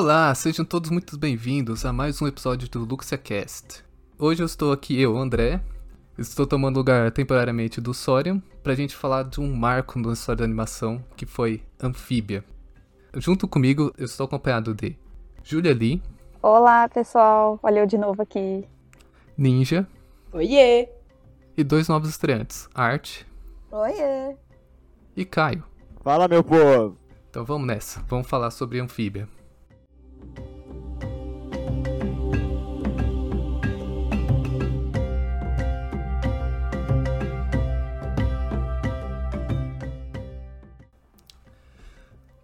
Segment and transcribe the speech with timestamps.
[0.00, 3.84] Olá, sejam todos muito bem-vindos a mais um episódio do LuxiaCast.
[4.16, 5.60] Hoje eu estou aqui, eu, André,
[6.16, 10.44] estou tomando lugar temporariamente do Sorium pra gente falar de um marco na história da
[10.44, 12.44] animação, que foi Anfíbia.
[13.16, 14.96] Junto comigo, eu estou acompanhado de
[15.42, 16.00] Julia Lee,
[16.40, 17.58] Olá, pessoal.
[17.60, 18.64] Olha eu de novo aqui.
[19.36, 19.84] Ninja
[20.32, 20.88] Oiê!
[21.56, 23.22] e dois novos estreantes, Art
[23.72, 24.36] Oiê!
[25.16, 25.64] e Caio.
[26.04, 26.96] Fala, meu povo!
[27.28, 29.28] Então vamos nessa, vamos falar sobre Anfíbia.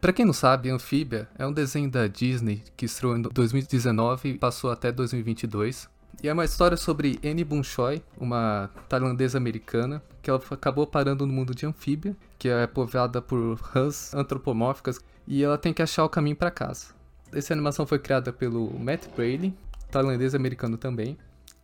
[0.05, 4.35] Pra quem não sabe, Anfíbia é um desenho da Disney que estreou em 2019 e
[4.39, 5.89] passou até 2022.
[6.23, 11.33] E é uma história sobre Annie Bunchoi, uma tailandesa americana, que ela acabou parando no
[11.33, 16.09] mundo de Anfíbia, que é povoada por rãs antropomórficas, e ela tem que achar o
[16.11, 16.89] caminho pra casa.
[17.33, 19.55] Essa animação foi criada pelo Matt Braley,
[19.91, 21.17] tailandês americano também,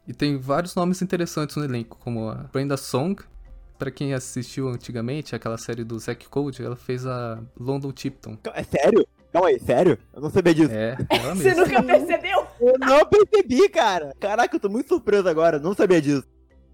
[0.09, 3.23] e tem vários nomes interessantes no elenco, como a Brenda Song,
[3.81, 8.37] Pra quem assistiu antigamente aquela série do Zack Code, ela fez a London Tipton.
[8.53, 9.07] É sério?
[9.33, 9.97] Calma aí, sério?
[10.13, 10.71] Eu não sabia disso.
[10.71, 11.65] É, ela Você mesma.
[11.65, 12.47] nunca percebeu?
[12.61, 14.15] Eu não percebi, cara.
[14.21, 15.59] Caraca, eu tô muito surpreso agora.
[15.59, 16.29] Não sabia disso.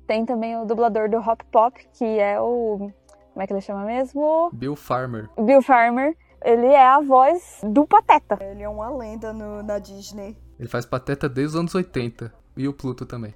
[0.04, 2.90] Tem também o dublador do Hop Pop, que é o.
[3.32, 4.50] Como é que ele chama mesmo?
[4.52, 5.28] Bill Farmer.
[5.40, 6.12] Bill Farmer.
[6.44, 8.36] Ele é a voz do Pateta.
[8.40, 10.36] Ele é uma lenda no- na Disney.
[10.58, 12.32] Ele faz pateta desde os anos 80.
[12.56, 13.32] E o Pluto também.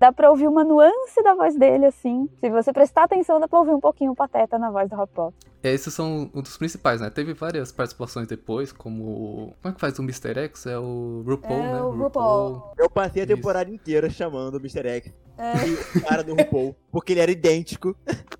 [0.00, 2.26] Dá pra ouvir uma nuance da voz dele, assim.
[2.40, 5.10] Se você prestar atenção, dá pra ouvir um pouquinho o Pateta na voz do Hop
[5.12, 5.34] Pop.
[5.62, 7.10] É, esses são um dos principais, né?
[7.10, 9.04] Teve várias participações depois, como.
[9.04, 10.38] o- Como é que faz o Mr.
[10.44, 10.64] X?
[10.66, 11.80] É o RuPaul, É né?
[11.82, 12.72] o RuPaul.
[12.78, 13.34] Eu passei a Isso.
[13.36, 14.88] temporada inteira chamando o Mr.
[14.88, 15.52] X É,
[15.92, 17.94] de cara do RuPaul, porque ele era idêntico.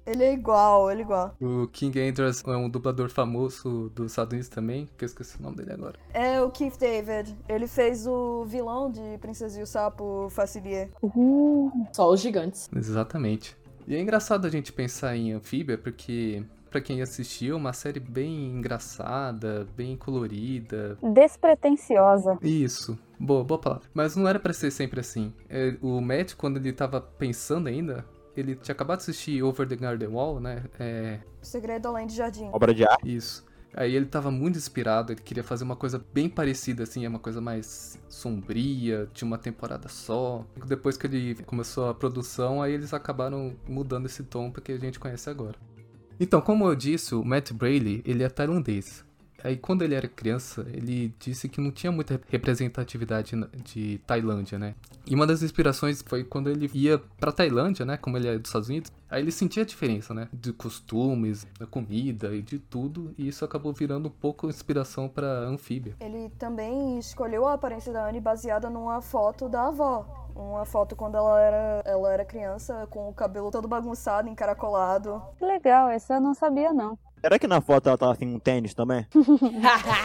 [0.07, 1.35] ele é igual, ele é igual.
[1.41, 5.43] O King Andrews é um dublador famoso dos Estados Unidos também, que eu esqueci o
[5.43, 5.99] nome dele agora.
[6.15, 7.37] É o Keith David.
[7.49, 10.89] Ele fez o vilão de Princesa e o Sapo Facilier.
[11.03, 12.69] Uh, Só os gigantes.
[12.75, 13.57] Exatamente.
[13.87, 18.01] E é engraçado a gente pensar em Anfíbia, porque, pra quem assistiu, é uma série
[18.01, 20.97] bem engraçada, bem colorida.
[21.13, 22.39] despretensiosa.
[22.43, 23.89] Isso, boa, boa palavra.
[23.93, 25.33] Mas não era pra ser sempre assim.
[25.49, 28.05] É, o Matt, quando ele tava pensando ainda,
[28.37, 30.65] ele tinha acabado de assistir Over the Garden Wall, né?
[30.79, 32.49] É, O Segredo Além de Jardim.
[32.53, 33.15] Obra de arte.
[33.17, 33.45] isso.
[33.73, 37.21] Aí ele tava muito inspirado, ele queria fazer uma coisa bem parecida, assim, é uma
[37.21, 40.45] coisa mais sombria, de uma temporada só.
[40.67, 44.99] Depois que ele começou a produção, aí eles acabaram mudando esse tom porque a gente
[44.99, 45.55] conhece agora.
[46.23, 49.03] Então, como eu disse, o Matt Braley, ele é tailandês.
[49.45, 54.75] Aí quando ele era criança, ele disse que não tinha muita representatividade de Tailândia, né?
[55.07, 57.97] E uma das inspirações foi quando ele ia pra Tailândia, né?
[57.97, 60.29] Como ele é dos Estados Unidos, aí ele sentia a diferença, né?
[60.33, 65.27] De costumes, da comida e de tudo, e isso acabou virando um pouco inspiração pra
[65.27, 65.97] Anfíbia.
[66.01, 70.07] Ele também escolheu a aparência da Anne baseada numa foto da avó.
[70.35, 75.21] Uma foto quando ela era, ela era criança, com o cabelo todo bagunçado, encaracolado.
[75.37, 76.99] Que legal, esse eu não sabia, não.
[77.21, 79.07] Será que na foto ela tava assim um tênis também?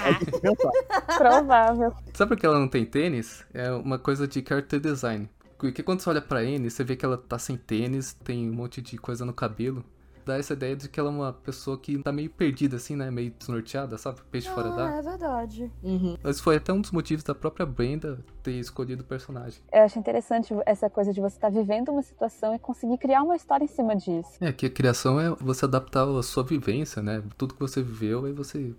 [0.06, 1.18] É.
[1.18, 1.94] Provável.
[2.14, 3.44] Sabe por que ela não tem tênis?
[3.54, 5.30] É uma coisa de character design.
[5.58, 8.54] Porque quando você olha pra Anne, você vê que ela tá sem tênis, tem um
[8.54, 9.84] monte de coisa no cabelo.
[10.26, 13.12] Dá essa ideia de que ela é uma pessoa que tá meio perdida, assim, né?
[13.12, 14.22] Meio desnorteada, sabe?
[14.32, 14.98] Peixe fora Ah, d'água.
[14.98, 15.72] é verdade.
[15.84, 16.18] Uhum.
[16.24, 19.62] Mas foi até um dos motivos da própria Brenda ter escolhido o personagem.
[19.72, 23.36] Eu acho interessante essa coisa de você estar vivendo uma situação e conseguir criar uma
[23.36, 24.32] história em cima disso.
[24.42, 27.22] É, que a criação é você adaptar a sua vivência, né?
[27.38, 28.74] Tudo que você viveu, aí você,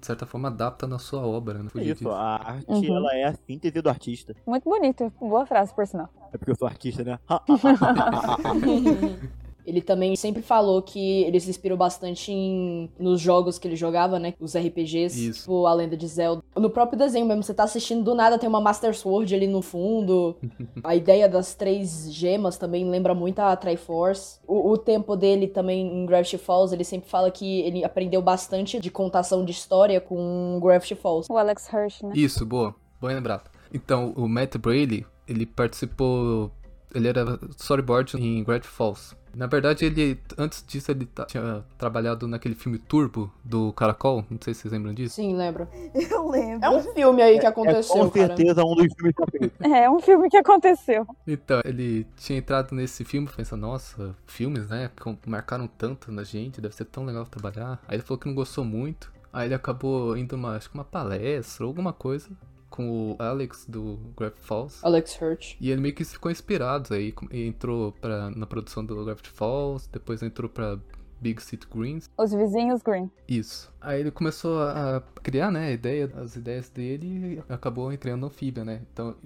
[0.00, 1.68] de certa forma, adapta na sua obra, né?
[1.70, 2.10] Fugir Isso, disso.
[2.10, 2.96] a arte, Uhum.
[2.96, 4.34] ela é a síntese do artista.
[4.44, 5.12] Muito bonito.
[5.20, 6.08] Boa frase, por sinal.
[6.32, 7.18] É porque eu sou artista, né?
[9.68, 14.18] Ele também sempre falou que ele se inspirou bastante em, nos jogos que ele jogava,
[14.18, 14.32] né?
[14.40, 15.40] Os RPGs, Isso.
[15.40, 16.42] tipo A Lenda de Zelda.
[16.56, 19.60] No próprio desenho mesmo, você tá assistindo do nada, tem uma Master Sword ali no
[19.60, 20.36] fundo.
[20.82, 24.40] a ideia das três gemas também lembra muito a Triforce.
[24.46, 28.80] O, o tempo dele também em Gravity Falls, ele sempre fala que ele aprendeu bastante
[28.80, 31.26] de contação de história com Gravity Falls.
[31.30, 32.12] O Alex Hirsch, né?
[32.14, 32.74] Isso, boa.
[32.98, 33.50] Bom lembrado.
[33.72, 36.50] Então, o Matt Braley, ele participou...
[36.94, 39.14] Ele era storyboard em Gravity Falls.
[39.34, 40.18] Na verdade, ele...
[40.36, 44.24] Antes disso, ele tinha trabalhado naquele filme Turbo, do Caracol.
[44.30, 45.16] Não sei se vocês lembram disso.
[45.16, 45.68] Sim, lembro.
[45.94, 46.64] Eu lembro.
[46.64, 48.26] É um filme aí que É aconteceu, com cara.
[48.36, 49.60] certeza um dos filmes favoritos.
[49.60, 51.06] É um filme que aconteceu.
[51.26, 54.90] Então, ele tinha entrado nesse filme pensando, nossa, filmes, né?
[54.96, 57.80] que marcaram tanto na gente, deve ser tão legal trabalhar.
[57.86, 59.12] Aí ele falou que não gostou muito.
[59.32, 62.28] Aí ele acabou indo uma, acho que uma palestra ou alguma coisa
[62.70, 64.80] com o Alex do Gravity Falls.
[64.84, 65.56] Alex Hurt.
[65.60, 69.88] E ele meio que ficou inspirado aí, e entrou pra, na produção do Gravity Falls,
[69.92, 70.78] depois entrou pra
[71.20, 72.08] Big City Greens.
[72.16, 73.10] Os vizinhos Green.
[73.26, 73.72] Isso.
[73.80, 78.26] Aí ele começou a criar, né, a ideia, as ideias dele e acabou entrando no
[78.28, 78.82] Amphibia, né?
[78.92, 79.16] Então,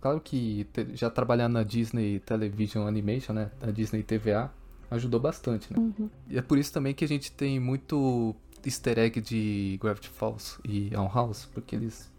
[0.00, 4.52] claro que te- já trabalhar na Disney Television Animation, né, na Disney TVA,
[4.90, 5.92] ajudou bastante, né?
[6.28, 10.60] E é por isso também que a gente tem muito easter egg de Gravity Falls
[10.64, 12.11] e On House, porque eles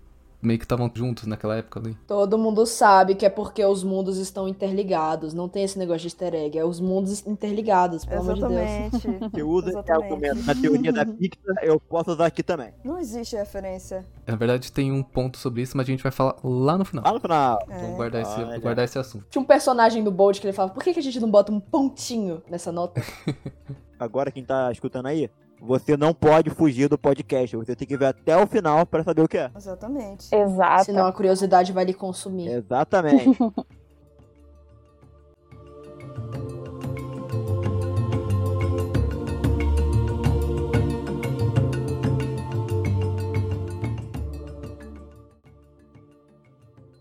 [0.44, 1.98] meio que estavam juntos naquela época ali.
[2.07, 5.34] Todo mundo sabe que é porque os mundos estão interligados.
[5.34, 6.57] Não tem esse negócio de easter egg.
[6.57, 8.51] É os mundos interligados, pelo amor de Deus.
[8.54, 9.34] Exatamente.
[9.34, 10.04] Que usa esse Exatamente.
[10.04, 12.74] argumento na teoria da Pixar, eu posso usar aqui também.
[12.84, 14.06] Não existe referência.
[14.28, 17.04] Na verdade, tem um ponto sobre isso, mas a gente vai falar lá no final.
[17.04, 17.60] Lá no final.
[17.69, 17.81] É.
[17.81, 18.60] Vamos guardar esse, Olha.
[18.60, 19.25] guardar esse assunto.
[19.30, 21.51] Tinha um personagem do Bolt que ele falava, por que, que a gente não bota
[21.51, 23.01] um pontinho nessa nota?
[24.00, 25.30] Agora quem tá escutando aí,
[25.61, 27.55] você não pode fugir do podcast.
[27.55, 29.51] Você tem que ver até o final pra saber o que é.
[29.55, 30.33] Exatamente.
[30.33, 30.85] Exato.
[30.85, 32.50] Senão a curiosidade vai lhe consumir.
[32.50, 33.38] Exatamente.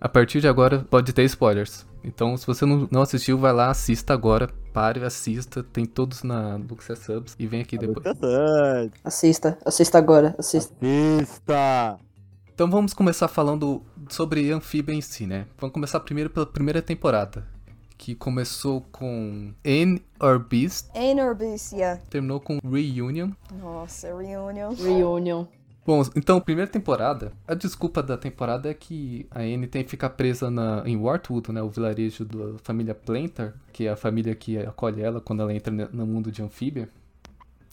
[0.03, 1.87] A partir de agora pode ter spoilers.
[2.03, 4.51] Então, se você não, não assistiu, vai lá, assista agora.
[4.73, 5.63] Pare, assista.
[5.63, 8.05] Tem todos na Luxia Subs e vem aqui depois.
[9.05, 10.75] Assista, assista agora, assista.
[10.85, 12.01] Assista.
[12.53, 15.47] Então vamos começar falando sobre Amphibia em si, né?
[15.57, 17.47] Vamos começar primeiro pela primeira temporada.
[17.97, 22.01] Que começou com Anne or Beast, Anor Beast, yeah.
[22.11, 23.31] terminou com Reunion.
[23.61, 24.75] Nossa, Reunion.
[24.75, 25.47] Reunion.
[25.85, 30.11] Bom, então, primeira temporada, a desculpa da temporada é que a Anne tem que ficar
[30.11, 34.57] presa na, em Wartwood, né, o vilarejo da família Planter, que é a família que
[34.59, 36.89] acolhe ela quando ela entra no mundo de Anfíbia.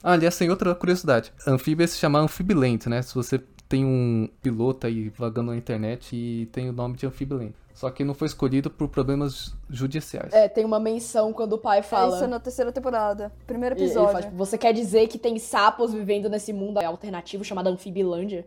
[0.02, 1.32] Ah, aliás, tem outra curiosidade.
[1.46, 3.02] Anfíbia se chama Amphibiland, né?
[3.02, 7.54] Se você tem um piloto aí vagando na internet e tem o nome de Amphibiland.
[7.80, 10.34] Só que não foi escolhido por problemas judiciais.
[10.34, 12.08] É, tem uma menção quando o pai Fala.
[12.08, 12.16] fala.
[12.16, 13.32] Isso é na terceira temporada.
[13.48, 14.12] Primeiro episódio.
[14.12, 18.46] fala, tipo, você quer dizer que tem sapos vivendo nesse mundo alternativo chamado Anfibilândia?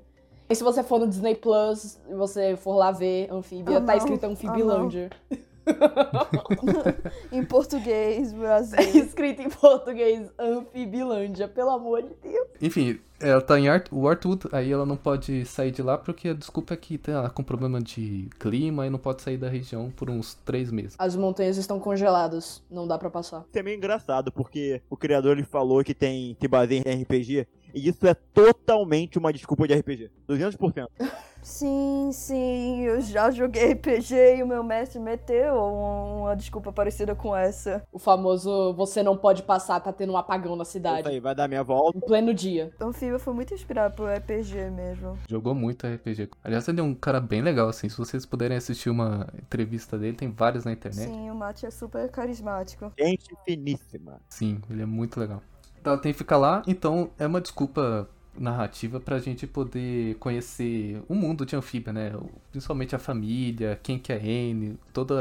[0.51, 3.97] E se você for no Disney Plus e você for lá ver Anfíbia, Ah, tá
[3.97, 5.09] escrito Anfibilândia.
[7.31, 8.79] Em português, Brasil.
[8.79, 12.49] É escrito em português Anfibilândia, pelo amor de Deus.
[12.61, 16.35] Enfim, ela tá em Art- Wartwood, aí ela não pode sair de lá porque a
[16.35, 20.11] desculpa é que tá com problema de clima e não pode sair da região por
[20.11, 20.95] uns três meses.
[20.99, 23.45] As montanhas estão congeladas, não dá pra passar.
[23.49, 27.47] Isso é meio engraçado, porque o criador ele falou que tem se baseia em RPG,
[27.75, 30.11] e isso é totalmente uma desculpa de RPG.
[30.29, 30.87] 200%.
[31.43, 37.17] Sim, sim, eu já joguei RPG e o meu mestre meteu um- uma desculpa parecida
[37.17, 37.83] com essa.
[37.91, 41.09] O famoso você não pode passar, tá tendo um apagão na Isso cidade.
[41.09, 41.99] aí, vai dar minha volta.
[41.99, 42.71] Em pleno dia.
[42.81, 45.19] Anfíbia foi muito inspirado por RPG mesmo.
[45.29, 46.31] Jogou muito RPG.
[46.45, 47.89] Aliás, ele é um cara bem legal, assim.
[47.89, 51.09] Se vocês puderem assistir uma entrevista dele, tem várias na internet.
[51.11, 52.93] Sim, o Mate é super carismático.
[52.97, 54.21] Gente finíssima.
[54.29, 55.43] Sim, ele é muito legal.
[55.85, 61.15] Ela tem que ficar lá, então é uma desculpa narrativa pra gente poder conhecer o
[61.15, 62.13] mundo de Anfíbia, né?
[62.51, 65.15] Principalmente a família, quem que é Anne, todo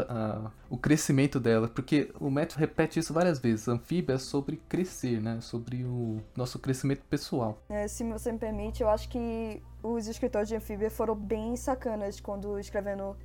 [0.69, 1.67] o crescimento dela.
[1.67, 3.67] Porque o Matt repete isso várias vezes.
[3.67, 5.39] Anfíbia é sobre crescer, né?
[5.41, 7.61] Sobre o nosso crescimento pessoal.
[7.69, 12.19] É, se você me permite, eu acho que os escritores de Anfíbia foram bem sacanas
[12.19, 13.15] quando escrevendo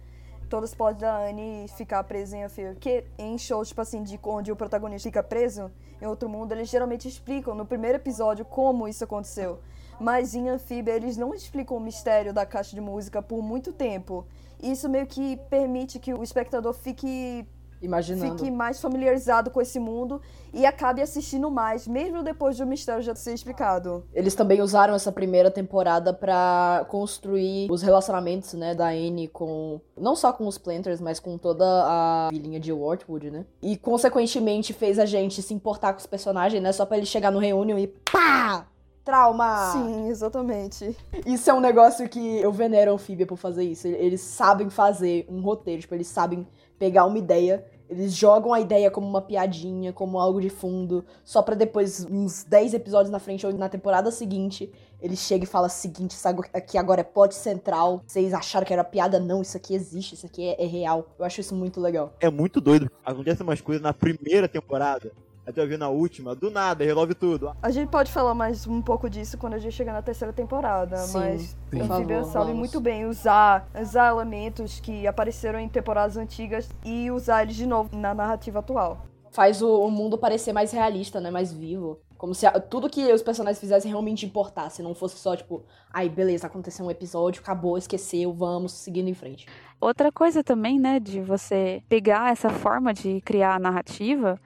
[0.65, 2.73] esse plot da Anne ficar presa em Anfíbia.
[2.73, 6.69] Porque em shows, tipo assim, de onde o protagonista fica preso em outro mundo, eles
[6.69, 9.59] geralmente explicam no primeiro episódio como isso aconteceu.
[9.99, 14.27] Mas em Anfíbia, eles não explicam o mistério da caixa de música por muito tempo.
[14.63, 17.47] Isso meio que permite que o espectador fique
[17.81, 18.39] Imaginando.
[18.39, 20.21] fique mais familiarizado com esse mundo
[20.53, 24.05] e acabe assistindo mais, mesmo depois do mistério já ser explicado.
[24.15, 30.17] Eles também usaram essa primeira temporada pra construir os relacionamentos, né, da Anne com não
[30.17, 33.45] só com os Planters, mas com toda a vilinha de Wartwood, né?
[33.63, 37.31] E consequentemente fez a gente se importar com os personagens, né, só pra ele chegar
[37.31, 38.67] no reunião e pá!
[39.05, 39.71] Trauma!
[39.71, 40.97] Sim, exatamente.
[41.25, 43.87] Isso é um negócio que eu venero a Anfíbia por fazer isso.
[43.87, 46.45] Eles sabem fazer um roteiro, tipo, eles sabem
[46.79, 51.41] pegar uma ideia, eles jogam a ideia como uma piadinha, como algo de fundo, só
[51.41, 55.69] pra depois, uns 10 episódios na frente ou na temporada seguinte, eles chegam e falam:
[55.69, 58.03] seguinte, isso aqui agora é plot central.
[58.07, 59.21] Vocês acharam que era piada?
[59.21, 61.07] Não, isso aqui existe, isso aqui é, é real.
[61.19, 62.13] Eu acho isso muito legal.
[62.21, 62.91] É muito doido.
[63.05, 65.13] Acontece umas coisas na primeira temporada.
[65.47, 67.53] Até eu vi na última, do nada, resolve tudo.
[67.63, 70.97] A gente pode falar mais um pouco disso quando a gente chegar na terceira temporada,
[70.97, 72.59] Sim, mas por a Anfíbia favor, sabe vamos.
[72.59, 77.97] muito bem usar, usar elementos que apareceram em temporadas antigas e usar eles de novo
[77.97, 79.05] na narrativa atual.
[79.31, 81.31] faz o, o mundo parecer mais realista, né?
[81.31, 82.01] Mais vivo.
[82.17, 85.63] Como se a- tudo que os personagens fizessem realmente importasse, não fosse só tipo,
[85.93, 89.47] ai, beleza, aconteceu um episódio, acabou, esqueceu, vamos seguindo em frente.
[89.79, 94.41] Outra coisa também, né, de você pegar essa forma de criar a narrativa,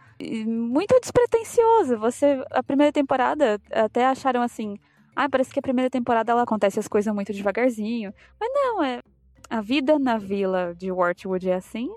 [0.47, 1.99] muito despretensioso.
[1.99, 4.79] Você, a primeira temporada, até acharam assim,
[5.15, 8.13] ah, parece que a primeira temporada ela acontece as coisas muito devagarzinho.
[8.39, 9.01] Mas não, é
[9.49, 11.93] a vida na vila de Wartwood é assim.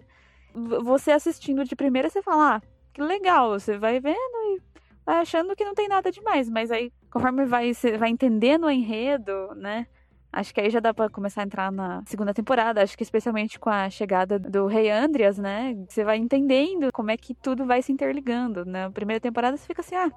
[0.84, 2.62] Você assistindo de primeira, você fala, ah,
[2.92, 4.62] que legal, você vai vendo e
[5.06, 9.54] vai achando que não tem nada demais, mas aí conforme vai, vai entendendo o enredo,
[9.56, 9.88] né?
[10.34, 12.82] Acho que aí já dá pra começar a entrar na segunda temporada.
[12.82, 15.76] Acho que especialmente com a chegada do Rei Andreas, né?
[15.88, 18.66] Você vai entendendo como é que tudo vai se interligando.
[18.66, 20.12] Na primeira temporada você fica assim, ah,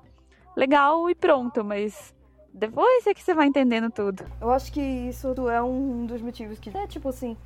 [0.57, 2.15] legal e pronto, mas
[2.53, 4.25] depois é que você vai entendendo tudo.
[4.41, 7.37] Eu acho que isso é um dos motivos que é tipo assim,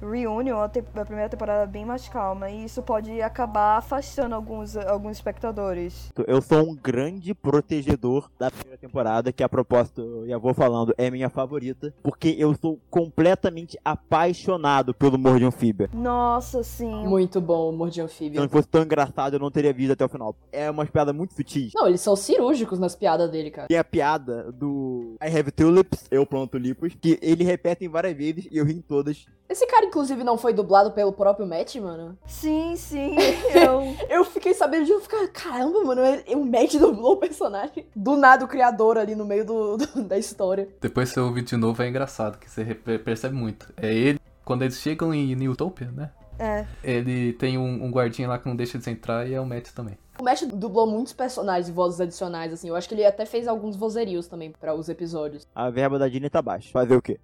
[0.00, 4.34] Reunion, a, te- a primeira temporada é bem mais calma, e isso pode acabar afastando
[4.34, 6.10] alguns, alguns espectadores.
[6.26, 10.94] Eu sou um grande protegedor da primeira temporada, que a propósito, eu já vou falando,
[10.96, 15.90] é minha favorita, porque eu sou completamente apaixonado pelo humor de anfíbia.
[15.92, 17.06] Nossa, sim.
[17.06, 20.04] Muito bom o humor de Se não fosse tão engraçado, eu não teria visto até
[20.04, 20.34] o final.
[20.52, 21.72] É umas piadas muito sutis.
[21.74, 23.68] Não, eles são cirúrgicos nas piadas dele, cara.
[23.68, 28.48] Tem a piada do I have tulips, eu planto lipos, que ele repete várias vezes
[28.50, 29.26] e eu ri em todas.
[29.50, 32.16] Esse cara, inclusive, não foi dublado pelo próprio Matt, mano.
[32.24, 33.16] Sim, sim.
[33.52, 37.84] Eu, Eu fiquei sabendo de eu ficar, caramba, mano, é- o Matt dublou o personagem.
[37.96, 40.68] Do nada o criador ali no meio do, do- da história.
[40.80, 43.72] Depois você ouve de novo, é engraçado, que você percebe muito.
[43.76, 46.10] É ele, quando eles chegam em Newtopia, né?
[46.38, 46.64] é.
[46.84, 49.72] Ele tem um, um guardinha lá que não deixa de entrar e é o Matt
[49.72, 49.98] também.
[50.18, 52.68] O Matt dublou muitos personagens e vozes adicionais, assim.
[52.68, 55.46] Eu acho que ele até fez alguns vozerios também pra os episódios.
[55.54, 56.70] A verba da Disney tá baixa.
[56.70, 57.18] Fazer o quê?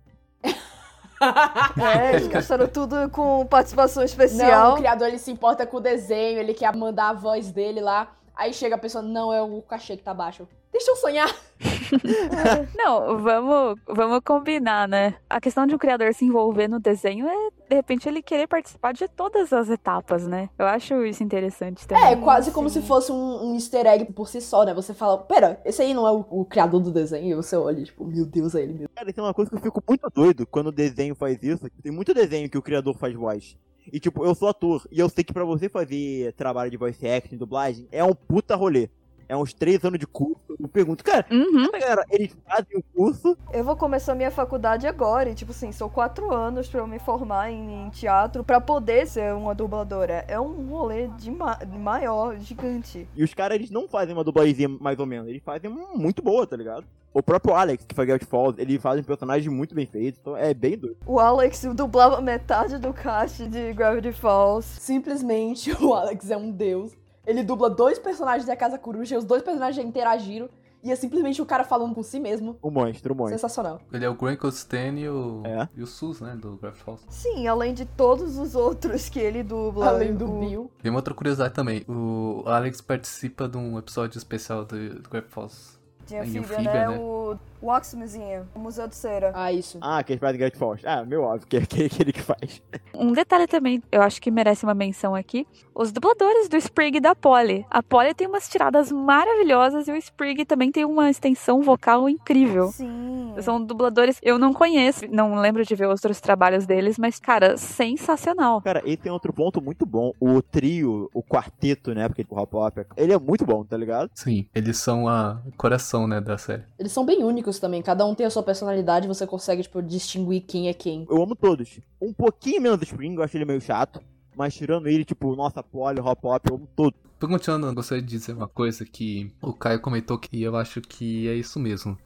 [1.78, 4.75] É, eles gastaram tudo com participação Não, especial.
[4.75, 8.08] o criador ele se importa com o desenho, ele quer mandar a voz dele lá.
[8.37, 10.47] Aí chega a pessoa, não, é o cachê que tá baixo.
[10.71, 11.35] Deixa eu sonhar.
[12.76, 15.14] Não, vamos, vamos combinar, né?
[15.31, 18.93] A questão de um criador se envolver no desenho é, de repente, ele querer participar
[18.93, 20.50] de todas as etapas, né?
[20.59, 22.05] Eu acho isso interessante também.
[22.05, 22.83] É, quase como sim.
[22.83, 24.75] se fosse um, um easter egg por si só, né?
[24.75, 27.31] Você fala, pera, esse aí não é o, o criador do desenho?
[27.31, 28.90] E você olha, tipo, meu Deus, é ele mesmo.
[28.95, 31.66] Cara, isso é uma coisa que eu fico muito doido quando o desenho faz isso.
[31.83, 33.57] Tem muito desenho que o criador faz voz.
[33.93, 37.07] E tipo, eu sou ator, e eu sei que pra você fazer trabalho de voice
[37.07, 38.88] acting, dublagem, é um puta rolê.
[39.28, 40.40] É uns três anos de curso.
[40.59, 41.71] Eu pergunto, cara, Uhum.
[41.73, 45.88] galera, eles fazem o curso, Eu vou começar minha faculdade agora, e tipo assim, são
[45.88, 50.25] quatro anos pra eu me formar em, em teatro pra poder ser uma dubladora.
[50.28, 53.09] É um rolê de ma- maior, gigante.
[53.14, 56.23] e os caras, eles não fazem uma dublagem mais ou menos, eles fazem uma muito
[56.23, 56.85] boa, tá ligado?
[57.12, 60.37] O próprio Alex, que faz Gravity Falls, ele faz um personagem muito bem feito, então
[60.37, 60.97] é bem doido.
[61.06, 64.66] O Alex dublava metade do cast de Gravity Falls.
[64.80, 66.92] Simplesmente o Alex é um deus.
[67.26, 70.49] Ele dubla dois personagens da Casa Coruja, e os dois personagens já interagiram.
[70.85, 72.56] E é simplesmente o cara falando com si mesmo.
[72.62, 73.37] O monstro, o monstro.
[73.37, 73.80] Sensacional.
[73.92, 75.68] Ele é o Grant Costane e o, É.
[75.75, 76.37] e o Sus, né?
[76.40, 77.04] Do Gravity Falls.
[77.09, 79.88] Sim, além de todos os outros que ele dubla.
[79.88, 80.71] Além do o- Bill.
[80.80, 81.83] Tem uma outra curiosidade também.
[81.88, 85.75] O Alex participa de um episódio especial do, do Falls.
[86.07, 86.89] De anfíbia, anfíbia, né?
[86.89, 86.99] né?
[86.99, 89.33] O Wax Museum, o Museu de Cera.
[89.35, 89.79] Ah, isso.
[89.81, 90.87] Ah, que fazem Gravity Falls.
[90.87, 92.63] Ah, meu óbvio, que é que- aquele que faz.
[92.95, 95.47] Um detalhe também, eu acho que merece uma menção aqui.
[95.75, 97.67] Os dubladores do Sprig e da Polly.
[97.71, 102.69] A Polly tem umas tiradas maravilhosas e o Sprig também tem uma extensão vocal incrível.
[102.69, 103.35] Sim.
[103.41, 108.61] São dubladores, eu não conheço, não lembro de ver outros trabalhos deles, mas, cara, sensacional.
[108.63, 110.13] Cara, esse tem outro ponto muito bom.
[110.21, 112.09] O trio, o quarteto, né?
[112.09, 114.11] Porque o hop hop, ele é muito bom, tá ligado?
[114.15, 116.65] Sim, eles são a coração, né, da série.
[116.81, 117.81] Eles são bem únicos também.
[117.81, 121.07] Cada um tem a sua personalidade, você consegue, tipo, distinguir quem é quem.
[121.09, 121.79] Eu amo todos.
[122.03, 124.00] Um pouquinho menos do Spring, eu acho ele meio chato.
[124.37, 126.99] Mas tirando ele, tipo, nossa, Polly, Hop Hop, eu amo todos.
[127.21, 131.29] Perguntando, eu gostaria de dizer uma coisa que o Caio comentou que eu acho que
[131.29, 131.97] é isso mesmo.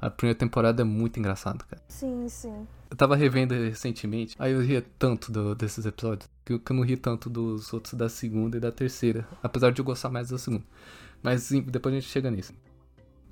[0.00, 1.82] A primeira temporada é muito engraçada, cara.
[1.88, 2.66] Sim, sim.
[2.90, 6.76] Eu tava revendo recentemente, aí eu ria tanto do- desses episódios, que eu, que eu
[6.76, 10.28] não ri tanto dos outros da segunda e da terceira, apesar de eu gostar mais
[10.28, 10.64] da segunda.
[11.22, 12.52] Mas sim, depois a gente chega nisso.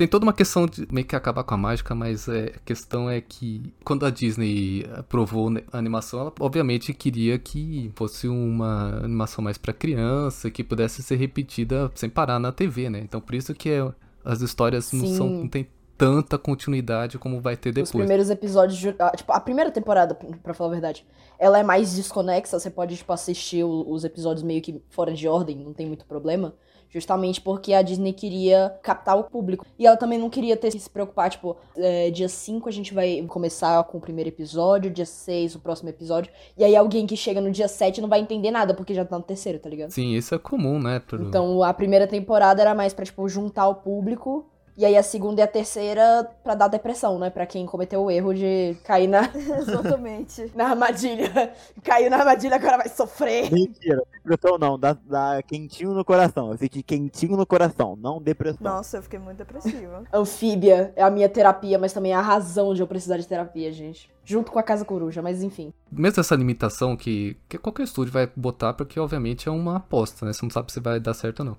[0.01, 3.11] Tem toda uma questão de meio que acabar com a mágica, mas é, a questão
[3.11, 9.45] é que quando a Disney aprovou a animação, ela obviamente queria que fosse uma animação
[9.45, 12.99] mais pra criança, que pudesse ser repetida sem parar na TV, né?
[13.01, 13.93] Então por isso que é-
[14.25, 15.39] as histórias não, são, Sim.
[15.41, 17.91] não tem tanta continuidade como vai ter Os depois.
[17.91, 21.05] primeiros episódios, de- ah, tipo, a primeira temporada, pra falar a verdade,
[21.39, 25.59] ela é mais desconexa, você pode, tipo, assistir os episódios meio que fora de ordem,
[25.59, 26.55] não tem muito problema.
[26.91, 29.65] Justamente porque a Disney queria captar o público.
[29.79, 32.93] E ela também não queria ter que se preocupar, tipo, é, dia 5 a gente
[32.93, 36.33] vai começar com o primeiro episódio, dia 6 o próximo episódio.
[36.59, 39.17] E aí alguém que chega no dia 7 não vai entender nada, porque já tá
[39.17, 39.91] no terceiro, tá ligado?
[39.91, 40.99] Sim, isso é comum, né?
[40.99, 41.23] Pro...
[41.23, 44.50] Então a primeira temporada era mais pra, tipo, juntar o público.
[44.77, 47.31] E aí a segunda e a terceira pra dar depressão, né?
[47.31, 50.51] Pra quem cometeu o erro de cair na, Exatamente.
[50.55, 51.53] na armadilha.
[51.83, 53.51] Caiu na armadilha, agora vai sofrer.
[53.53, 56.53] Mentira, depressão não, dá, dá quentinho no coração.
[56.53, 58.59] Eu senti quentinho no coração, não depressão.
[58.61, 60.05] Nossa, eu fiquei muito depressiva.
[60.13, 63.73] Anfíbia é a minha terapia, mas também é a razão de eu precisar de terapia,
[63.73, 64.11] gente.
[64.25, 65.73] Junto com a Casa Coruja, mas enfim.
[65.91, 70.33] Mesmo essa limitação que, que qualquer estúdio vai botar, porque obviamente é uma aposta, né?
[70.33, 71.57] Você não sabe se vai dar certo ou não.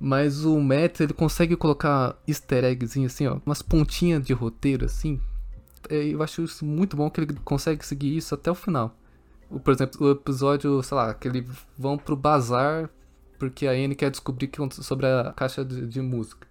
[0.00, 5.20] Mas o Matt, ele consegue colocar easter eggzinho assim, ó, umas pontinhas de roteiro assim.
[5.88, 8.94] É, Eu acho isso muito bom que ele consegue seguir isso até o final.
[9.64, 11.44] Por exemplo, o episódio, sei lá, que eles
[11.76, 12.90] vão pro bazar
[13.38, 16.47] porque a Anne quer descobrir sobre a caixa de, de música.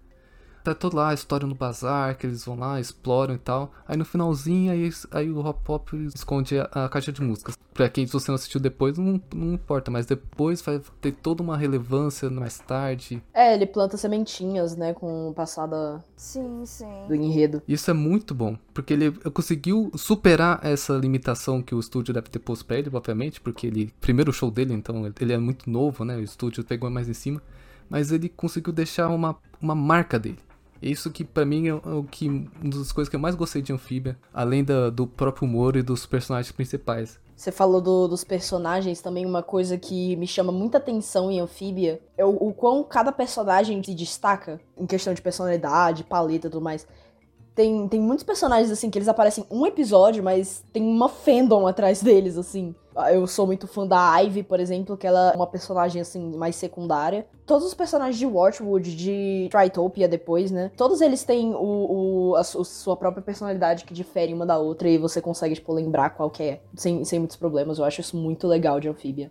[0.64, 3.72] Tá toda lá a história no bazar, que eles vão lá, exploram e tal.
[3.86, 7.56] Aí no finalzinho, aí, aí o Hop Pop esconde a, a caixa de músicas.
[7.72, 11.42] Pra quem se você não assistiu depois, não, não importa, mas depois vai ter toda
[11.42, 13.22] uma relevância mais tarde.
[13.32, 17.06] É, ele planta sementinhas, né, com o passado Sim, sim.
[17.06, 17.62] do enredo.
[17.68, 22.40] Isso é muito bom, porque ele conseguiu superar essa limitação que o estúdio deve ter
[22.40, 23.92] posto pra ele, obviamente, porque ele.
[24.00, 26.16] Primeiro show dele, então ele é muito novo, né?
[26.16, 27.40] O estúdio pegou mais em cima.
[27.88, 30.38] Mas ele conseguiu deixar uma, uma marca dele.
[30.80, 33.72] Isso que pra mim é o que uma das coisas que eu mais gostei de
[33.72, 37.18] Anfíbia, além da- do próprio humor e dos personagens principais.
[37.34, 42.00] Você falou do- dos personagens também, uma coisa que me chama muita atenção em Anfíbia
[42.16, 46.60] é o, o quão cada personagem se destaca em questão de personalidade, paleta e tudo
[46.60, 46.86] mais.
[47.54, 51.66] Tem, tem muitos personagens, assim, que eles aparecem em um episódio, mas tem uma fandom
[51.66, 52.72] atrás deles, assim.
[53.12, 56.56] Eu sou muito fã da Ivy, por exemplo, que ela é uma personagem, assim, mais
[56.56, 57.26] secundária.
[57.46, 60.70] Todos os personagens de Watchwood, de Tritopia depois, né?
[60.76, 64.88] Todos eles têm o, o- a, su- sua própria personalidade que difere uma da outra
[64.88, 67.78] e você consegue, tipo, lembrar qual que é, sem, sem muitos problemas.
[67.78, 69.30] Eu acho isso muito legal de Anfíbia.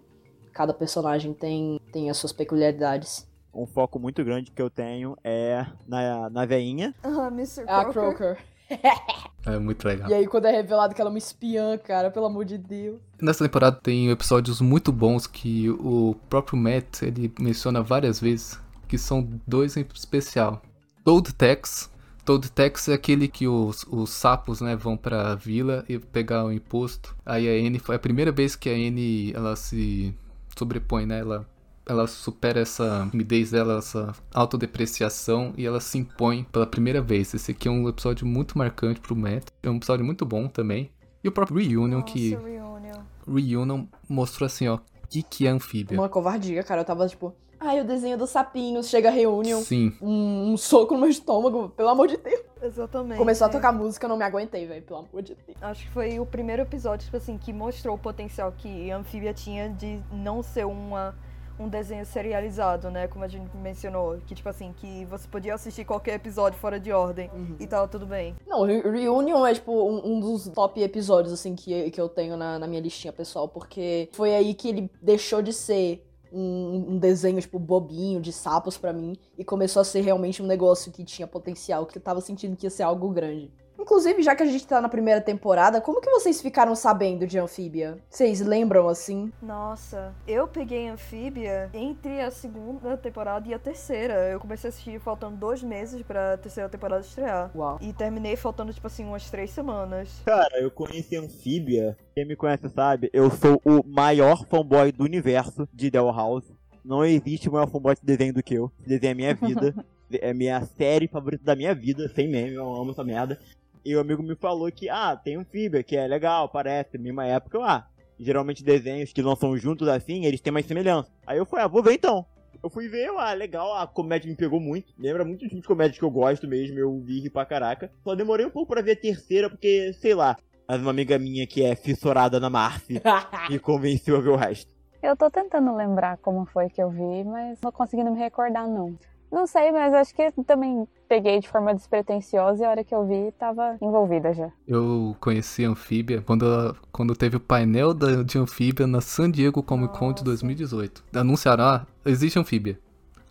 [0.53, 3.27] Cada personagem tem, tem as suas peculiaridades.
[3.53, 6.93] Um foco muito grande que eu tenho é na, na veinha.
[7.03, 7.61] Ah, Mr.
[7.67, 8.37] É a Crocker.
[9.45, 10.09] É muito legal.
[10.09, 12.99] E aí, quando é revelado que ela é uma espiã, cara, pelo amor de Deus.
[13.21, 18.97] Nessa temporada tem episódios muito bons que o próprio Matt ele menciona várias vezes, que
[18.97, 20.61] são dois em especial.
[21.01, 21.89] Toad Tex.
[22.25, 26.51] Toad Tex é aquele que os, os sapos né, vão pra vila e pegar o
[26.51, 27.15] imposto.
[27.25, 30.13] Aí a Anne, foi a primeira vez que a Anne ela se
[30.57, 31.19] sobrepõe, né?
[31.19, 31.47] Ela,
[31.87, 37.33] ela supera essa timidez dela, essa autodepreciação e ela se impõe pela primeira vez.
[37.33, 39.47] Esse aqui é um episódio muito marcante pro Matt.
[39.63, 40.91] É um episódio muito bom também.
[41.23, 43.01] E o próprio Reunion, Nossa, que Reunion.
[43.27, 45.97] Reunion mostrou assim, ó, o que, que é anfíbia.
[45.97, 46.81] Uma covardia, cara.
[46.81, 49.61] Eu tava tipo, ai, o desenho dos sapinhos, chega a reunião.
[49.61, 52.41] Sim, Um, um soco no meu estômago, pelo amor de Deus.
[52.61, 53.17] Exatamente.
[53.17, 55.57] Começou a tocar música, eu não me aguentei, velho, pelo amor de Deus.
[55.61, 59.69] Acho que foi o primeiro episódio, tipo assim, que mostrou o potencial que Anfíbia tinha
[59.69, 61.15] de não ser uma,
[61.59, 63.07] um desenho serializado, né?
[63.07, 64.17] Como a gente mencionou.
[64.25, 68.05] Que, tipo assim, que você podia assistir qualquer episódio fora de ordem e tava tudo
[68.05, 68.35] bem.
[68.45, 72.37] Não, Re- Reunion é, tipo, um, um dos top episódios, assim, que, que eu tenho
[72.37, 76.99] na, na minha listinha pessoal, porque foi aí que ele deixou de ser um, um
[76.99, 81.03] desenho, tipo, bobinho, de sapos pra mim, e começou a ser realmente um negócio que
[81.03, 83.51] tinha potencial, que eu tava sentindo que ia ser algo grande.
[83.87, 87.39] Inclusive, já que a gente tá na primeira temporada, como que vocês ficaram sabendo de
[87.39, 87.97] Anfíbia?
[88.09, 89.31] Vocês lembram, assim?
[89.41, 94.29] Nossa, eu peguei Anfíbia entre a segunda temporada e a terceira.
[94.29, 97.49] Eu comecei a assistir faltando dois meses pra terceira temporada estrear.
[97.55, 97.79] Uau.
[97.81, 100.21] E terminei faltando, tipo assim, umas três semanas.
[100.25, 101.97] Cara, eu conheci Anfíbia.
[102.13, 106.51] Quem me conhece sabe, eu sou o maior fanboy do universo de Del House.
[106.83, 108.69] Não existe maior fanboy de desenho do que eu.
[108.81, 109.73] Esse desenho é minha vida.
[110.11, 113.39] é minha série favorita da minha vida, sem meme, eu amo essa merda.
[113.87, 117.57] E o amigo me falou que, ah, tem Anfíbia, que é legal, parece, mesma época.
[117.57, 117.87] Eu, ah,
[118.19, 121.09] geralmente desenhos que lançam juntos assim, eles têm mais semelhança.
[121.25, 122.25] Aí eu falei, ah, vou ver então.
[122.61, 124.91] Eu fui ver, ah, legal, a comédia me pegou muito.
[124.99, 127.89] Lembra muito dos de comédias que eu gosto mesmo, eu vi pra caraca.
[128.03, 130.35] Só demorei um pouco pra ver a terceira, porque, sei lá,
[130.67, 133.01] mas uma amiga minha que é fissurada na Marcy
[133.49, 134.69] me convenceu a ver o resto.
[135.01, 138.97] Eu tô tentando lembrar como foi que eu vi, mas não conseguindo me recordar, não.
[139.31, 143.05] Não sei, mas acho que também peguei de forma despretensiosa e a hora que eu
[143.05, 144.49] vi tava envolvida já.
[144.67, 149.29] eu conheci a Anfíbia quando, ela- quando teve o painel da, de Anfíbia na San
[149.31, 150.23] Diego Comic Con de Nossa.
[150.25, 151.03] 2018.
[151.13, 152.79] Anunciaram, ah, existe Anfíbia.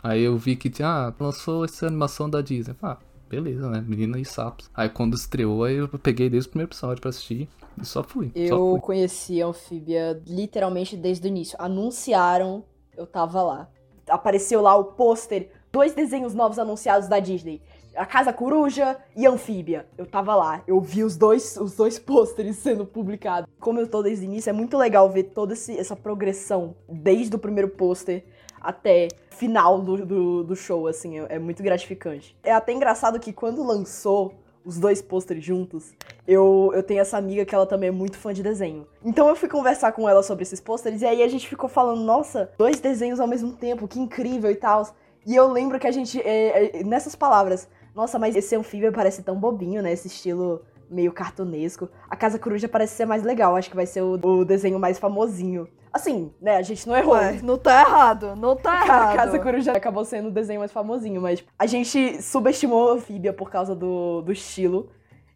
[0.03, 2.77] Aí eu vi que, ah, lançou essa animação da Disney.
[2.83, 3.83] Ah, beleza, né?
[3.87, 4.71] Menina e sapos.
[4.75, 7.49] Aí quando estreou, aí eu peguei desde o primeiro episódio pra assistir
[7.81, 8.31] e só fui.
[8.35, 8.81] Só Eu fui.
[8.81, 11.57] conheci a Anfíbia literalmente desde o início.
[11.61, 12.65] Anunciaram,
[12.97, 13.69] eu tava lá.
[14.09, 17.61] apareceu lá o pôster, dois desenhos novos anunciados da Disney.
[17.95, 19.85] A Casa Coruja e Anfíbia.
[19.99, 23.47] Eu tava lá, eu vi os dois, os dois pôsteres sendo publicados.
[23.61, 27.37] Como eu tô desde o início, é muito legal ver toda esse, essa progressão, desde
[27.37, 28.25] o primeiro pôster
[28.59, 32.35] até final do, do, do show, assim, é, é muito gratificante.
[32.43, 34.33] É até engraçado que quando lançou
[34.65, 35.93] os dois pôsteres juntos,
[36.27, 38.87] eu, eu tenho essa amiga que ela também é muito fã de desenho.
[39.05, 42.01] Então eu fui conversar com ela sobre esses pôsteres e aí a gente ficou falando,
[42.01, 44.87] nossa, dois desenhos ao mesmo tempo, que incrível e tal.
[45.27, 49.23] E eu lembro que a gente, é, é, nessas palavras, nossa, mas esse anfíbio parece
[49.25, 49.93] tão bobinho, né?
[49.93, 51.89] Esse estilo meio cartunesco.
[52.09, 55.01] A Casa Coruja parece ser mais legal, acho que vai ser o, o desenho mais
[55.01, 55.67] famosinho.
[55.93, 57.17] Assim, né, a gente não errou.
[57.43, 59.17] Não tá errado, não tá A errado.
[59.17, 63.51] Casa Coruja acabou sendo o desenho mais famosinho, mas a gente subestimou a Anfíbia por
[63.51, 64.91] causa do, do estilo.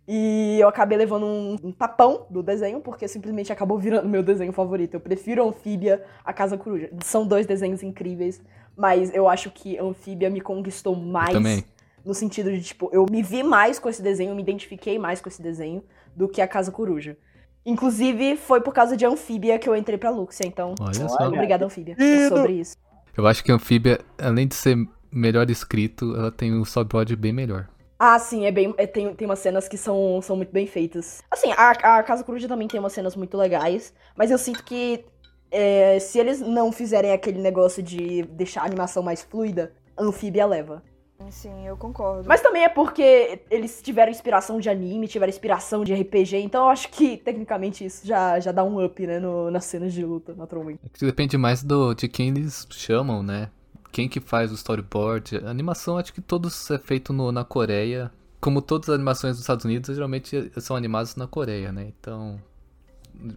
[0.07, 4.53] E eu acabei levando um, um tapão do desenho, porque simplesmente acabou virando meu desenho
[4.53, 4.95] favorito.
[4.95, 6.91] Eu prefiro Anfíbia a Casa Coruja.
[7.05, 8.43] São dois desenhos incríveis,
[8.77, 11.33] mas eu acho que Anfíbia me conquistou mais.
[11.33, 11.65] Também.
[12.05, 15.21] No sentido de, tipo, eu me vi mais com esse desenho, eu me identifiquei mais
[15.21, 15.85] com esse desenho
[16.17, 17.17] do que a Casa Coruja.
[17.65, 20.75] Inclusive, foi por causa de Anfíbia que eu entrei pra Luxia, então.
[20.81, 21.29] Olha só.
[21.29, 21.95] Obrigada, Anfíbia.
[21.99, 22.75] É sobre isso.
[23.17, 24.77] Eu acho que a Anfíbia, além de ser
[25.13, 27.69] melhor escrito, ela tem um storyboard bem melhor.
[27.99, 28.75] Ah, sim, é bem.
[28.79, 31.23] é- tem, tem umas cenas que são, são muito bem feitas.
[31.31, 35.05] Assim, a, a Casa Coruja também tem umas cenas muito legais, mas eu sinto que
[35.51, 40.47] é, se eles não fizerem aquele negócio de deixar a animação mais fluida, a Anfíbia
[40.47, 40.83] leva.
[41.31, 42.27] Sim, eu concordo.
[42.27, 46.71] Mas também é porque eles tiveram inspiração de anime, tiveram inspiração de RPG, então eu
[46.71, 50.35] acho que tecnicamente isso já, já dá um up, né, no, nas cenas de luta,
[50.35, 50.81] naturalmente.
[50.83, 53.51] É que depende mais do, de quem eles chamam, né?
[53.93, 55.39] Quem que faz o storyboard.
[55.45, 58.11] A animação, acho que todos é feito no- na Coreia.
[58.41, 61.93] Como todas as animações dos Estados Unidos, geralmente são animadas na Coreia, né?
[62.01, 62.41] Então,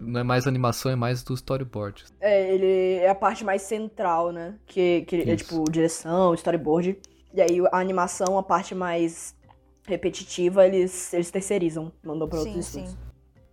[0.02, 2.06] não é mais animação, é mais do storyboard.
[2.20, 4.56] É, ele é a parte mais central, né?
[4.66, 6.98] Que, que é tipo direção, storyboard.
[7.34, 9.36] E aí a animação, a parte mais
[9.88, 12.98] repetitiva, eles, eles terceirizam, mandam pra outros sim, sim.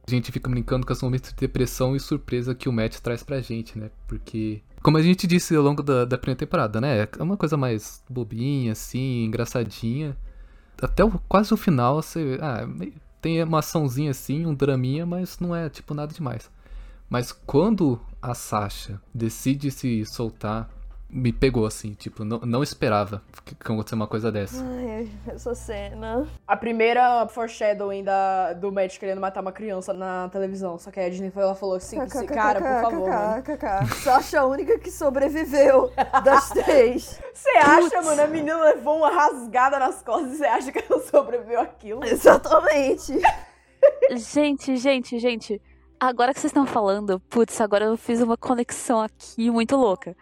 [0.06, 3.22] A gente fica brincando com esse momento de depressão e surpresa que o Matt traz
[3.22, 3.90] pra gente, né?
[4.08, 7.06] Porque, como a gente disse ao longo da, da primeira temporada, né?
[7.18, 10.16] É uma coisa mais bobinha, assim, engraçadinha.
[10.82, 12.38] Até o, quase o final, você.
[12.40, 16.50] Ah, meio- tem uma açãozinha assim, um draminha, mas não é, tipo, nada demais.
[17.08, 20.70] Mas quando a Sasha decide se soltar,
[21.12, 24.64] me pegou, assim, tipo, não, não esperava que que acontecesse uma coisa dessa.
[24.64, 26.26] Ai, essa cena.
[26.46, 30.78] A primeira foreshadowing da, do Matt querendo matar uma criança na televisão.
[30.78, 33.42] Só que a Disney foi lá e falou assim, cara, por favor, mano.
[33.42, 33.94] KKKKK.
[34.02, 35.92] Sasha a única que sobreviveu
[36.24, 37.20] das três.
[37.34, 41.00] Você acha, mano, a menina levou uma rasgada nas costas e você acha que ela
[41.02, 42.04] sobreviveu àquilo?
[42.04, 43.18] Exatamente.
[44.12, 45.60] Gente, gente, gente.
[45.98, 50.16] Agora que vocês estão falando, putz, agora eu fiz uma conexão aqui muito louca.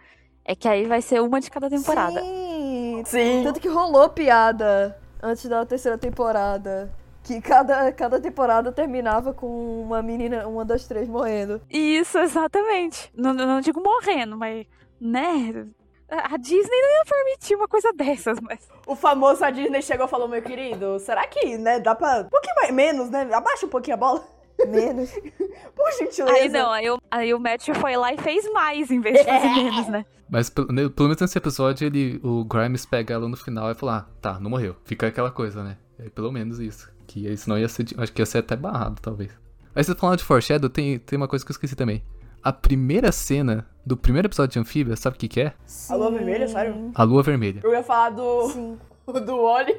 [0.49, 2.19] É que aí vai ser uma de cada temporada.
[2.21, 3.03] Sim.
[3.05, 3.43] Sim.
[3.43, 6.91] Tanto que rolou piada antes da terceira temporada.
[7.21, 9.45] Que cada, cada temporada terminava com
[9.83, 11.61] uma menina, uma das três morrendo.
[11.69, 13.11] Isso, exatamente.
[13.15, 14.65] Não, não digo morrendo, mas,
[14.99, 15.67] né?
[16.09, 18.67] A a Disney não ia permitir uma coisa dessas, mas.
[18.87, 22.21] O famoso a Disney chegou e falou, meu querido, será que, né, dá pra...
[22.21, 23.29] Um pouquinho mais, menos, né?
[23.31, 24.27] Abaixa um pouquinho a bola.
[24.67, 25.09] Menos.
[25.75, 26.31] Por gentileza.
[26.33, 29.23] Aí não, aí, o- aí o Matt foi lá e fez mais em vez de
[29.25, 30.05] fazer menos, né?
[30.29, 33.73] Mas pelo, né, pelo menos nesse episódio, ele, o Grimes pega ela no final e
[33.75, 34.75] fala: Ah, tá, não morreu.
[34.85, 35.77] Fica aquela coisa, né?
[35.97, 36.91] É pelo menos isso.
[37.07, 37.83] Que aí, senão ia ser.
[37.83, 39.31] de- Acho que ia ser até barrado, talvez.
[39.75, 42.03] Aí vocês falaram de Foreshadow, tem, tem uma coisa que eu esqueci também.
[42.43, 45.53] A primeira cena do primeiro episódio de Anfíbia, sabe o que, que é?
[45.89, 46.91] A lua vermelha, sério?
[46.95, 47.59] A lua vermelha.
[47.63, 48.77] Eu ia falar do, Sim.
[49.19, 49.75] do Oli.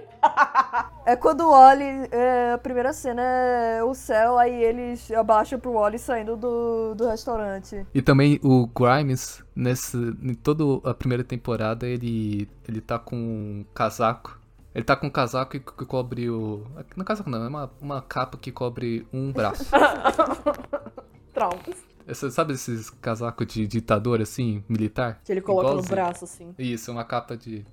[1.06, 5.72] É quando o Wally, é, a primeira cena é o céu, aí eles abaixam pro
[5.72, 7.86] Wally saindo do, do restaurante.
[7.94, 13.64] E também o Grimes, nesse, em toda a primeira temporada, ele, ele tá com um
[13.74, 14.38] casaco.
[14.74, 16.64] Ele tá com um casaco que, que cobre o.
[16.96, 19.64] Não é casaco não, é uma, uma capa que cobre um braço.
[21.34, 21.76] Traumas.
[22.06, 25.20] Essa- sabe esses casacos de ditador, assim, militar?
[25.24, 25.94] Que ele coloca no Igualzinho.
[25.94, 26.54] braço, assim.
[26.58, 27.64] Isso, uma capa de,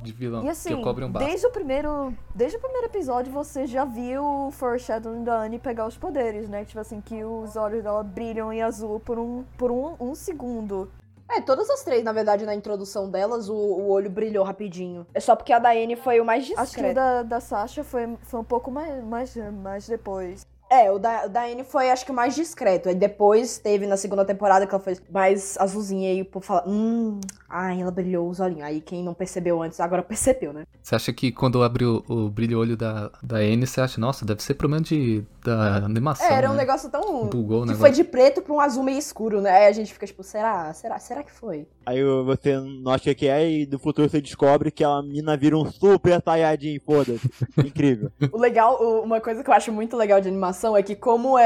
[0.00, 2.14] de vilão E assim, que cobre um desde o primeiro.
[2.34, 6.64] Desde o primeiro episódio você já viu o foreshadowing da Annie pegar os poderes, né?
[6.64, 10.90] Tipo assim, que os olhos dela brilham em azul por um, por um, um segundo.
[11.30, 15.06] É, todas as três, na verdade, na introdução delas, o, o olho brilhou rapidinho.
[15.12, 16.62] É só porque a da Anne foi o mais discreto.
[16.62, 20.46] Acho que o da, da Sasha foi, foi um pouco mais, mais, mais depois.
[20.70, 22.88] É, o da, o da Anne foi acho que o mais discreto.
[22.88, 26.64] Aí depois teve na segunda temporada que ela foi mais azulzinha e o povo fala,
[26.66, 28.64] hum, ai, ela brilhou os olhinhos.
[28.64, 30.64] Aí quem não percebeu antes, agora percebeu, né?
[30.82, 34.26] Você acha que quando abre o, o brilho olho da, da Anne, você acha, nossa,
[34.26, 36.26] deve ser problema de, da animação.
[36.26, 36.58] É, era um né?
[36.58, 37.26] negócio tão.
[37.26, 39.50] Bugou que foi de preto pra um azul meio escuro, né?
[39.50, 40.72] Aí a gente fica tipo, será?
[40.74, 40.98] Será?
[40.98, 41.66] Será que foi?
[41.86, 45.56] Aí você não acha que é e no futuro você descobre que a mina vira
[45.56, 47.28] um super saiyajin, foda-se.
[47.56, 48.10] Incrível.
[48.30, 51.44] O legal, uma coisa que eu acho muito legal de animação é que como é,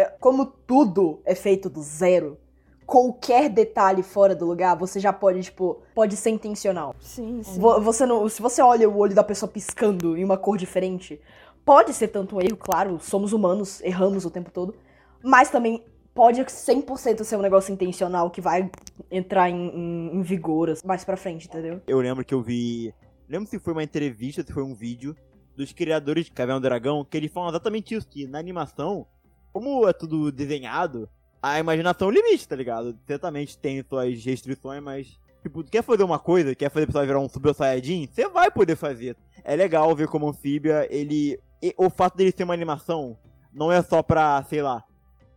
[0.00, 2.38] é- como tudo é feito do zero,
[2.86, 6.94] qualquer detalhe fora do lugar, você já pode, tipo, pode ser intencional.
[7.00, 7.58] Sim, sim.
[7.60, 11.20] Vo- Você não, se você olha o olho da pessoa piscando em uma cor diferente,
[11.64, 14.74] pode ser tanto um erro, claro, somos humanos, erramos o tempo todo,
[15.22, 15.84] mas também
[16.14, 18.70] pode 100% ser um negócio intencional que vai
[19.10, 21.80] entrar em, em- em vigor assim, mais pra frente, entendeu?
[21.86, 22.92] Eu lembro que eu vi.
[23.28, 25.16] Lembro se foi uma entrevista, se foi um vídeo
[25.56, 29.06] dos criadores de Caverna do Dragão, que eles falam exatamente isso, que na animação,
[29.52, 31.08] como é tudo desenhado,
[31.42, 32.96] a imaginação é o limite, tá ligado?
[33.06, 35.20] Certamente tem suas restrições, mas.
[35.42, 38.48] Tipo, quer fazer uma coisa, quer fazer a pessoa virar um Super Saiyajin, você vai
[38.48, 39.16] poder fazer.
[39.42, 41.38] É legal ver como Anfíbia, ele.
[41.76, 43.18] o fato dele ser uma animação
[43.52, 44.84] não é só pra, sei lá,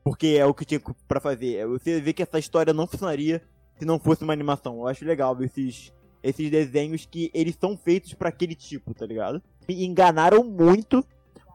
[0.03, 1.55] porque é o que tinha pra fazer.
[1.55, 3.41] É Você vê que essa história não funcionaria
[3.79, 4.77] se não fosse uma animação.
[4.77, 9.07] Eu acho legal ver esses, esses desenhos que eles são feitos pra aquele tipo, tá
[9.07, 9.41] ligado?
[9.67, 11.05] Me enganaram muito,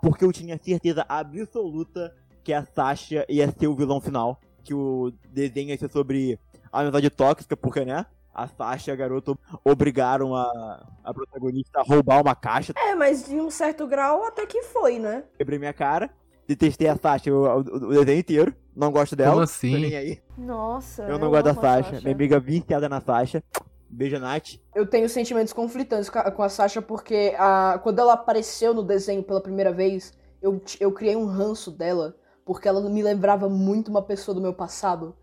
[0.03, 4.41] porque eu tinha certeza absoluta que a Sasha ia ser o vilão final.
[4.63, 6.39] Que o desenho ia ser sobre
[6.73, 8.05] a amizade tóxica, porque, né?
[8.33, 12.73] A Sasha e a garota obrigaram a, a protagonista a roubar uma caixa.
[12.77, 15.25] É, mas de um certo grau até que foi, né?
[15.37, 16.11] Quebrei minha cara.
[16.47, 18.55] Detestei a Sasha o, o- o desenho inteiro.
[18.75, 19.33] Não gosto dela.
[19.33, 19.81] Como Tô assim?
[19.81, 20.19] nem aí.
[20.39, 21.03] Nossa.
[21.03, 22.01] Eu não gosto da amo a Sasha.
[22.01, 23.43] Minha amiga viciada na Sasha.
[23.91, 24.55] Beijo, Nath.
[24.75, 29.41] Eu tenho sentimentos conflitantes com a, Sasha porque a, quando ela apareceu no desenho pela
[29.41, 34.35] primeira vez, eu, eu criei um ranço dela, porque ela me lembrava muito uma pessoa
[34.35, 35.15] do meu passado.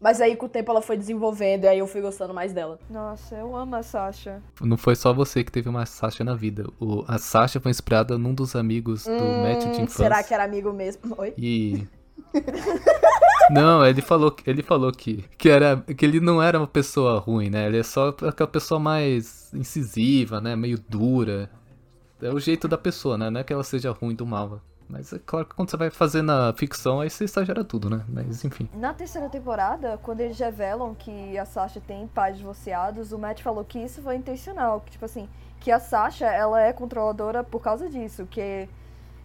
[0.00, 2.78] Mas aí com o tempo ela foi desenvolvendo e aí eu fui gostando mais dela.
[2.88, 4.42] Nossa, eu amo a Sasha.
[4.60, 6.66] Não foi só você que teve uma Sasha na vida.
[6.80, 10.04] O, a Sasha foi inspirada num dos amigos do Hum, Matt de infância.
[10.04, 11.02] será que era amigo mesmo?
[11.18, 11.34] Oi?
[11.36, 11.86] E.
[13.50, 17.50] Não, ele falou, ele falou que, que, era, que ele não era uma pessoa ruim,
[17.50, 17.66] né?
[17.66, 20.54] Ele é só aquela pessoa mais incisiva, né?
[20.54, 21.50] Meio dura.
[22.22, 23.28] É o jeito da pessoa, né?
[23.28, 24.60] Não é que ela seja ruim do mal.
[24.88, 28.04] Mas é claro que quando você vai fazer na ficção, aí você exagera tudo, né?
[28.08, 28.68] Mas enfim.
[28.74, 33.64] Na terceira temporada, quando eles revelam que a Sasha tem pais divorciados, o Matt falou
[33.64, 34.80] que isso foi intencional.
[34.80, 35.28] Que, tipo assim,
[35.60, 38.26] que a Sasha, ela é controladora por causa disso.
[38.26, 38.68] Que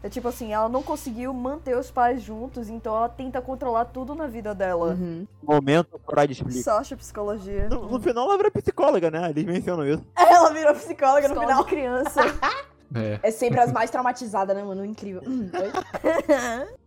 [0.05, 4.13] é tipo assim, ela não conseguiu manter os pais juntos, então ela tenta controlar tudo
[4.13, 4.89] na vida dela.
[4.89, 5.25] Uhum.
[5.41, 6.61] Momento, Freud explica.
[6.61, 7.67] Sasha, psicologia.
[7.69, 9.31] No, no final ela vira psicóloga, né?
[9.31, 10.03] Eles mencionam isso.
[10.15, 11.63] Ela virou psicóloga no Escola final.
[11.63, 12.21] de criança.
[12.93, 13.19] É.
[13.23, 14.85] É sempre as mais traumatizadas, né, mano?
[14.85, 15.21] Incrível.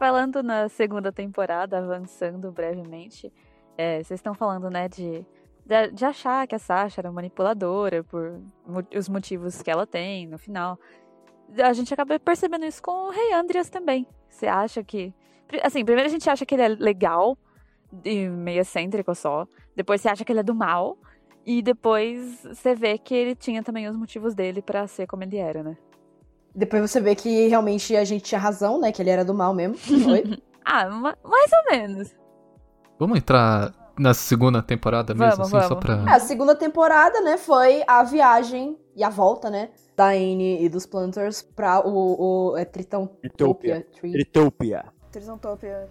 [0.00, 3.30] Falando na segunda temporada, avançando brevemente,
[3.76, 5.26] é, vocês estão falando, né, de,
[5.66, 8.40] de, de achar que a Sasha era manipuladora por
[8.96, 10.78] os motivos que ela tem no final.
[11.62, 14.06] A gente acaba percebendo isso com o Rei Andreas também.
[14.26, 15.12] Você acha que.
[15.62, 17.36] Assim, primeiro a gente acha que ele é legal
[18.02, 19.46] e meio excêntrico só.
[19.76, 20.96] Depois você acha que ele é do mal.
[21.44, 25.36] E depois você vê que ele tinha também os motivos dele pra ser como ele
[25.36, 25.76] era, né?
[26.54, 28.90] Depois você vê que realmente a gente tinha razão, né?
[28.92, 29.76] Que ele era do mal mesmo.
[30.62, 32.14] Ah, ma- mais ou menos.
[32.98, 35.84] Vamos entrar na segunda temporada mesmo, Vamos, assim, só vamos.
[36.04, 36.12] pra.
[36.12, 40.68] É, a segunda temporada, né, foi a viagem e a volta, né, da Anne e
[40.68, 43.06] dos Planters pra o, o é Tritão...
[43.20, 43.86] Tritopia.
[43.98, 44.84] Tri- Tritopia.
[45.10, 45.88] Trisantopia.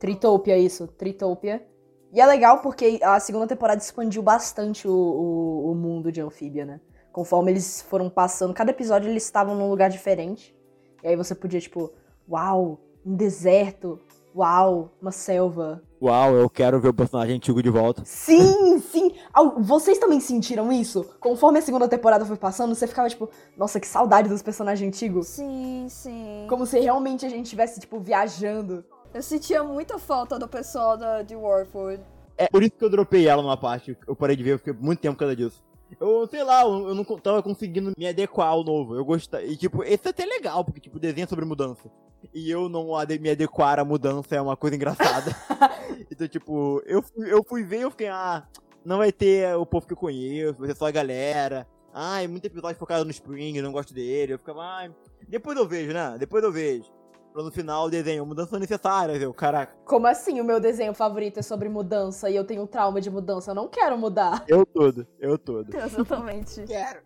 [0.00, 1.64] Tritopia, isso, Tritopia.
[2.12, 6.64] E é legal porque a segunda temporada expandiu bastante o, o, o mundo de Anfíbia,
[6.64, 6.80] né?
[7.16, 10.54] Conforme eles foram passando, cada episódio eles estavam num lugar diferente.
[11.02, 11.90] E aí você podia, tipo,
[12.28, 13.98] uau, um deserto,
[14.36, 15.82] uau, uma selva.
[15.98, 18.02] Uau, eu quero ver o personagem antigo de volta.
[18.04, 19.14] Sim, sim!
[19.60, 21.06] Vocês também sentiram isso?
[21.18, 25.26] Conforme a segunda temporada foi passando, você ficava tipo, nossa, que saudade dos personagens antigos.
[25.28, 26.44] Sim, sim.
[26.50, 28.84] Como se realmente a gente estivesse, tipo, viajando.
[29.14, 32.02] Eu sentia muita falta do pessoal da, de Warford.
[32.36, 33.96] É por isso que eu dropei ela numa parte.
[34.06, 35.64] Eu parei de ver, eu fiquei muito tempo por causa disso.
[36.00, 38.94] Eu, sei lá, eu eu não tava conseguindo me adequar ao novo.
[38.96, 39.46] Eu gostei.
[39.50, 41.90] E, tipo, esse é até legal, porque, tipo, desenho é sobre mudança.
[42.34, 45.30] E eu não ade- me adequar à mudança é uma coisa engraçada.
[46.10, 48.46] então, tipo, eu fui, eu fui ver e eu fiquei, ah,
[48.84, 51.66] não vai ter o povo que eu conheço, vai ter só a galera.
[51.94, 54.34] Ai, muito episódio focado no Spring, eu não gosto dele.
[54.34, 54.92] Eu ficava, ai.
[55.28, 56.16] Depois eu vejo, né?
[56.18, 56.90] Depois eu vejo.
[57.36, 59.34] Pra no final o desenho, mudança necessária, viu?
[59.34, 63.10] Caraca, Como assim o meu desenho favorito é sobre mudança e eu tenho trauma de
[63.10, 63.50] mudança?
[63.50, 64.42] Eu não quero mudar.
[64.48, 65.68] eu todo, eu todo.
[65.76, 66.62] Exatamente.
[66.62, 67.00] Quero.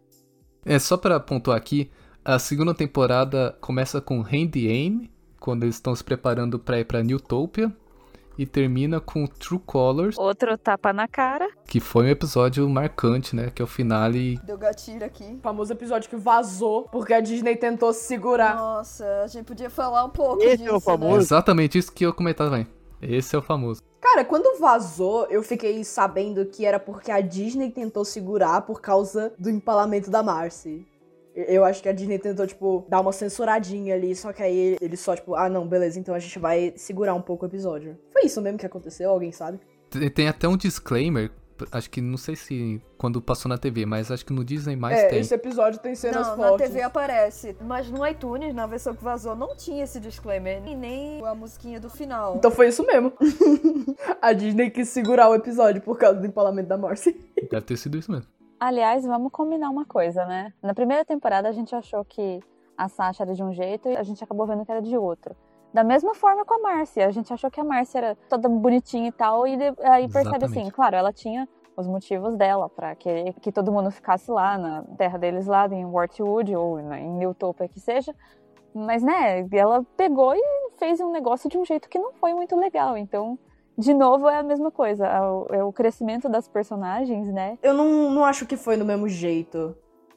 [0.65, 1.91] É, só pra pontuar aqui,
[2.25, 7.03] a segunda temporada começa com Handy Aim, quando eles estão se preparando pra ir pra
[7.03, 7.77] Newtopia,
[8.41, 11.49] e termina com True Colors, Outro tapa na cara.
[11.67, 13.51] que foi um episódio marcante, né?
[13.55, 14.39] Que é o finale.
[14.45, 15.25] Deu gatilho aqui.
[15.39, 18.57] O famoso episódio que vazou porque a Disney tentou se segurar.
[18.57, 21.19] Nossa, a gente podia falar um pouco Esse disso, é o É famoso.
[21.19, 22.67] exatamente isso que eu comentava também.
[23.03, 23.83] Esse é o famoso.
[24.01, 29.33] Cara, quando vazou, eu fiquei sabendo que era porque a Disney tentou segurar por causa
[29.39, 30.87] do empalamento da Marcy.
[31.35, 34.97] Eu acho que a Disney tentou, tipo, dar uma censuradinha ali, só que aí ele
[34.97, 37.97] só, tipo, ah, não, beleza, então a gente vai segurar um pouco o episódio.
[38.13, 39.11] Foi isso mesmo que aconteceu?
[39.11, 39.61] Alguém sabe?
[40.15, 41.31] Tem- até um disclaimer,
[41.73, 44.99] acho que não sei se quando passou na TV, mas acho que no Disney mais
[44.99, 45.21] é, tem.
[45.21, 46.69] esse episódio tem cenas Não, na fortes.
[46.69, 47.57] TV aparece.
[47.61, 50.63] Mas no iTunes, na versão que vazou, não tinha esse disclaimer.
[50.67, 52.37] E nem a musiquinha do final.
[52.37, 53.13] Então foi isso mesmo.
[54.21, 57.19] a Disney quis segurar o episódio por causa do empalamento da Marcy.
[57.51, 58.27] Deve ter sido isso mesmo.
[58.61, 60.53] Aliás, vamos combinar uma coisa, né?
[60.63, 62.41] Na primeira temporada a gente achou que
[62.77, 65.35] a Sasha era de um jeito e a gente acabou vendo que era de outro.
[65.73, 67.07] Da mesma forma com a Márcia.
[67.07, 70.59] A gente achou que a Márcia era toda bonitinha e tal, e aí percebe Exatamente.
[70.59, 74.83] assim, claro, ela tinha os motivos dela pra querer que todo mundo ficasse lá na
[74.99, 78.15] terra deles lá em Wartwood ou na- em Newtopia que seja.
[78.75, 80.43] Mas né, ela pegou e
[80.77, 82.95] fez um negócio de um jeito que não foi muito legal.
[82.97, 83.39] Então,
[83.81, 87.59] de novo é a mesma coisa, é o, é o crescimento das personagens, né?
[87.63, 89.75] Eu não, não acho que foi do mesmo jeito.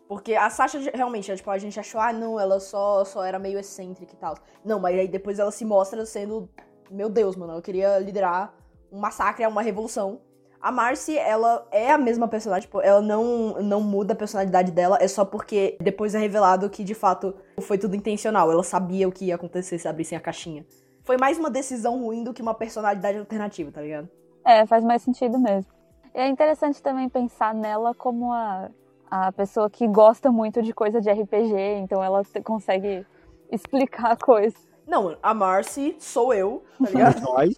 [0.07, 3.39] Porque a Sasha realmente, é, tipo, a gente achou, ah, não, ela só, só era
[3.39, 4.35] meio excêntrica e tal.
[4.63, 6.49] Não, mas aí depois ela se mostra sendo,
[6.91, 8.53] meu Deus, mano, ela queria liderar
[8.91, 10.19] um massacre, uma revolução.
[10.61, 14.97] A Marcy, ela é a mesma personagem, tipo, ela não, não muda a personalidade dela,
[15.01, 18.51] é só porque depois é revelado que, de fato, foi tudo intencional.
[18.51, 20.65] Ela sabia o que ia acontecer se abrissem a caixinha.
[21.03, 24.09] Foi mais uma decisão ruim do que uma personalidade alternativa, tá ligado?
[24.45, 25.71] É, faz mais sentido mesmo.
[26.15, 28.69] E é interessante também pensar nela como a,
[29.09, 33.05] a pessoa que gosta muito de coisa de RPG, então ela consegue
[33.51, 34.55] explicar a coisa.
[34.87, 37.21] Não, a Marcy sou eu, tá ligado?
[37.21, 37.53] Nós,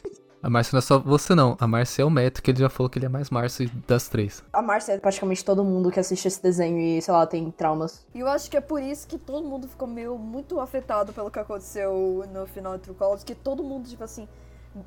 [0.45, 1.57] A Márcia não é só você, não.
[1.59, 4.07] A Márcia é o Meto, que ele já falou que ele é mais Márcia das
[4.07, 4.43] três.
[4.53, 8.05] A Marcia é praticamente todo mundo que assiste esse desenho e, sei lá, tem traumas.
[8.13, 11.31] E eu acho que é por isso que todo mundo ficou meio muito afetado pelo
[11.31, 14.27] que aconteceu no final de True Colors, que todo mundo, tipo assim,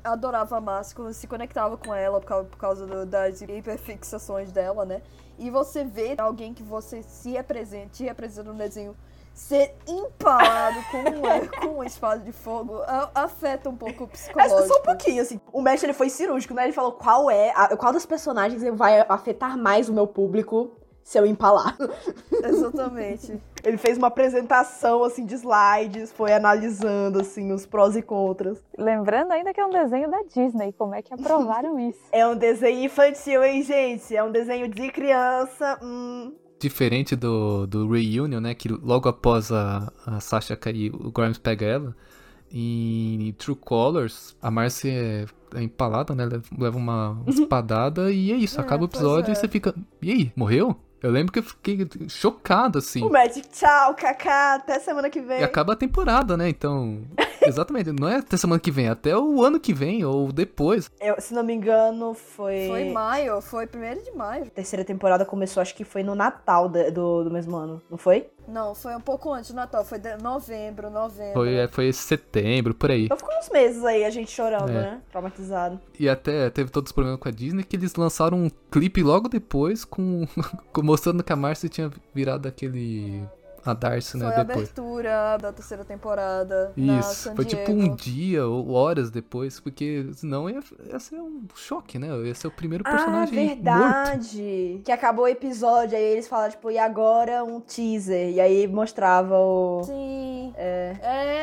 [0.01, 4.85] adorava a Máscara, se conectava com ela por causa, por causa do- das hiperfixações dela,
[4.85, 5.01] né?
[5.37, 8.95] E você vê alguém que você se representa, te representa no desenho
[9.33, 14.09] ser empalado com, uma, com uma espada de fogo a- afeta um pouco o É
[14.09, 14.67] psicológico.
[14.67, 15.39] só um pouquinho, assim.
[15.53, 16.63] O Mesh, ele foi cirúrgico, né?
[16.65, 20.71] Ele falou qual é, a- qual das personagens vai afetar mais o meu público
[21.03, 21.75] se eu empalar.
[22.43, 23.41] Exatamente.
[23.63, 28.57] Ele fez uma apresentação, assim, de slides, foi analisando, assim, os prós e contras.
[28.77, 31.99] Lembrando ainda que é um desenho da Disney, como é que aprovaram isso?
[32.11, 34.15] É um desenho infantil, hein, gente?
[34.15, 35.77] É um desenho de criança.
[35.81, 36.33] Hum.
[36.59, 38.53] Diferente do, do Reunion, né?
[38.53, 41.95] Que logo após a, a Sasha cair, o Grimes pega ela.
[42.51, 46.27] Em True Colors, a Marcy é, é empalada, né?
[46.57, 48.59] Leva- uma espadada e é isso.
[48.59, 49.33] É, acaba o episódio é.
[49.33, 49.73] e você fica.
[50.01, 50.75] E aí, morreu?
[51.01, 53.03] Eu lembro que eu fiquei chocado, assim.
[53.03, 55.39] O Magic, tchau, Kaká, até semana que vem.
[55.39, 56.49] E acaba a temporada, né?
[56.49, 57.01] Então.
[57.41, 57.91] Exatamente.
[57.91, 60.91] Não é até semana que vem, é até o ano que vem ou depois.
[60.99, 62.67] Eu, se não me engano, foi...
[62.67, 64.43] Foi em maio, foi primeiro de maio.
[64.43, 68.27] A terceira temporada começou, acho que foi no Natal do, do mesmo ano, não foi?
[68.49, 71.33] Não, foi um pouco antes do Natal, foi de novembro, novembro.
[71.33, 73.05] Foi, é, foi setembro, por aí.
[73.05, 74.73] Então ficou uns meses aí a gente chorando, É.
[74.73, 75.01] né?
[75.11, 75.79] Traumatizado.
[75.99, 79.29] E até teve todos os problemas com a Disney que eles lançaram um clipe logo
[79.29, 80.25] depois com,
[80.73, 83.23] com- mostrando que a Marcy tinha virado aquele
[83.65, 84.57] a Darcy, Foi né, a depois.
[84.57, 86.73] abertura da terceira temporada.
[86.77, 91.19] na Isso, San foi tipo um dia ou horas depois, porque senão ia, ia ser
[91.21, 92.07] um choque, né?
[92.25, 93.55] Ia ser o primeiro Ah, personagem morto.
[93.55, 94.81] verdade!
[94.83, 98.29] Que acabou o episódio, aí eles falaram, tipo, e agora um teaser.
[98.31, 99.83] E aí mostrava o.
[99.83, 100.53] Sim.
[100.55, 100.95] É.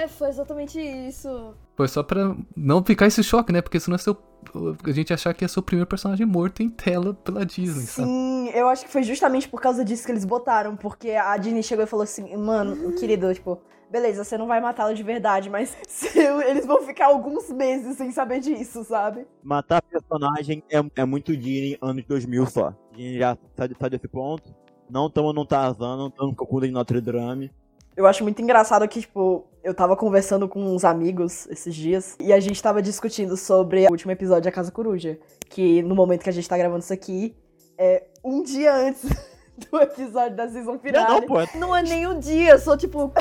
[0.05, 1.55] É, foi exatamente isso.
[1.77, 3.61] Foi só pra não ficar esse choque, né?
[3.61, 6.63] Porque senão ser o- a gente ia achar que ia ser o primeiro personagem morto
[6.63, 8.09] em tela pela Disney, sabe?
[8.09, 11.63] Sim, eu acho que foi justamente por causa disso que eles botaram, porque a Disney
[11.63, 13.61] chegou e falou assim, mano, querido, tipo,
[13.91, 18.11] beleza, você não vai matá-lo de verdade, mas se- eles vão ficar alguns meses sem
[18.11, 19.27] saber disso, sabe?
[19.43, 22.69] matar personagem é, é muito Disney anos 2000 só.
[22.69, 24.55] A gente já sai, sai desse ponto.
[24.89, 27.51] Não estamos no Tarzan, não estamos com o de Notre Dame.
[27.97, 32.33] Eu acho muito engraçado que, tipo, eu tava conversando com uns amigos esses dias e
[32.33, 35.19] a gente tava discutindo sobre o último episódio da Casa Coruja.
[35.49, 37.35] Que no momento que a gente tá gravando isso aqui,
[37.77, 39.03] é um dia antes
[39.71, 41.11] do episódio da season Não, final.
[41.11, 41.41] não, pô.
[41.41, 43.13] é- Não é nem um dia, só tipo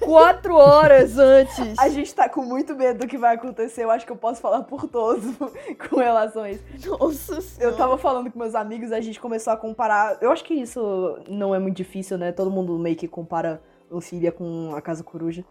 [0.00, 1.78] quatro horas antes.
[1.78, 3.84] A gente tá com muito medo do que vai acontecer.
[3.84, 5.22] Eu acho que eu posso falar por todos
[5.90, 6.64] com relação a isso.
[6.88, 10.16] Nossa Eu tava falando com meus amigos, a gente começou a comparar.
[10.22, 12.32] Eu acho que isso não é muito difícil, né?
[12.32, 13.60] Todo mundo meio que compara
[13.92, 15.44] Anfíbia com a Casa Coruja.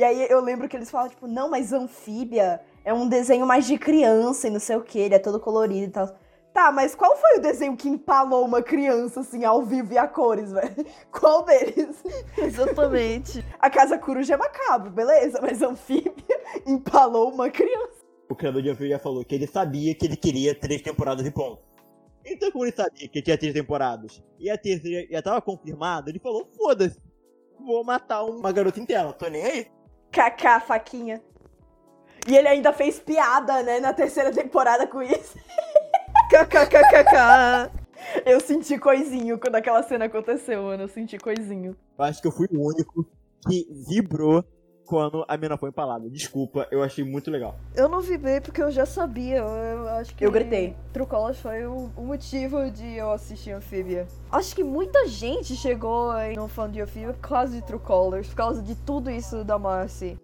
[0.00, 3.66] E aí eu lembro que eles falam, tipo, não, mas Anfíbia é um desenho mais
[3.66, 6.18] de criança e não sei o que, ele é todo colorido e tal.
[6.54, 10.08] Tá, mas qual foi o desenho que empalou uma criança, assim, ao vivo e a
[10.08, 10.86] cores, velho?
[11.12, 12.02] Qual deles?
[12.38, 13.44] Exatamente.
[13.58, 18.00] A Casa Coruja é macabro, beleza, mas Anfíbia empalou uma criança.
[18.26, 21.30] O criador de Anfíbia já falou que ele sabia que ele queria três temporadas e
[21.30, 21.60] ponto.
[22.24, 26.18] Então, como ele sabia que tinha três temporadas e a terceira já tava confirmada, ele
[26.18, 26.98] falou: foda-se,
[27.60, 29.79] vou matar uma garota inteira, tô nem aí.
[30.10, 31.22] Kaká, faquinha.
[32.28, 35.38] E ele ainda fez piada, né, na terceira temporada com isso.
[36.30, 37.80] KKKKK.
[38.24, 40.84] Eu senti coisinho quando aquela cena aconteceu, mano.
[40.84, 41.76] Eu senti coisinho.
[41.98, 43.06] Eu acho que eu fui o único
[43.48, 44.44] que vibrou
[44.90, 46.10] quando a mina foi empalada.
[46.10, 47.54] Desculpa, eu achei muito legal.
[47.76, 49.36] Eu não vibrei porque eu já sabia.
[49.36, 50.26] Eu, acho que.
[50.26, 50.74] Eu gritei.
[50.92, 54.08] Trucolas foi o, o motivo de eu assistir Amphibia.
[54.32, 58.26] Acho que muita gente chegou aí no fã de Amphibia por causa de True Colors,
[58.26, 60.18] por causa de tudo isso da Marcy.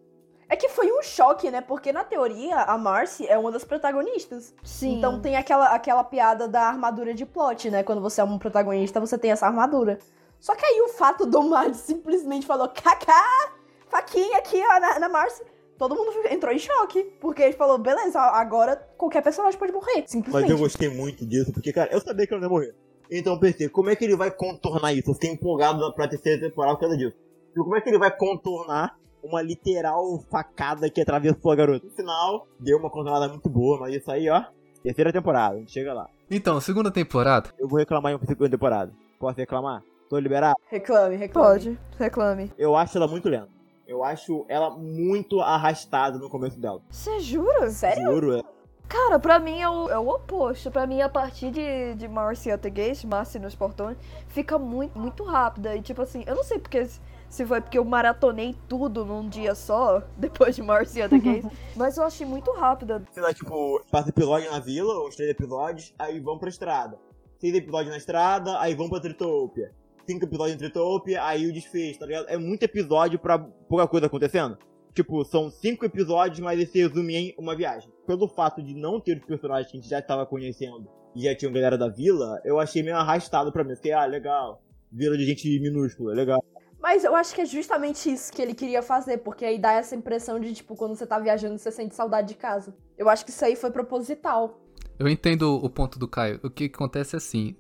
[0.49, 1.61] É que foi um choque, né?
[1.61, 4.53] Porque na teoria a Marcy é uma das protagonistas.
[4.65, 4.99] Sim.
[4.99, 7.85] Então tem aquela, aquela piada da armadura de plot, né?
[7.85, 10.01] Quando você é um protagonista, você tem essa armadura.
[10.41, 13.53] Só que aí o fato do Matt simplesmente falou, kaká,
[13.97, 15.43] faquinha aqui ó, na, na Marcy.
[15.79, 17.03] Todo mundo entrou em choque.
[17.21, 20.01] Porque ele falou, beleza, agora qualquer personagem pode morrer.
[20.01, 20.51] Mas Simplesmente.
[20.51, 22.75] eu gostei muito disso, porque, cara, eu sabia que ela não ia morrer.
[23.11, 25.11] Então eu pensei, como é que ele vai contornar isso?
[25.11, 27.17] Eu fiquei empolgado pra terceira temporada por causa disso.
[27.53, 31.87] E como é que ele vai contornar uma literal facada que atravessou a garota?
[31.87, 34.43] No final, deu uma contornada muito boa, mas isso aí, ó,
[34.83, 36.09] terceira temporada, a gente chega lá.
[36.31, 38.93] Então, segunda temporada, Eu vou reclamar em uma segunda temporada.
[39.21, 39.83] Posso reclamar?
[40.09, 40.57] Tô liberado?
[40.69, 41.49] Reclame, reclame.
[41.49, 42.53] Pode, reclame.
[42.59, 43.56] Eu acho ela muito lenta.
[43.87, 46.81] Eu acho ela muito arrastada no começo dela.
[46.91, 47.71] Você jura?
[47.71, 48.13] Sério?
[48.13, 48.43] Juro, é.
[48.89, 50.71] Cara, pra mim é o, é o oposto.
[50.71, 53.97] Pra mim, a partir de, de Marcy at the Gate, Marcy nos portões,
[54.29, 55.75] fica muito, muito rápida.
[55.77, 56.87] E tipo assim, eu não sei porque
[57.29, 61.45] se foi porque eu maratonei tudo num dia só, depois de Marcy at the Gate,
[61.75, 63.03] mas eu achei muito rápida.
[63.13, 66.99] sei lá, tipo, passa episódio na vila, uns três episódios, aí vão pra estrada.
[67.41, 69.73] Seis episódios na estrada, aí vão pra Tritopia.
[70.07, 72.29] Cinco episódios em Tritopia, aí o desfecho, tá ligado?
[72.29, 74.57] É muito episódio pra pouca coisa acontecendo.
[74.95, 77.93] Tipo, são cinco episódios, mas esse resume em uma viagem.
[78.07, 81.35] Pelo fato de não ter os personagens que a gente já estava conhecendo e já
[81.35, 83.75] tinham galera da vila, eu achei meio arrastado pra mim.
[83.75, 84.63] Fiquei, ah, legal.
[84.91, 86.43] Vila de gente minúscula, legal.
[86.81, 89.97] Mas eu acho que é justamente isso que ele queria fazer, porque aí dá essa
[89.97, 92.75] impressão de, tipo, quando você tá viajando, você sente saudade de casa.
[92.97, 94.61] Eu acho que isso aí foi proposital.
[94.99, 96.41] eu entendo o ponto do Caio.
[96.43, 97.57] O que acontece é assim,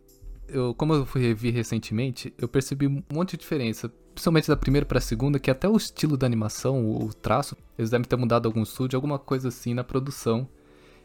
[0.49, 3.92] eu, como eu fui rever recentemente, eu percebi um monte de diferença.
[4.14, 8.07] Principalmente da primeira pra segunda, que até o estilo da animação, o traço, eles devem
[8.07, 10.49] ter mudado algum estúdio, alguma coisa assim na produção.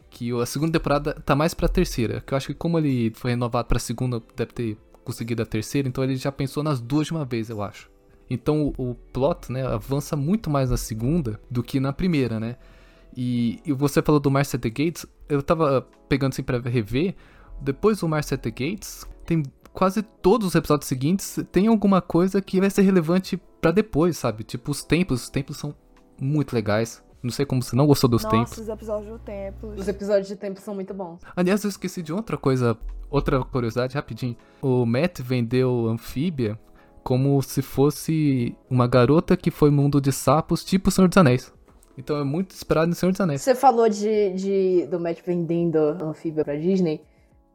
[0.08, 2.20] Que a segunda temporada tá mais pra terceira.
[2.20, 5.88] Que eu acho que como ele foi renovado pra segunda, deve ter conseguido a terceira,
[5.88, 7.90] então ele já pensou nas duas de uma vez, eu acho.
[8.30, 12.56] Então o, o plot, né, avança muito mais na segunda do que na primeira, né?
[13.16, 17.14] E, e você falou do Marcy at the Gates, eu tava pegando assim pra rever.
[17.60, 19.42] Depois do at the Gates, tem
[19.72, 24.44] quase todos os episódios seguintes tem alguma coisa que vai ser relevante pra depois, sabe?
[24.44, 25.74] Tipo os templos, os templos são
[26.20, 27.02] muito legais.
[27.22, 28.58] Não sei como você não gostou dos Nossa, templos.
[28.58, 29.74] os episódios do templo.
[29.76, 31.20] Os episódios de tempo são muito bons.
[31.36, 32.76] Aliás, eu esqueci de outra coisa,
[33.08, 34.36] outra curiosidade, rapidinho.
[34.60, 36.58] O Matt vendeu Anfíbia
[37.04, 41.52] como se fosse uma garota que foi mundo de sapos, tipo o Senhor dos Anéis.
[41.96, 43.40] Então é muito inspirado no Senhor dos Anéis.
[43.42, 47.02] Você falou de, de- do Matt vendendo anfíbia pra Disney.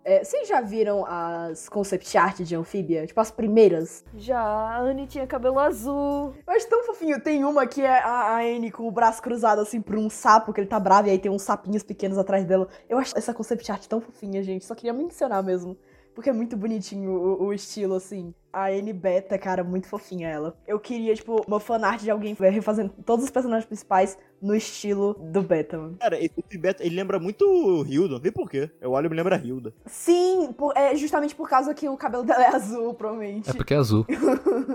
[0.09, 3.05] É, vocês já viram as concept art de anfíbia?
[3.05, 4.05] Tipo, as primeiras?
[4.15, 6.33] Já, a Anne tinha cabelo azul.
[6.47, 7.19] Eu acho tão fofinho.
[7.19, 10.53] Tem uma que é a, a Anne com o braço cruzado assim por um sapo,
[10.53, 12.69] que ele tá bravo, e aí tem uns sapinhos pequenos atrás dela.
[12.87, 14.63] Eu acho essa concept art tão fofinha, gente.
[14.63, 15.75] Só queria mencionar mesmo.
[16.17, 18.33] Porque é muito bonitinho o, o estilo, assim.
[18.51, 20.57] A Anne Beta, cara, muito fofinha ela.
[20.65, 25.43] Eu queria, tipo, uma fanart de alguém refazendo todos os personagens principais no estilo do
[25.43, 25.95] Beta, mano.
[25.99, 28.67] Cara, esse Beto, ele lembra muito o Hilda, não sei porquê.
[28.81, 29.71] Eu olho e me lembra Hilda.
[29.85, 33.47] Sim, por- é justamente por causa que o cabelo dela é azul, provavelmente.
[33.51, 34.03] É porque é azul.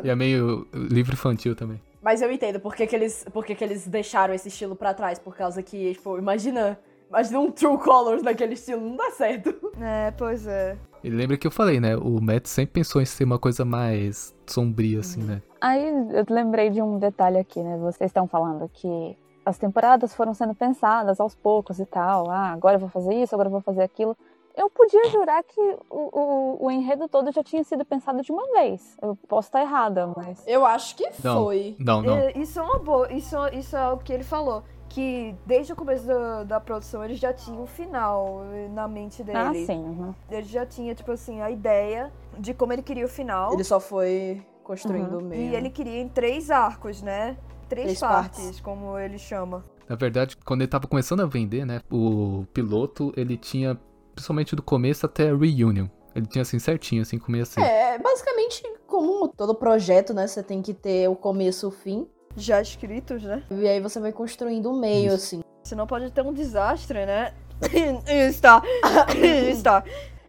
[0.05, 1.81] e é meio livro infantil também.
[2.01, 4.95] Mas eu entendo por que, que eles, por que, que eles deixaram esse estilo pra
[4.95, 5.19] trás.
[5.19, 6.79] Por causa que, tipo, imagina.
[7.13, 9.55] Imagina um True Colors naquele estilo, não dá certo.
[9.79, 10.79] É, pois é.
[11.05, 11.95] E lembra que eu falei, né?
[11.95, 15.43] O Matt sempre pensou em ser uma coisa mais sombria, assim, né?
[15.61, 17.77] Aí eu lembrei de um detalhe aqui, né?
[17.77, 22.31] Vocês estão falando que as temporadas foram sendo pensadas aos poucos e tal.
[22.31, 24.17] Ah, agora eu vou fazer isso, agora eu vou fazer aquilo.
[24.57, 25.61] Eu podia jurar que
[25.91, 26.19] o,
[26.61, 28.97] o, o enredo todo já tinha sido pensado de uma vez.
[29.03, 30.43] Eu posso estar errada, mas.
[30.47, 31.45] Eu acho que Não.
[31.45, 31.75] foi.
[31.79, 32.17] Não, não.
[32.17, 33.13] É, Isso é uma boa.
[33.13, 34.63] Isso, isso é o que ele falou.
[34.93, 39.39] Que desde o começo da, da produção ele já tinha um final na mente dele.
[39.39, 39.79] Ah, sim.
[39.79, 40.15] uhum.
[40.31, 43.55] Ele já tinha, tipo assim, a ideia de como ele queria o final.
[43.55, 45.51] Ele só foi construindo o meio.
[45.51, 47.37] E ele queria em três arcos, né?
[47.69, 48.61] Três, Três partes, partes.
[48.61, 49.65] como ele chama.
[49.89, 51.81] Na verdade, quando ele tava começando a vender, né?
[51.91, 53.81] O piloto, ele tinha,
[54.15, 55.87] principalmente do começo até a Reunion.
[56.15, 57.61] Ele tinha assim certinho, assim, como ia ser.
[57.63, 60.27] É, basicamente, como todo projeto, né?
[60.27, 62.07] Você tem que ter o começo e o fim.
[62.37, 63.43] Já escritos, né?
[63.51, 65.37] E aí você vai construindo o meio, Isso.
[65.37, 65.43] assim.
[65.63, 67.35] Senão pode ter um desastre, né?
[68.29, 68.63] Está.
[69.51, 69.85] Está.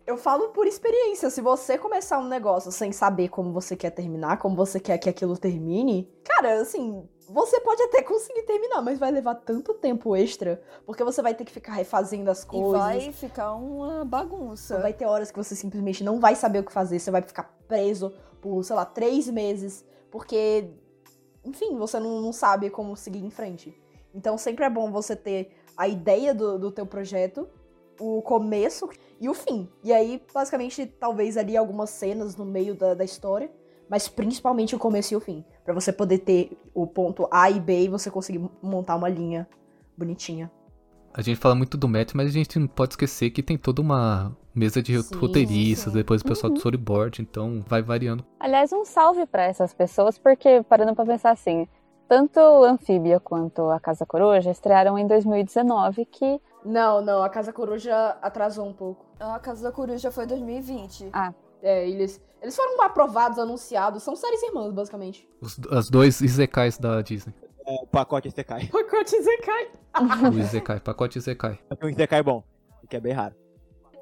[0.05, 1.29] Eu falo por experiência.
[1.29, 5.09] Se você começar um negócio sem saber como você quer terminar, como você quer que
[5.09, 10.61] aquilo termine, cara, assim, você pode até conseguir terminar, mas vai levar tanto tempo extra,
[10.85, 12.81] porque você vai ter que ficar refazendo as E coisas.
[12.81, 14.77] vai ficar uma bagunça.
[14.79, 17.55] Vai ter horas que você simplesmente não vai saber o que fazer, você vai ficar
[17.67, 20.65] preso por, sei lá, três meses, porque,
[21.45, 23.73] enfim, você não, não sabe como seguir em frente.
[24.13, 27.47] Então sempre é bom você ter a ideia do, do teu projeto,
[27.99, 28.89] o começo
[29.19, 29.69] e o fim.
[29.83, 33.51] E aí, basicamente, talvez ali algumas cenas no meio da, da história,
[33.89, 35.43] mas principalmente o começo e o fim.
[35.63, 39.47] Pra você poder ter o ponto A e B e você conseguir montar uma linha
[39.97, 40.51] bonitinha.
[41.13, 43.81] A gente fala muito do Matt, mas a gente não pode esquecer que tem toda
[43.81, 45.97] uma mesa de Sim, roteiristas, sim.
[45.99, 46.53] depois o pessoal Uhum.
[46.55, 48.25] do storyboard, então vai variando.
[48.39, 51.67] Aliás, um salve pra essas pessoas, porque parando pra pensar assim,
[52.07, 58.17] tanto Anfíbia quanto a Casa Coruja estrearam em 2019, que Não, não, a Casa Coruja
[58.21, 59.05] atrasou um pouco.
[59.19, 61.09] A Casa da Coruja foi 2020.
[61.61, 65.27] É, eles, eles foram aprovados, anunciados, são séries irmãs, basicamente.
[65.41, 67.33] Os, as dois Isekais da Disney.
[67.65, 68.67] É, o pacote Isekai.
[68.71, 69.71] Pacote Zekai.
[70.33, 71.57] O Isekai, pacote Isekai.
[71.69, 72.43] É um Isekai bom,
[72.83, 73.33] o que é bem raro.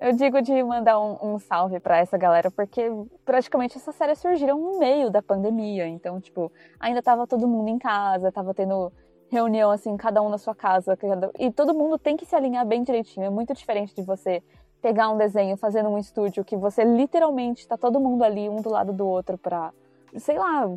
[0.01, 2.91] Eu digo de mandar um, um salve pra essa galera, porque
[3.23, 5.87] praticamente essas séries surgiram no meio da pandemia.
[5.87, 8.91] Então, tipo, ainda tava todo mundo em casa, tava tendo
[9.29, 10.97] reunião, assim, cada um na sua casa.
[10.97, 13.27] cada- E todo mundo tem que se alinhar bem direitinho.
[13.27, 14.41] É muito diferente de você
[14.81, 18.71] pegar um desenho, fazer num estúdio, que você literalmente tá todo mundo ali, um do
[18.71, 19.71] lado do outro, pra,
[20.17, 20.67] sei lá,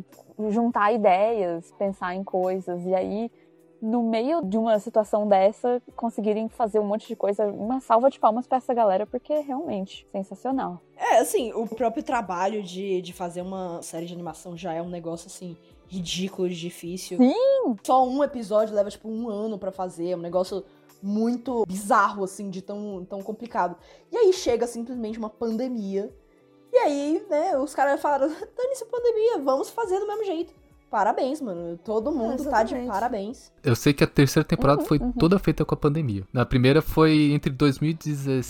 [0.49, 2.85] juntar ideias, pensar em coisas.
[2.85, 3.31] E aí,
[3.85, 7.45] no meio de uma situação dessa, conseguirem fazer um monte de coisa.
[7.45, 10.81] Uma salva de palmas pra essa galera, porque é realmente sensacional.
[10.97, 14.89] É, assim, o próprio trabalho de, de fazer uma série de animação já é um
[14.89, 15.55] negócio, assim,
[15.87, 17.17] ridículo difícil.
[17.17, 17.75] Sim!
[17.83, 20.09] Só um episódio leva, tipo, um ano pra fazer.
[20.09, 20.65] É um negócio
[21.01, 23.77] muito bizarro, assim, de tão, tão complicado.
[24.11, 26.11] E aí chega simplesmente uma pandemia.
[26.73, 30.64] E aí, né, os caras falaram: dane-se pandemia, vamos fazer do mesmo jeito.
[30.95, 31.77] Parabéns, mano.
[31.83, 33.51] Todo mundo tá de parabéns.
[33.61, 35.11] Eu sei que a terceira temporada Uhum, foi uhum.
[35.11, 36.23] toda feita com a pandemia.
[36.31, 38.43] Na primeira foi entre 2017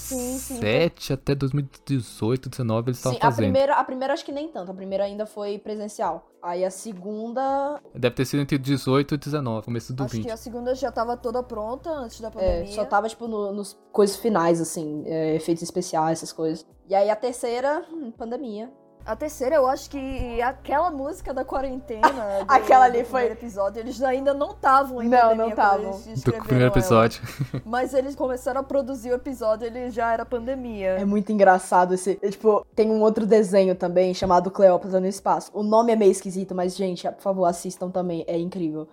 [1.06, 3.46] sim, até 2018, 19 eles estavam Sim, a fazendo.
[3.46, 4.70] primeira, a primeira acho que nem tanto.
[4.72, 6.30] A primeira ainda foi presencial.
[6.39, 7.82] Aí a segunda.
[7.96, 10.26] Deve ter sido entre 18 e 19, começo do Acho 20.
[10.26, 12.74] que a segunda já tava toda pronta antes da É, pandemia.
[12.74, 16.64] só tava, tipo, no- nos coisas finais, assim, é, efeitos especiais, essas coisas.
[16.88, 18.72] E aí a terceira, hum, pandemia.
[19.06, 22.01] A terceira, eu acho que aquela música da quarentena.
[22.43, 25.45] do- Aquela ali do foi- primeiro episódio, eles ainda não estavam em Não, pandemia não
[25.51, 26.01] quando tavam.
[26.08, 26.68] eles Do primeiro ela.
[26.68, 27.22] episódio.
[27.64, 30.91] Mas eles começaram a produzir o episódio, ele já era pandemia.
[30.99, 32.18] É muito engraçado esse.
[32.22, 35.51] é, tipo, tem um outro desenho também chamado Cleópatra no Espaço.
[35.53, 38.24] O nome é meio esquisito, mas, gente, por favor, assistam também.
[38.28, 38.88] É incrível.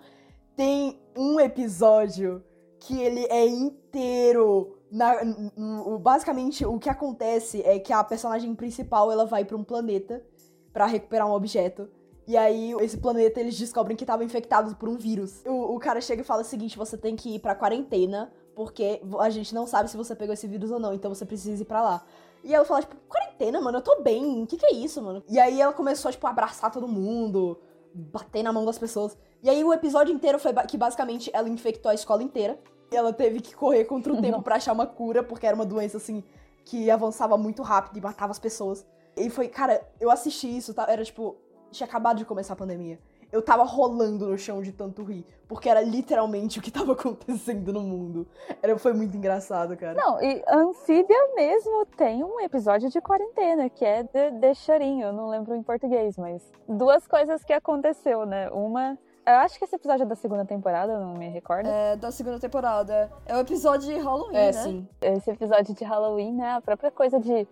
[0.55, 2.43] Tem um episódio
[2.79, 4.72] que ele é inteiro.
[4.93, 9.43] Na- n- n- o- basicamente, o que acontece é que a personagem principal ela vai
[9.43, 10.23] pra um planeta
[10.71, 11.89] pra recuperar um objeto.
[12.25, 15.43] E aí, esse planeta, eles descobrem que tava infectado por um vírus.
[15.45, 19.01] O, o cara chega e fala o seguinte: você tem que ir pra quarentena, porque
[19.19, 21.65] a gente não sabe se você pegou esse vírus ou não, então você precisa ir
[21.65, 22.05] pra lá.
[22.43, 25.23] E ela fala, tipo, quarentena, mano, eu tô bem, o que que é isso, mano?
[25.29, 27.57] E aí ela começou, tipo, a abraçar todo mundo,
[27.93, 29.17] bater na mão das pessoas.
[29.41, 32.59] E aí o episódio inteiro foi ba- que basicamente ela infectou a escola inteira.
[32.93, 35.65] E ela teve que correr contra o tempo pra achar uma cura, porque era uma
[35.65, 36.23] doença, assim,
[36.63, 38.85] que avançava muito rápido e matava as pessoas.
[39.17, 40.85] E foi, cara, eu assisti isso, tá?
[40.87, 41.35] Era tipo,
[41.71, 42.99] tinha acabado de começar a pandemia.
[43.31, 47.73] Eu tava rolando no chão de tanto rir, porque era literalmente o que tava acontecendo
[47.73, 48.27] no mundo.
[48.61, 49.95] Era, foi muito engraçado, cara.
[49.95, 55.13] Não, e Anfíbia mesmo tem um episódio de quarentena, que é de, de chorinho, eu
[55.13, 58.51] não lembro em português, mas duas coisas que aconteceu, né?
[58.51, 61.67] Uma, eu acho que esse episódio é da segunda temporada, eu não me recordo.
[61.67, 63.11] É, da segunda temporada.
[63.25, 64.51] É o episódio de Halloween, É, né?
[64.53, 64.87] sim.
[65.01, 66.51] Esse episódio de Halloween, né?
[66.53, 67.47] A própria coisa de,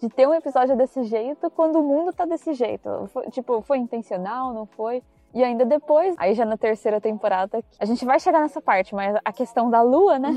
[0.00, 3.08] de ter um episódio desse jeito quando o mundo tá desse jeito.
[3.12, 5.02] Foi- tipo, foi intencional, não foi?
[5.34, 9.14] E ainda depois, aí já na terceira temporada, a gente vai chegar nessa parte, mas
[9.22, 10.28] a questão da lua, né?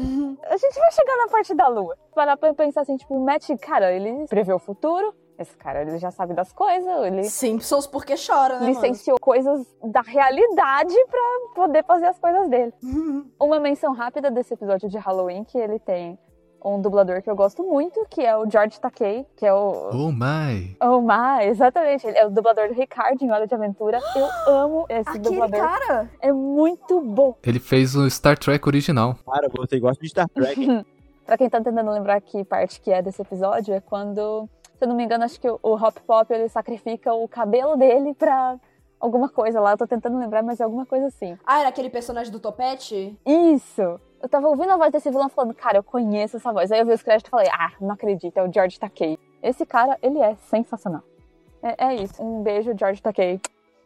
[0.49, 1.95] A gente vai chegar na parte da lua.
[2.13, 5.13] Parar pra pensar assim, tipo, o Matt, cara, ele prevê o futuro.
[5.39, 8.73] Esse cara, ele já sabe das coisas, ele Simpsons porque chora, né, mano?
[8.73, 11.21] licenciou coisas da realidade pra
[11.55, 12.73] poder fazer as coisas dele.
[13.39, 16.19] Uma menção rápida desse episódio de Halloween que ele tem
[16.63, 20.11] um dublador que eu gosto muito, que é o George Takei, que é o Oh
[20.11, 20.75] my!
[20.81, 23.99] Oh my, exatamente, ele é o dublador do Ricardo em Hora de Aventura.
[24.13, 25.57] Eu amo esse Aquele dublador.
[25.57, 26.09] cara!
[26.19, 27.35] É muito bom.
[27.43, 29.15] Ele fez o Star Trek original.
[29.25, 30.85] Cara, você gosta de Star Trek.
[31.25, 34.49] Pra quem tá tentando lembrar que parte que é desse episódio, é quando,
[34.79, 37.75] se eu não me engano, acho que o o Hop Pop ele sacrifica o cabelo
[37.75, 38.57] dele pra
[38.99, 39.71] alguma coisa lá.
[39.71, 41.37] Eu tô tentando lembrar, mas é alguma coisa assim.
[41.45, 43.17] Ah, era aquele personagem do Topete?
[43.25, 43.99] Isso!
[44.21, 46.71] Eu tava ouvindo a voz desse vilão falando, cara, eu conheço essa voz.
[46.71, 49.17] Aí eu vi os créditos e falei, ah, não acredito, é o George Takei.
[49.43, 51.03] Esse cara, ele é sensacional.
[51.61, 52.21] É, é isso.
[52.21, 53.39] Um beijo, George Takei.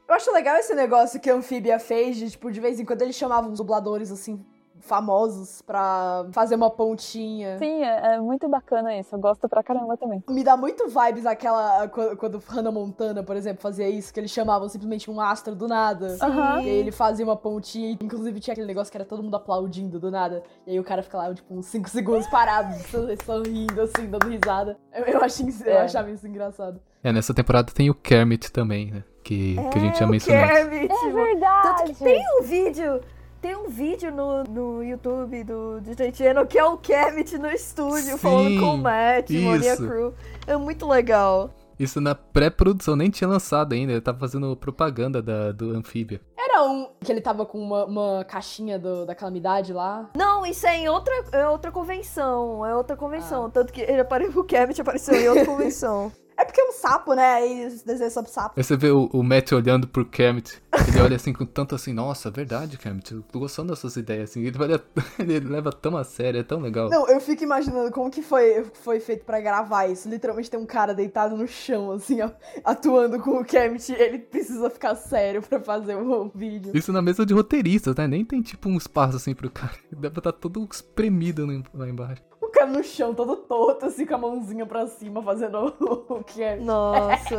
[0.08, 3.02] Eu acho legal esse negócio que a Amphibia fez, de, tipo, de vez em quando
[3.02, 4.44] eles chamavam uns dubladores, assim,
[4.84, 7.58] famosos pra fazer uma pontinha.
[7.58, 9.16] Sim, é, é muito bacana isso.
[9.16, 10.24] Eu gosto pra caramba também.
[10.30, 11.88] Me dá muito vibes aquela.
[11.88, 15.68] Quando, quando Hannah Montana, por exemplo, fazia isso, que eles chamavam simplesmente um astro do
[15.68, 16.18] nada.
[16.22, 16.62] Aham.
[16.62, 19.36] E aí ele fazia uma pontinha, e inclusive tinha aquele negócio que era todo mundo
[19.36, 20.44] aplaudindo do nada.
[20.68, 22.74] E aí o cara fica lá, tipo, uns 5 segundos parado,
[23.26, 24.78] sorrindo, assim, dando risada.
[24.94, 25.82] Eu, eu, achei, eu É.
[25.82, 26.80] achava isso engraçado.
[27.04, 29.04] É, nessa temporada tem o Kermit também, né?
[29.24, 30.48] Que, que a gente já É, o mencionou.
[30.48, 31.78] Kermit, É verdade!
[31.78, 33.02] Tanto que tem um vídeo,
[33.44, 38.14] tem um vídeo no, no YouTube do DJ Channel que é o Kermit no estúdio
[38.14, 39.86] Sim, falando com o Matt, Moni a isso.
[39.86, 40.14] crew.
[40.48, 41.50] É muito legal.
[41.78, 43.92] Isso na pré-produção, nem tinha lançado ainda.
[43.92, 46.22] Ele tava fazendo propaganda da, do Anfíbia.
[46.38, 50.10] Era um que ele tava com uma, uma caixinha do- da calamidade lá.
[50.16, 52.98] Não, isso é em outra, é outra convenção, é outra Ah.
[52.98, 53.50] convenção.
[53.50, 54.26] Tanto que ele apare...
[54.28, 56.12] o Kermit apareceu em outra convenção.
[56.38, 57.48] É porque é um sapo, né?
[57.48, 58.54] E desenho sobre sapo.
[58.58, 60.62] Aí você vê o, o Matt olhando pro Kermit.
[60.88, 63.14] Ele olha assim com tanto assim, nossa, verdade, Kermit.
[63.14, 64.32] Eu tô gostando das suas ideias.
[64.32, 64.44] Assim.
[64.44, 64.84] Ele, olha,
[65.20, 66.90] ele leva tão a sério, é tão legal.
[66.90, 70.10] Não, eu fico imaginando como que foi, foi feito pra gravar isso.
[70.10, 72.30] Literalmente tem um cara deitado no chão, assim, ó,
[72.64, 73.94] atuando com o Kermit.
[73.94, 76.72] Ele precisa ficar sério pra fazer o vídeo.
[76.76, 78.08] Isso na mesa de roteiristas, né?
[78.08, 79.74] Nem tem tipo um espaço assim pro cara.
[79.92, 82.22] Ele deve estar todo espremido lá embaixo.
[82.54, 86.66] Cara no chão, todo torto, assim, com a mãozinha pra cima, fazendo o, o Kermit.
[86.66, 87.36] Nossa.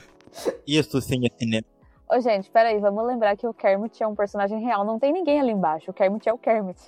[0.66, 1.64] Isso sim é cinema.
[2.10, 4.84] Ô, gente, peraí, vamos lembrar que o Kermit é um personagem real.
[4.84, 5.90] Não tem ninguém ali embaixo.
[5.90, 6.78] O Kermit é o Kermit.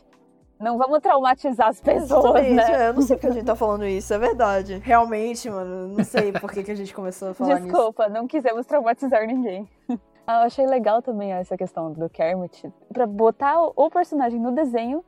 [0.60, 2.84] Não vamos traumatizar as pessoas, Exatamente, né?
[2.84, 4.80] é, eu não sei porque a gente tá falando isso, é verdade.
[4.82, 7.66] Realmente, mano, não sei por que, que a gente começou a falar nisso.
[7.66, 9.68] Desculpa, não quisemos traumatizar ninguém.
[10.28, 12.68] Ah, Eu achei legal também essa questão do Kermit.
[12.92, 15.04] Pra botar o personagem no desenho,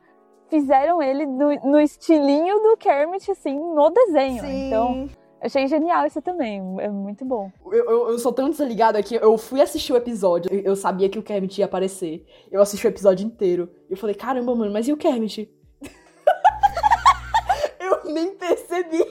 [0.49, 4.40] fizeram ele no, no estilinho do Kermit, assim, no desenho.
[4.40, 4.66] Sim.
[4.66, 5.09] Então,
[5.40, 6.61] achei genial isso também.
[6.80, 7.51] É muito bom.
[7.66, 11.09] Eu, eu, eu sou tão desligado aqui, eu fui assistir o episódio, eu, eu sabia
[11.09, 12.26] que o Kermit ia aparecer.
[12.51, 13.70] Eu assisti o episódio inteiro.
[13.88, 15.51] Eu falei, caramba, mano, mas e o Kermit?
[17.80, 19.05] eu nem percebi.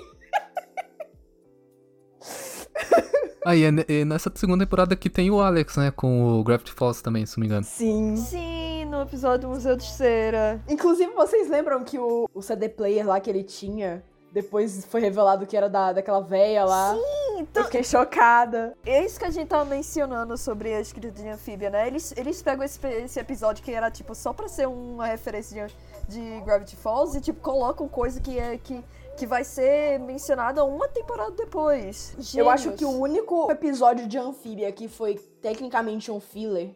[3.46, 5.90] Ah, e, ne- e nessa segunda temporada que tem o Alex, né?
[5.96, 7.64] Com o Gravity Falls também, se não me engano.
[7.64, 8.18] Sim.
[8.18, 10.60] Sim, no episódio do Museu de Cera.
[10.68, 14.04] Inclusive, vocês lembram que o, o CD player lá que ele tinha,
[14.34, 16.94] depois foi revelado que era da, daquela véia lá?
[16.94, 18.74] Sim, então- Eu fiquei chocada.
[18.86, 21.88] É isso que a gente tava mencionando sobre a escrita de Anfíbia, né?
[21.88, 25.68] Eles, eles pegam esse, esse episódio que era, tipo, só pra ser uma referência
[26.10, 28.84] de, de Gravity Falls e, tipo, colocam coisa que é que,
[29.18, 32.16] que vai ser mencionada uma temporada depois.
[32.36, 36.70] Eu acho que o único episódio de Anfíbia que foi tecnicamente um filler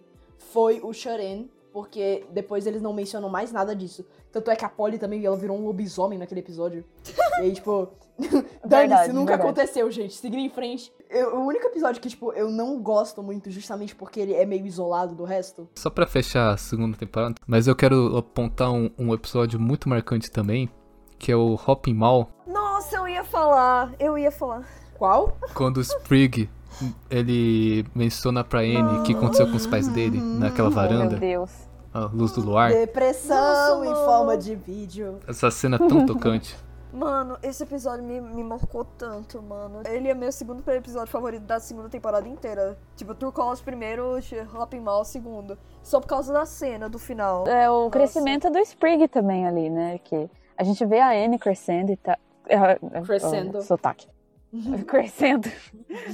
[0.52, 4.06] foi o Shoren, porque depois eles não mencionam mais nada disso.
[4.32, 6.84] Tanto é que a Polly também, ela virou um lobisomem naquele episódio.
[7.40, 9.42] e aí, tipo, dane-se, Verdade, nunca verdade.
[9.42, 10.14] aconteceu, gente.
[10.16, 10.92] Seguindo em frente.
[11.10, 14.66] Eu- o único episódio que, tipo, eu não gosto muito, justamente porque ele é meio
[14.66, 15.70] isolado do resto.
[15.76, 20.32] Só pra fechar a segunda temporada, mas eu quero apontar um, um episódio muito marcante
[20.32, 20.70] também,
[21.22, 24.64] que é o Hopping Mall, Nossa, eu ia falar, eu ia falar.
[24.98, 25.38] Qual?
[25.54, 26.50] quando o Sprig
[27.12, 31.18] ele menciona pra Anne o que aconteceu com os pais dele naquela Oh, meu varanda,
[31.18, 31.52] Deus.
[31.94, 32.72] a luz do luar.
[32.72, 35.20] Depressão Nossa, em forma de vídeo.
[35.28, 36.58] Essa cena é tão tocante.
[36.92, 39.82] Mano, esse episódio me, me marcou tanto, mano.
[39.86, 42.78] Ele é meu segundo episódio favorito da segunda temporada inteira.
[42.98, 44.18] Tipo, True Colors primeiro,
[44.54, 45.58] Hopping Mall segundo.
[45.84, 47.48] Só por causa da cena do final.
[47.48, 50.00] É o crescimento do Sprig também ali, né?
[50.00, 50.30] Que
[50.62, 52.20] a gente vê a Anne crescendo e tá.
[53.04, 53.58] Crescendo.
[53.58, 54.08] O sotaque.
[54.86, 55.50] crescendo.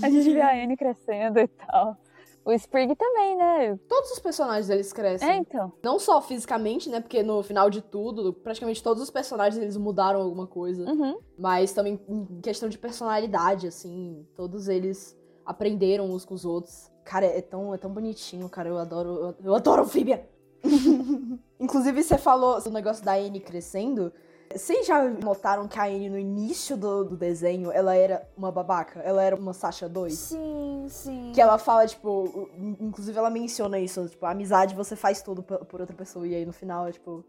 [0.02, 1.98] A gente vê a Anne crescendo e tal.
[2.46, 3.78] O Sprig também, né?
[3.90, 5.30] Todos os personagens eles crescem.
[5.30, 5.74] É, então.
[5.84, 7.02] Não só fisicamente, né?
[7.02, 10.90] Porque no final de tudo, praticamente todos os personagens eles mudaram alguma coisa.
[10.90, 11.20] Uhum.
[11.38, 15.14] Mas também em questão de personalidade, assim, todos eles
[15.46, 16.90] aprenderam uns com os outros.
[17.04, 18.70] Cara, é tão, é tão bonitinho, cara.
[18.70, 19.10] Eu adoro.
[19.10, 20.26] Eu, eu adoro Amphibia!
[21.60, 24.14] Inclusive, você falou do negócio da Anne crescendo.
[24.52, 29.00] Vocês já notaram que a Anne, no início do, do desenho, ela era uma babaca?
[29.02, 30.14] Ela era uma Sasha 2?
[30.14, 31.32] Sim, sim.
[31.34, 35.82] Que ela fala, tipo, inclusive ela menciona isso, tipo, a amizade você faz tudo por
[35.82, 36.28] outra pessoa.
[36.28, 37.24] E aí no final, tipo,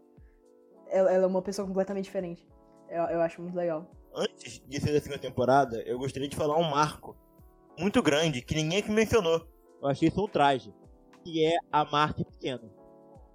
[0.87, 2.47] ela, ela é uma pessoa completamente diferente.
[2.89, 3.85] Eu, eu acho muito legal.
[4.15, 7.15] Antes de ser da segunda temporada, eu gostaria de falar um marco
[7.77, 9.47] muito grande que ninguém aqui mencionou.
[9.81, 10.73] Eu achei isso um traje.
[11.23, 12.63] Que é a Marte pequena.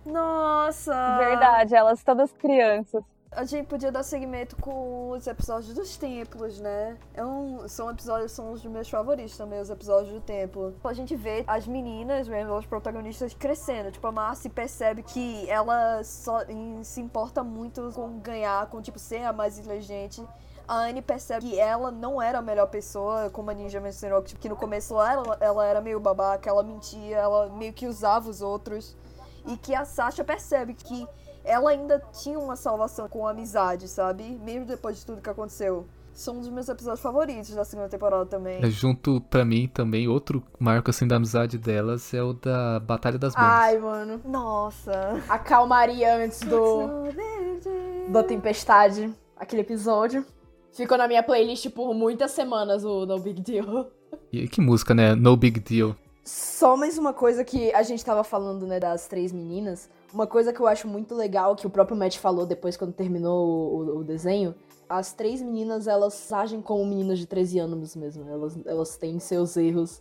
[0.04, 1.16] Nossa!
[1.18, 3.02] Verdade, elas todas crianças.
[3.36, 6.96] A gente podia dar seguimento com os episódios dos templos, né?
[7.12, 10.74] É um, são episódios, são os meus favoritos também, os episódios do templo.
[10.84, 13.90] A gente vê as meninas, mesmo, as protagonistas crescendo.
[13.90, 18.98] Tipo, a Marcy percebe que ela só em, se importa muito com ganhar, com, tipo,
[18.98, 20.24] ser a mais inteligente
[20.66, 24.28] a Anne percebe que ela não era a melhor pessoa, como a Ninja mencionou, que,
[24.28, 28.30] tipo, que no começo ela, ela era meio babaca, ela mentia, ela meio que usava
[28.30, 28.96] os outros.
[29.46, 31.06] E que a Sasha percebe que
[31.44, 34.22] ela ainda tinha uma salvação com a amizade, sabe?
[34.42, 35.86] Mesmo depois de tudo que aconteceu.
[36.14, 38.64] São um dos meus episódios favoritos da segunda temporada também.
[38.64, 43.18] É, junto, pra mim, também, outro marco, assim, da amizade delas é o da Batalha
[43.18, 43.50] das Bandas.
[43.50, 44.20] Ai, mano.
[44.24, 45.20] Nossa.
[45.28, 47.08] A calmaria antes do...
[48.10, 49.12] da tempestade.
[49.36, 50.24] Aquele episódio.
[50.72, 53.90] Ficou na minha playlist por muitas semanas o No Big Deal.
[54.32, 55.16] E que música, né?
[55.16, 55.96] No Big Deal.
[56.24, 59.90] Só mais uma coisa que a gente tava falando, né, das três meninas.
[60.14, 63.74] Uma coisa que eu acho muito legal, que o próprio Matt falou depois quando terminou
[63.74, 64.54] o, o desenho.
[64.88, 68.28] As três meninas, elas agem como meninas de 13 anos mesmo.
[68.30, 70.00] Elas, elas têm seus erros.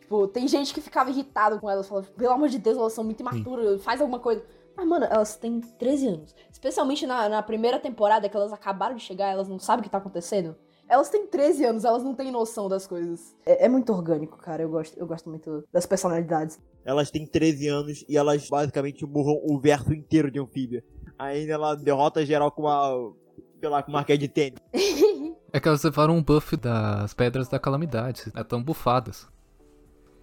[0.00, 3.04] Tipo, tem gente que ficava irritado com elas, falava, pelo amor de Deus, elas são
[3.04, 4.42] muito imaturas, faz alguma coisa.
[4.74, 6.34] Mas, mano, elas têm 13 anos.
[6.50, 9.90] Especialmente na, na primeira temporada, que elas acabaram de chegar, elas não sabem o que
[9.90, 10.56] tá acontecendo.
[10.92, 13.34] Elas têm 13 anos, elas não têm noção das coisas.
[13.46, 14.62] É, é, muito orgânico, cara.
[14.62, 16.60] Eu gosto, eu gosto muito das personalidades.
[16.84, 20.84] Elas têm 13 anos e elas basicamente murram o verso inteiro de Anfíbia.
[21.18, 23.10] Ainda ela derrota geral com uma.
[23.58, 24.58] sei lá, com uma raquete de tênis.
[25.50, 28.30] é que elas levaram um buff das Pedras da Calamidade.
[28.36, 29.26] Estão bufadas.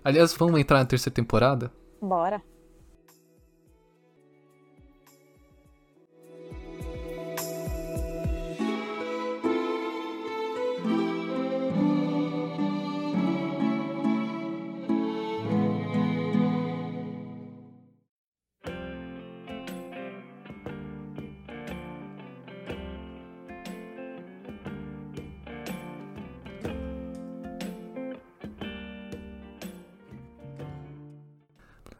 [0.03, 1.73] Aliás, vamos entrar na terceira temporada?
[1.99, 2.43] Bora.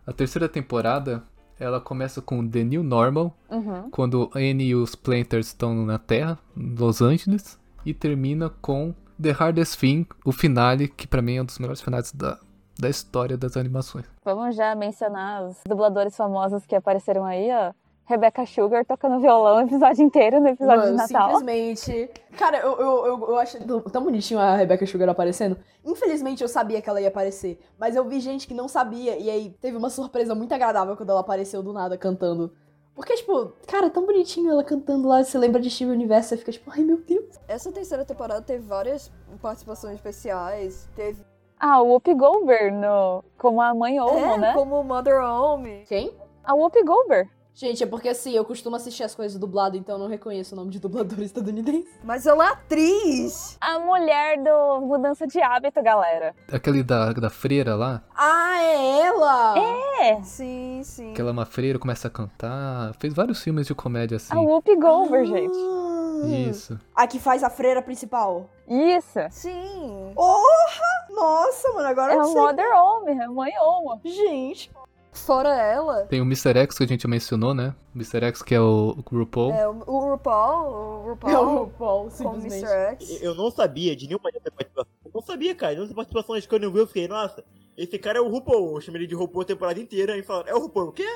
[0.09, 1.21] A terceira temporada,
[1.59, 3.91] ela começa com The New Normal, uhum.
[3.91, 8.91] quando Anne e os Planters estão na Terra, Los Angeles, e termina com
[9.21, 12.39] The Hardest Thing, o finale, que para mim é um dos melhores finais da,
[12.79, 14.05] da história das animações.
[14.25, 17.71] Vamos já mencionar os dubladores famosos que apareceram aí, ó.
[18.09, 21.37] Rebecca Sugar tocando violão o episódio inteiro no episódio Mano, de Natal.
[21.37, 22.09] Simplesmente.
[22.35, 23.59] Cara, eu, eu, eu, eu acho
[23.91, 25.55] tão bonitinho a Rebecca Sugar aparecendo.
[25.85, 29.29] Infelizmente eu sabia que ela ia aparecer, mas eu vi gente que não sabia, e
[29.29, 32.51] aí teve uma surpresa muito agradável quando ela apareceu do nada cantando.
[32.95, 36.51] Porque, tipo, cara, tão bonitinho ela cantando lá, você lembra de Steve Universo, você fica
[36.51, 37.37] tipo, ai meu Deus.
[37.47, 41.23] Essa terceira temporada teve várias participações especiais, teve.
[41.59, 43.23] Ah, o Whoopi Goldberg no...
[43.37, 44.53] como a mãe Omo, é, né?
[44.53, 45.83] como Mother Home.
[45.87, 46.11] Quem?
[46.43, 47.29] A Whoopi Goldberg.
[47.59, 50.57] Gente, é porque assim, eu costumo assistir as coisas dublado, então eu não reconheço o
[50.57, 51.89] nome de dublador estadunidense.
[52.01, 53.57] Mas ela é atriz!
[53.59, 56.33] A mulher do Mudança de Hábito, galera.
[56.49, 58.01] Aquele da, da freira lá?
[58.15, 59.55] Ah, é ela!
[59.59, 60.23] É!
[60.23, 61.13] Sim, sim.
[61.13, 62.93] Que ela é uma freira, começa a cantar.
[62.97, 64.33] Fez vários filmes de comédia assim.
[64.33, 66.49] A Whoopi Goldberg, ah, gente.
[66.49, 66.79] Isso.
[66.95, 68.49] A que faz a freira principal.
[68.69, 69.19] Isso.
[69.31, 70.13] Sim.
[70.15, 70.99] Porra!
[71.09, 72.35] Nossa, mano, agora é eu sei.
[72.35, 73.99] Mother Home, é mãe Oma.
[74.05, 74.71] Gente.
[75.11, 76.05] Fora ela.
[76.05, 76.57] Tem o Mr.
[76.59, 77.75] X que a gente mencionou, né?
[77.95, 78.25] Mr.
[78.25, 79.51] X que é o, o RuPaul.
[79.51, 80.71] É, o, o RuPaul.
[80.71, 81.33] O RuPaul.
[81.33, 82.65] É o RuPaul, com simplesmente.
[82.65, 82.95] Mr.
[82.95, 83.21] X.
[83.21, 84.95] Eu não sabia de nenhuma dessas participações.
[85.05, 85.79] Eu não sabia, cara.
[85.79, 87.43] Nessa participação de Conan Will, eu fiquei, nossa,
[87.75, 88.75] esse cara é o RuPaul.
[88.75, 90.17] Eu chamei ele de RuPaul a temporada inteira.
[90.17, 91.07] E falaram, é o RuPaul o quê?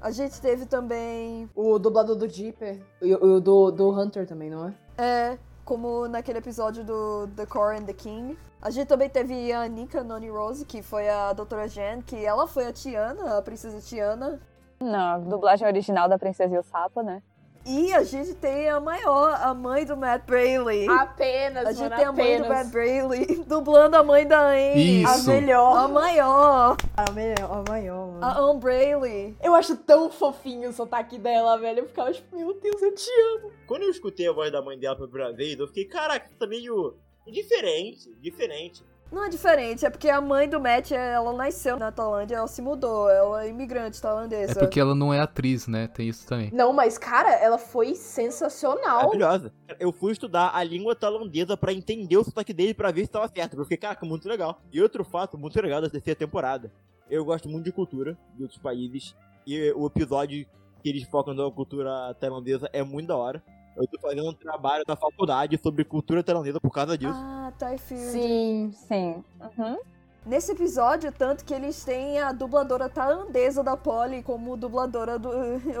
[0.00, 1.48] A gente teve também.
[1.54, 2.80] O dublador do Jeeper.
[3.00, 4.74] E o do, do Hunter também, não é?
[4.96, 8.36] É, como naquele episódio do The Core and the King.
[8.64, 12.46] A gente também teve a Nika Noni Rose, que foi a Doutora Jen, que ela
[12.46, 14.40] foi a Tiana, a princesa Tiana.
[14.80, 17.22] Não, a dublagem original da Princesa e o Sapo, né?
[17.66, 20.88] E a gente tem a maior, a mãe do Matt Braley.
[20.88, 22.48] Apenas, a gente mano, tem a mãe do.
[22.48, 25.02] Matt Braley dublando a mãe da Anne.
[25.02, 25.30] Isso.
[25.30, 25.76] A melhor.
[25.76, 26.76] A maior.
[26.96, 28.24] A melhor, a maior, mano.
[28.24, 29.36] A Anne Braley.
[29.42, 31.80] Eu acho tão fofinho o sotaque dela, velho.
[31.80, 33.52] Eu ficava tipo, meu Deus, eu te amo.
[33.66, 36.46] Quando eu escutei a voz da mãe dela pela primeira vez, eu fiquei, caraca, tá
[36.46, 36.96] meio
[37.30, 38.84] diferente, diferente.
[39.12, 42.60] Não é diferente, é porque a mãe do Matt, ela nasceu na Tailândia, ela se
[42.60, 44.58] mudou, ela é imigrante tailandesa.
[44.58, 45.86] É porque ela não é atriz, né?
[45.86, 46.50] Tem isso também.
[46.52, 49.04] Não, mas, cara, ela foi sensacional.
[49.04, 49.52] Maravilhosa.
[49.78, 53.28] Eu fui estudar a língua tailandesa pra entender o sotaque dele pra ver se tava
[53.28, 53.56] certo.
[53.56, 54.60] Eu fiquei, caraca, muito legal.
[54.72, 56.72] E outro fato muito legal da terceira temporada.
[57.08, 59.14] Eu gosto muito de cultura de outros países.
[59.46, 60.44] E o episódio
[60.82, 63.40] que eles focam na cultura tailandesa é muito da hora.
[63.76, 67.12] Eu tô fazendo um trabalho na faculdade sobre cultura tailandesa por causa disso.
[67.14, 68.04] Ah, Thai Field.
[68.04, 68.72] Sim.
[68.72, 69.24] Sim.
[69.40, 69.78] Uhum.
[70.26, 75.28] Nesse episódio, tanto que eles têm a dubladora tailandesa da Polly como dubladora do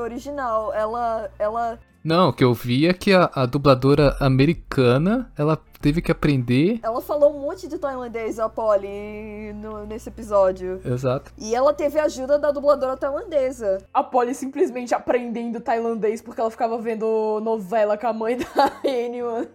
[0.00, 0.72] original.
[0.74, 6.02] Ela, ela Não, o que eu vi é que a, a dubladora americana, ela teve
[6.02, 6.78] que aprender.
[6.82, 10.78] Ela falou um monte de tailandês, a Polly, no- nesse episódio.
[10.84, 11.32] Exato.
[11.38, 13.78] E ela teve a ajuda da dubladora tailandesa.
[13.94, 18.44] A Polly simplesmente aprendendo tailandês porque ela ficava vendo novela com a mãe da
[18.84, 19.48] Annie, mano.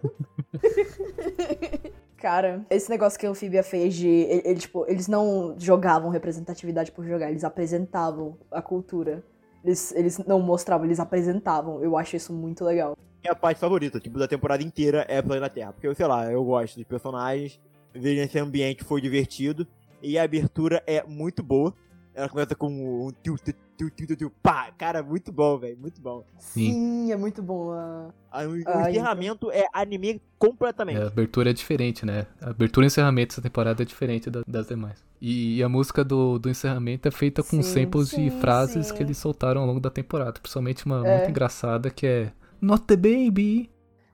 [2.20, 4.06] Cara, esse negócio que a Amphibia fez de.
[4.08, 9.24] ele- ele, tipo, eles não jogavam representatividade por jogar, eles apresentavam a cultura.
[9.64, 11.82] Eles, eles não mostravam, eles apresentavam.
[11.82, 12.94] Eu acho isso muito legal.
[13.22, 15.72] Minha parte favorita, tipo, da temporada inteira é Planeta Terra.
[15.72, 17.60] Porque, sei lá, eu gosto dos personagens,
[17.94, 19.66] ver esse ambiente foi divertido.
[20.02, 21.74] E a abertura é muito boa.
[22.20, 26.00] Ela começa com um tiu, tiu, tiu, tiu, tiu, pá, cara, muito bom, velho, muito
[26.00, 26.22] bom.
[26.38, 26.72] Sim.
[26.72, 27.72] Sim, é muito bom.
[27.72, 28.10] ah.
[28.30, 30.98] Aí, O, o Ai, encerramento é anime É, completamente.
[31.00, 32.26] a abertura é diferente, né?
[32.40, 35.02] A abertura e encerramento dessa temporada é diferente da- das demais.
[35.20, 38.86] E, e a música do, do encerramento é feita com Sim, samples de sim, frases
[38.88, 38.94] sim.
[38.94, 40.38] que eles soltaram ao longo da temporada.
[40.40, 41.16] Principalmente uma É.
[41.16, 43.70] muito engraçada que é Not the baby.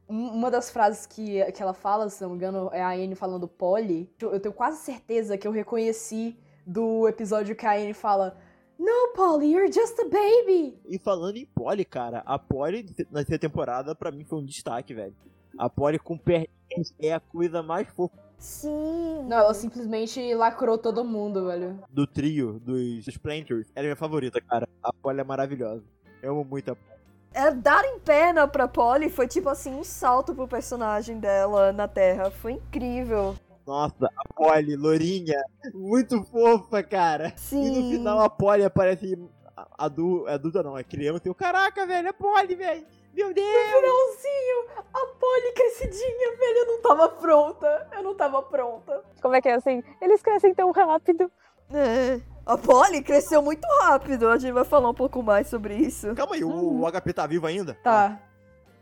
[0.09, 3.17] Um- Uma das frases que, que ela fala, se não me engano, é a Anne
[3.17, 4.09] falando Polly.
[4.21, 6.37] Eu eu tenho quase certeza que eu reconheci
[6.67, 8.37] do episódio que a Anne fala
[8.79, 10.79] No, Polly, you're just a baby.
[10.87, 14.93] E falando em Polly, cara, a Polly na terceira temporada pra mim foi um destaque,
[14.93, 15.15] velho.
[15.57, 19.25] A Polly com perninhas é a coisa mais fofa Sim.
[19.27, 21.83] Não, ela simplesmente lacrou todo mundo, velho.
[21.91, 23.67] do trio dos, dos Planters.
[23.75, 24.69] Ela é minha favorita, cara.
[24.83, 25.83] A Polly é maravilhosa.
[26.23, 26.97] Eu amo muito a Polly.
[27.33, 31.89] É, dar em pena pra Polly foi tipo assim um salto pro personagem dela na
[31.89, 32.31] Terra.
[32.31, 33.37] Foi incrível.
[33.67, 35.43] Nossa, a Polly, lourinha,
[35.75, 37.33] muito fofa, cara.
[37.37, 37.65] Sim.
[37.65, 39.19] E no final a Polly aparece
[39.57, 41.23] a- adu, adulta, não, é criança.
[41.25, 42.87] E eu, caraca, velho, é Polly, velho.
[43.13, 43.47] Meu Deus.
[43.47, 46.59] Finalzinho, a Polly crescidinha, velho.
[46.59, 47.89] Eu não tava pronta.
[47.97, 49.03] Eu não tava pronta.
[49.23, 49.83] Como é que é assim?
[50.01, 51.31] Eles crescem tão rápido.
[51.73, 52.21] É.
[52.45, 54.29] A Polly cresceu muito rápido.
[54.29, 56.15] A gente vai falar um pouco mais sobre isso.
[56.15, 57.75] Calma aí, o, o HP tá vivo ainda?
[57.83, 58.21] Tá.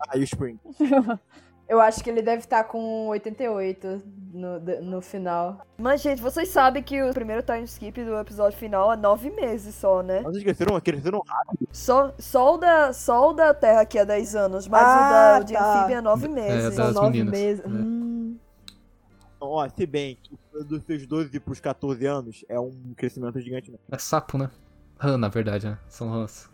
[0.01, 0.59] Ah, e o Spring?
[1.66, 4.02] Eu acho que ele deve estar com 88
[4.34, 5.66] no, no final.
[5.78, 9.74] Mas, gente, vocês sabem que o primeiro time skip do episódio final é nove meses
[9.74, 10.20] só, né?
[10.20, 11.66] Mas vocês cresceram, cresceram rápido.
[11.72, 15.10] Só, só, o da, só o da Terra que é 10 anos, mas Ah, o
[15.10, 15.78] da o de tá.
[15.78, 16.64] Anfíbia é 9 meses.
[16.64, 17.64] das São nove meninas, meses.
[17.64, 17.68] é.
[17.68, 18.36] Hum.
[19.40, 23.84] Ó, se bem que dos seus 12 pros 14 anos é um crescimento gigante mesmo.
[23.90, 24.50] É sapo, né?
[24.98, 25.78] Rã, na verdade, né?
[25.88, 26.48] São rãs.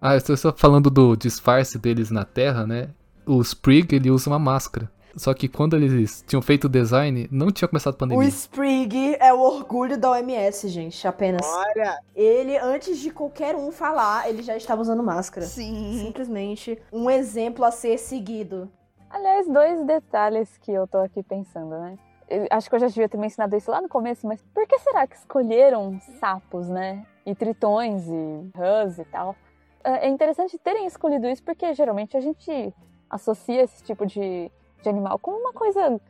[0.00, 2.90] Ah, eu estou só falando do disfarce deles na Terra, né?
[3.28, 4.90] O Sprig, ele usa uma máscara.
[5.16, 8.28] Só que quando eles tinham feito o design, não tinha começado a O pandemia.
[8.28, 11.44] Sprig é o orgulho da OMS, gente, apenas.
[11.44, 15.44] Olha, Ele, antes de qualquer um falar, ele já estava usando máscara.
[15.44, 16.04] Sim.
[16.04, 18.70] Simplesmente um exemplo a ser seguido.
[19.10, 21.98] Aliás, dois detalhes que eu tô aqui pensando, né?
[22.28, 24.78] Eu acho que eu já devia ter mencionado isso lá no começo, mas por que
[24.78, 27.04] será que escolheram sapos, né?
[27.24, 29.34] E tritões e rãs e tal?
[29.82, 32.74] É é interessante terem escolhido isso porque geralmente a gente
[33.10, 34.50] associa esse tipo de,
[34.82, 36.00] de animal com uma coisa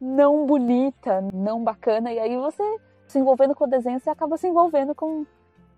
[0.00, 2.62] não bonita, não bacana, e aí você
[3.06, 5.24] se envolvendo com o desenho, você acaba se envolvendo com,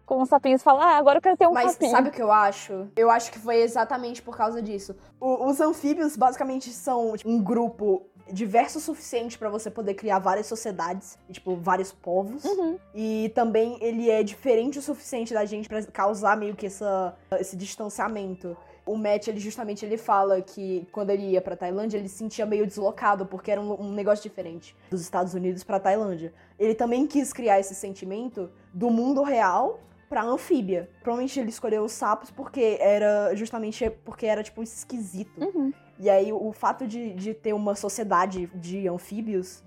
[0.04, 1.90] com os sapinhos e fala, ah, agora eu quero ter um Mas sapinho.
[1.90, 2.88] sabe o que eu acho?
[2.96, 4.96] Eu acho que foi exatamente por causa disso.
[5.20, 8.02] O- os anfíbios basicamente são tipo, um grupo
[8.32, 12.44] diverso o suficiente pra você poder criar várias sociedades, tipo, vários povos.
[12.44, 12.76] Uhum.
[12.92, 17.56] E também ele é diferente o suficiente da gente pra causar meio que essa, esse
[17.56, 18.56] distanciamento.
[18.86, 22.46] O Matt, ele justamente ele fala que quando ele ia pra Tailândia, ele se sentia
[22.46, 26.32] meio deslocado, porque era um, um negócio diferente dos Estados Unidos pra Tailândia.
[26.56, 30.88] Ele também quis criar esse sentimento do mundo real pra anfíbia.
[31.02, 35.44] Provavelmente ele escolheu os sapos porque era justamente porque era tipo esquisito.
[35.44, 35.72] Uhum.
[35.98, 39.64] E aí o fato de, de ter uma sociedade de anfíbios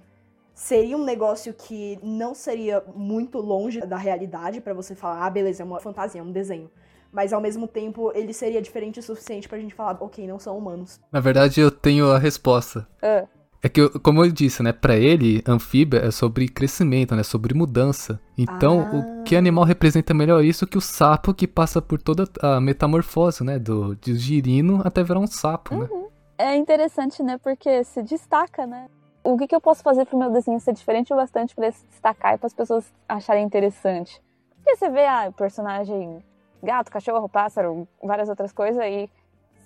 [0.53, 5.63] seria um negócio que não seria muito longe da realidade pra você falar, ah, beleza,
[5.63, 6.70] é uma fantasia, é um desenho.
[7.12, 10.57] Mas ao mesmo tempo, ele seria diferente o suficiente pra gente falar, ok, não são
[10.57, 10.99] humanos.
[11.12, 12.88] Na verdade, eu tenho a resposta.
[13.01, 13.26] Ah.
[13.62, 14.72] É que, eu- como eu disse, né?
[14.72, 17.24] Pra ele, anfíbia é sobre crescimento, né?
[17.24, 18.20] Sobre mudança.
[18.38, 18.95] Então, Ah.
[19.20, 23.43] o que animal representa melhor isso que o sapo que passa por toda a metamorfose,
[23.43, 23.60] né?
[23.60, 25.89] Do, de girino até virar um sapo, né?
[26.38, 27.38] É interessante, né?
[27.38, 28.88] Porque se destaca, né?
[29.26, 31.70] O, o que, que eu posso fazer pro meu desenho ser diferente o bastante para
[31.72, 34.22] se destacar e para as pessoas acharem interessante?
[34.55, 36.24] Porque você vê, ah, personagem
[36.62, 39.10] gato, cachorro, pássaro, várias outras coisas e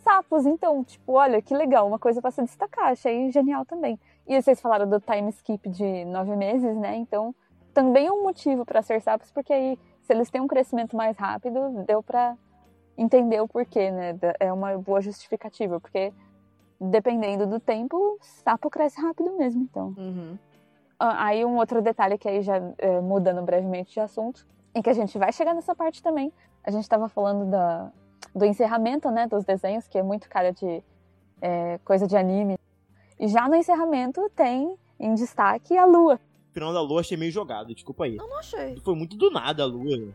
[0.04, 4.00] sapos, então, tipo, olha que legal, uma coisa para se destacar, achei genial também.
[4.28, 6.96] E vocês falaram do time skip de nove meses, né?
[6.96, 7.34] Então,
[7.74, 11.18] também é um motivo para ser sapos, porque aí, se eles têm um crescimento mais
[11.18, 12.38] rápido, deu para
[12.98, 14.18] entender o porquê, né?
[14.39, 16.14] É uma boa justificativa, porque
[16.80, 19.94] dependendo do tempo, sapo cresce rápido mesmo, então.
[19.98, 20.38] Uhum.
[21.00, 24.94] Aí um outro detalhe que aí já é, mudando brevemente de assunto, e que a
[24.94, 26.32] gente vai chegar nessa parte também.
[26.64, 27.91] A gente estava falando da,
[28.34, 30.84] do encerramento, né, dos desenhos, que é muito cara de
[31.41, 32.57] é, coisa de anime.
[33.20, 36.20] E já no encerramento tem em destaque a lua.
[36.49, 38.16] O final da lua achei meio jogado, desculpa aí.
[38.18, 38.80] Eu não achei.
[38.84, 40.14] Foi muito do nada a lua.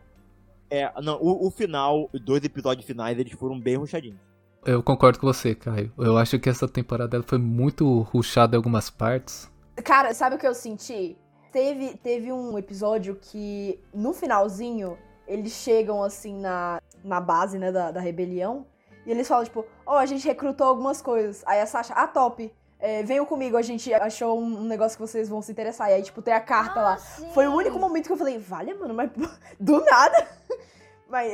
[0.69, 4.19] É, não, o, o final, os dois episódios finais, eles foram bem ruchadinhos.
[4.65, 5.91] Eu concordo com você, Caio.
[5.97, 9.49] Eu acho que essa temporada foi muito ruchada em algumas partes.
[9.83, 11.17] Cara, sabe o que eu senti?
[11.51, 14.97] Teve, teve um episódio que, no finalzinho,
[15.29, 18.65] eles chegam assim na, na base, né, da, da rebelião.
[19.05, 21.43] E eles falam, tipo, ó, oh, a gente recrutou algumas coisas.
[21.45, 22.53] Aí a Sasha, ah, top.
[22.81, 25.89] É, venham comigo, a gente achou um, negócio que vocês vão se interessar.
[25.89, 26.97] E aí, tipo, tem a carta ah, lá.
[26.97, 27.29] Sim.
[27.31, 29.11] Foi o único momento que eu falei, vale, mano, mas
[29.59, 30.27] do nada.
[31.09, 31.33] Mas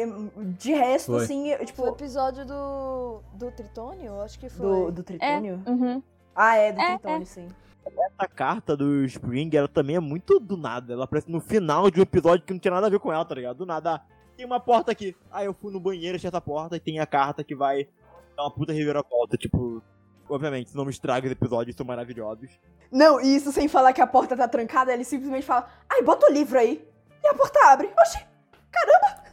[0.58, 1.24] de resto, Foi.
[1.26, 1.82] assim, eu, tipo.
[1.82, 3.22] Foi o episódio do.
[3.34, 4.22] do Tritônio?
[4.22, 4.66] Acho que foi.
[4.66, 5.62] Do, do Tritônio?
[5.66, 6.04] É, uhum.
[6.34, 7.26] Ah, é, do É, Tritônio, é.
[7.26, 7.48] sim.
[7.86, 10.94] Essa carta do Spring, ela também é muito do nada.
[10.94, 13.24] Ela aparece no final de um episódio que não tinha nada a ver com ela,
[13.26, 13.58] tá ligado?
[13.58, 14.02] Do nada,
[14.36, 15.16] tem uma porta aqui.
[15.32, 17.88] Aí eu fui no banheiro, achei essa porta e tem a carta que vai
[18.36, 19.38] dar uma puta reviravolta.
[19.38, 19.82] Tipo,
[20.30, 22.50] obviamente, se não me estraga os episódios, são maravilhosos.
[22.92, 26.28] Não, e isso sem falar que a porta tá trancada, ele simplesmente fala, ai, bota
[26.30, 26.88] o livro aí.
[27.24, 27.92] E a porta abre.
[28.00, 28.20] Oxi,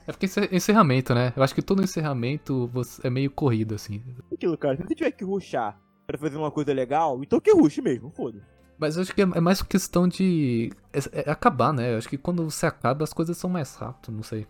[0.07, 1.33] É porque esse encerramento, né?
[1.37, 4.03] Eu acho que todo encerramento você- é meio corrido, assim.
[4.33, 5.79] Aquilo, cara, se você tiver que ruxar
[6.19, 8.41] pra fazer uma coisa legal, então que ruxe mesmo, foda.
[8.79, 11.93] Mas eu acho que é é mais questão de é- é acabar, né?
[11.95, 14.47] Eu acho que quando você acaba, as coisas são mais rápido, não sei.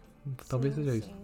[0.48, 1.08] Talvez Sim, seja isso.
[1.08, 1.14] sim.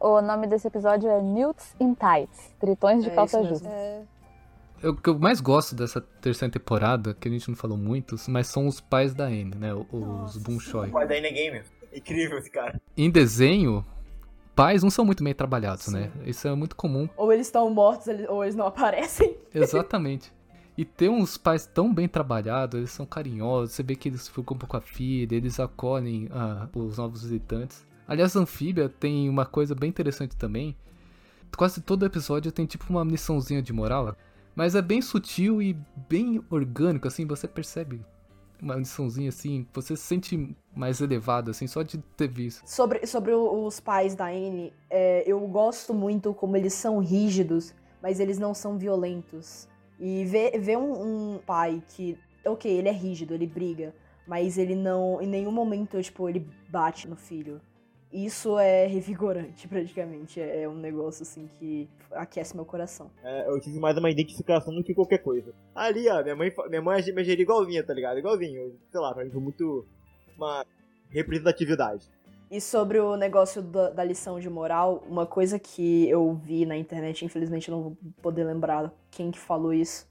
[0.00, 3.68] O nome desse episódio é Newts in Tights, Tritões de É calça isso justa.
[3.68, 4.02] É.
[4.82, 8.14] Eu- O que eu mais gosto dessa terceira temporada, que a gente não falou muito,
[8.28, 9.74] mas são os pais da Anne, né?
[9.74, 10.88] Os Nossa, Bunchoi.
[10.90, 11.74] Mas daí ninguém mesmo.
[11.92, 12.80] Incrível esse cara.
[12.96, 13.84] Em desenho,
[14.56, 16.10] pais não são muito bem trabalhados, né?
[16.24, 17.06] Isso é muito comum.
[17.16, 19.36] Ou eles estão mortos, ou eles não aparecem.
[19.54, 20.32] Exatamente.
[20.76, 24.56] E ter uns pais tão bem trabalhados, eles são carinhosos, você vê que eles ficam
[24.56, 27.86] um pouco com a filha, eles acolhem ah, os novos visitantes.
[28.08, 30.76] Aliás, Anfíbia tem uma coisa bem interessante também.
[31.56, 34.16] Quase todo episódio tem tipo uma missãozinha de moral,
[34.54, 35.76] mas é bem sutil e
[36.08, 38.04] bem orgânico, assim, você percebe
[38.60, 42.62] uma missãozinha assim, você se sente mais elevado, assim, só de ter visto.
[42.68, 48.20] Sobre, sobre os pais da Anne, é, eu gosto muito como eles são rígidos, mas
[48.20, 49.68] eles não são violentos.
[49.98, 53.94] E ver, ver um, um pai que, ok, ele é rígido, ele briga,
[54.26, 57.60] mas ele não, em nenhum momento, tipo, ele bate no filho.
[58.16, 60.40] Isso é revigorante, praticamente.
[60.40, 63.10] É, é um negócio, assim, que aquece meu coração.
[63.22, 65.52] É, eu tive mais uma identificação do que qualquer coisa.
[65.74, 68.18] Ali, ó, minha mãe, minha mãe me agiria igualzinha, tá ligado?
[68.18, 68.74] Igualzinho.
[68.90, 69.86] Sei lá, pra mim foi muito
[70.34, 70.64] uma
[71.10, 72.08] representatividade.
[72.50, 76.76] E sobre o negócio da, da lição de moral, uma coisa que eu vi na
[76.76, 80.08] internet, infelizmente eu não vou poder lembrar quem que falou isso,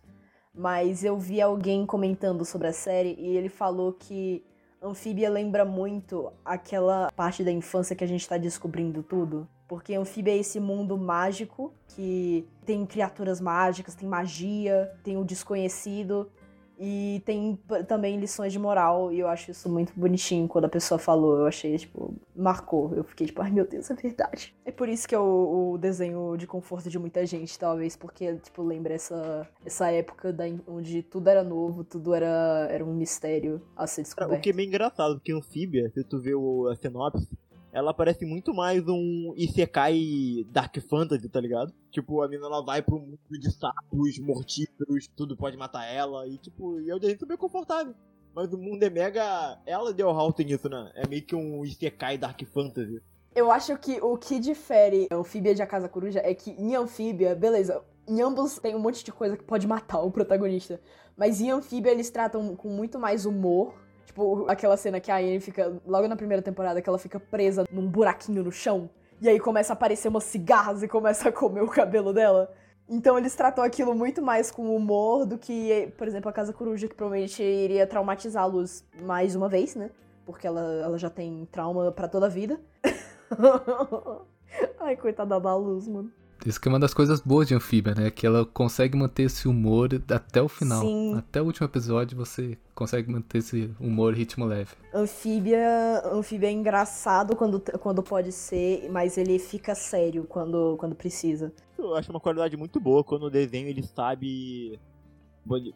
[0.54, 4.44] mas eu vi alguém comentando sobre a série e ele falou que
[4.86, 9.48] Anfíbia lembra muito aquela parte da infância que a gente tá descobrindo tudo.
[9.68, 16.30] Porque Anfíbia é esse mundo mágico que tem criaturas mágicas, tem magia, tem o desconhecido
[16.78, 17.58] e tem
[17.88, 21.38] também lições de moral, e eu acho isso muito bonitinho quando a pessoa falou.
[21.38, 22.94] Eu achei, tipo, marcou.
[22.94, 24.54] Eu fiquei tipo, ai meu Deus, é verdade.
[24.66, 28.36] É por isso que é o, o desenho de conforto de muita gente, talvez, porque,
[28.36, 33.62] tipo, lembra essa, essa época da, onde tudo era novo, tudo era, era um mistério
[33.76, 34.40] a ser descoberto.
[34.40, 37.28] O que é bem engraçado, porque Anfíbia, se tu vê o, a sinopse,
[37.76, 41.74] ela parece muito mais um Isekai Dark Fantasy, tá ligado?
[41.92, 46.38] Tipo, a menina ela vai pro mundo de sapos, mortíferos, tudo pode matar ela, e
[46.38, 47.94] tipo, e um desenho super confortável.
[48.34, 49.60] Mas o mundo é mega.
[49.66, 50.90] Ela deu halt nisso, né?
[50.96, 53.02] É meio que um Isekai Dark Fantasy.
[53.36, 57.36] Eu acho que o que difere Anfíbia de A Casa Coruja é que em Anfíbia,
[57.36, 60.80] beleza, em ambos tem um monte de coisa que pode matar o protagonista.
[61.18, 63.74] Mas em Anfíbia eles tratam com muito mais humor.
[64.06, 67.66] Tipo, aquela cena que a Anne fica, logo na primeira temporada, que ela fica presa
[67.72, 68.90] num buraquinho no chão.
[69.22, 72.54] E aí começa a aparecer umas cigarras e começa a comer o cabelo dela.
[72.88, 76.88] Então eles tratam aquilo muito mais com humor do que, por exemplo, a Casa Coruja,
[76.88, 79.90] que provavelmente iria traumatizá-los mais uma vez, né?
[80.26, 82.60] Porque ela, ela já tem trauma pra toda a vida.
[84.80, 86.12] Ai, coitada da luz, mano.
[86.46, 88.12] Isso que é uma das coisas boas de Anfíbia, né?
[88.12, 90.82] Que ela consegue manter esse humor até o final.
[90.82, 91.16] Sim.
[91.18, 94.72] Até o último episódio você consegue manter esse humor ritmo leve.
[94.94, 101.52] Anfíbia, anfíbia é engraçado quando, quando pode ser, mas ele fica sério quando, quando precisa.
[101.80, 104.80] Eu acho uma qualidade muito boa quando o desenho ele sabe.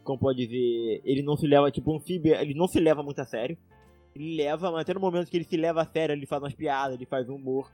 [0.03, 1.01] Como pode dizer.
[1.03, 3.57] Ele não se leva, tipo, um anfíbia, ele não se leva muito a sério.
[4.15, 6.53] Ele leva, mas até no momento que ele se leva a sério, ele faz umas
[6.53, 7.72] piadas, ele faz humor.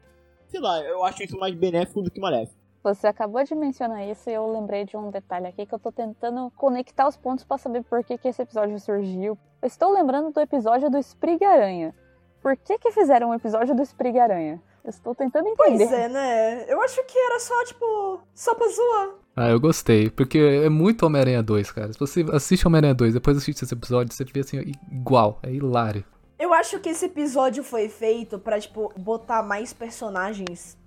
[0.47, 2.64] Sei lá, eu acho isso mais benéfico do que maléfico.
[2.85, 5.91] Você acabou de mencionar isso e eu lembrei de um detalhe aqui que eu tô
[5.91, 9.35] tentando conectar os pontos pra saber por que, que esse episódio surgiu.
[9.59, 11.95] Eu estou lembrando do episódio do Sprig-Aranha.
[12.43, 14.61] Por que que fizeram um episódio do Sprig-Aranha?
[14.83, 15.87] Eu estou tentando entender.
[15.87, 16.65] Pois é, né?
[16.71, 19.09] Eu acho que era só, tipo, só pra zoar.
[19.35, 21.91] Ah, eu gostei, porque é muito Homem-Aranha 2, cara.
[21.91, 24.57] Se você assiste Homem-Aranha 2, depois assiste esse episódio, você vê assim,
[24.91, 26.05] igual, é hilário.
[26.37, 30.77] Eu acho que esse episódio foi feito pra, tipo, botar mais personagens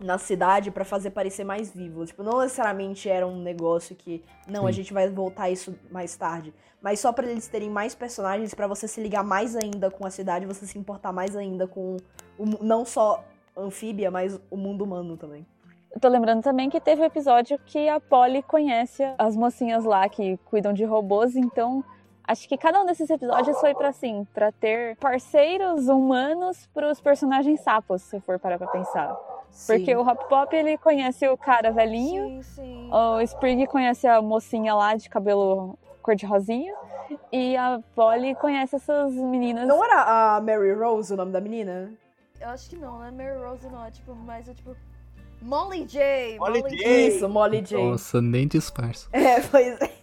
[0.00, 2.06] na cidade pra fazer parecer mais vivo.
[2.06, 4.76] Tipo, não necessariamente era um negócio que, não, a Sim.
[4.76, 6.54] gente vai voltar isso mais tarde.
[6.80, 10.10] Mas só pra eles terem mais personagens, pra você se ligar mais ainda com a
[10.10, 11.98] cidade, você se importar mais ainda com
[12.38, 13.22] o não só
[13.54, 15.46] anfíbia, mas o mundo humano também.
[15.92, 20.08] Eu tô lembrando também que teve o episódio que a Polly conhece as mocinhas lá
[20.08, 21.84] que cuidam de robôs, então
[22.26, 27.60] acho que cada um desses episódios foi pra assim, pra ter parceiros humanos pros personagens
[27.60, 29.14] sapos, se for parar pra pensar.
[29.66, 32.90] Porque o Hop Pop ele conhece o cara velhinho, Sim, sim.
[32.90, 36.74] o Sprig conhece a mocinha lá de cabelo cor de rosinha
[37.32, 39.66] e a Polly conhece essas meninas.
[39.66, 41.92] Não era a Mary Rose o nome da menina?
[42.40, 43.10] Eu acho que não, né?
[43.10, 43.84] Mary Rose não.
[43.84, 44.74] É tipo, mais é tipo.
[45.42, 46.38] Molly J!
[46.38, 46.84] Molly Molly, J.
[46.84, 47.08] J!
[47.08, 47.90] Isso, Molly J.
[47.90, 49.08] Nossa, nem disfarça.
[49.12, 50.00] É, pois é.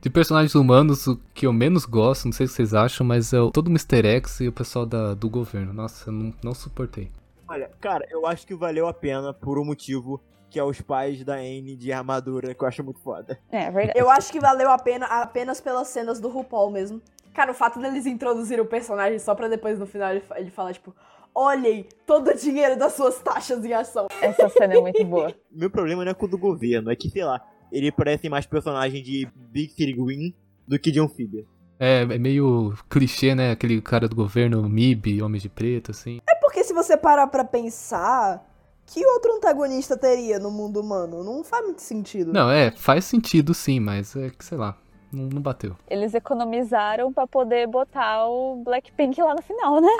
[0.00, 3.40] De personagens humanos, o que eu menos gosto, não sei se vocês acham, mas é
[3.40, 4.06] o, todo o Mr.
[4.06, 5.72] X e o pessoal da, do governo.
[5.72, 7.10] Nossa, eu não, não suportei.
[7.48, 10.20] Olha, cara, eu acho que valeu a pena por um motivo
[10.50, 13.38] que é os pais da Anne de armadura, que eu acho muito foda.
[13.50, 13.98] É, é verdade.
[13.98, 17.02] Eu acho que valeu a pena apenas pelas cenas do RuPaul mesmo.
[17.34, 20.50] Cara, o fato deles introduzirem o personagem só pra depois no final ele, fa- ele
[20.50, 20.94] falar, tipo,
[21.34, 24.06] olhem todo o dinheiro das suas taxas em ação.
[24.20, 25.32] Essa cena é muito boa.
[25.52, 27.40] Meu problema não é com o do governo, é que, sei lá,
[27.70, 30.34] ele parece mais personagem de Big City Green
[30.66, 31.44] do que de Anfíbia.
[31.78, 33.52] É, é meio clichê, né?
[33.52, 36.20] Aquele cara do governo, MIB, Homem de Preto, assim.
[36.28, 38.42] É porque se você parar pra pensar,
[38.86, 41.22] que outro antagonista teria no mundo humano?
[41.22, 42.32] Não faz muito sentido.
[42.32, 44.74] Não, é, faz sentido sim, mas é que, sei lá,
[45.12, 45.76] não, não bateu.
[45.90, 49.90] Eles economizaram pra poder botar o Blackpink lá no final, né?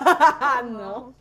[0.68, 1.14] Não.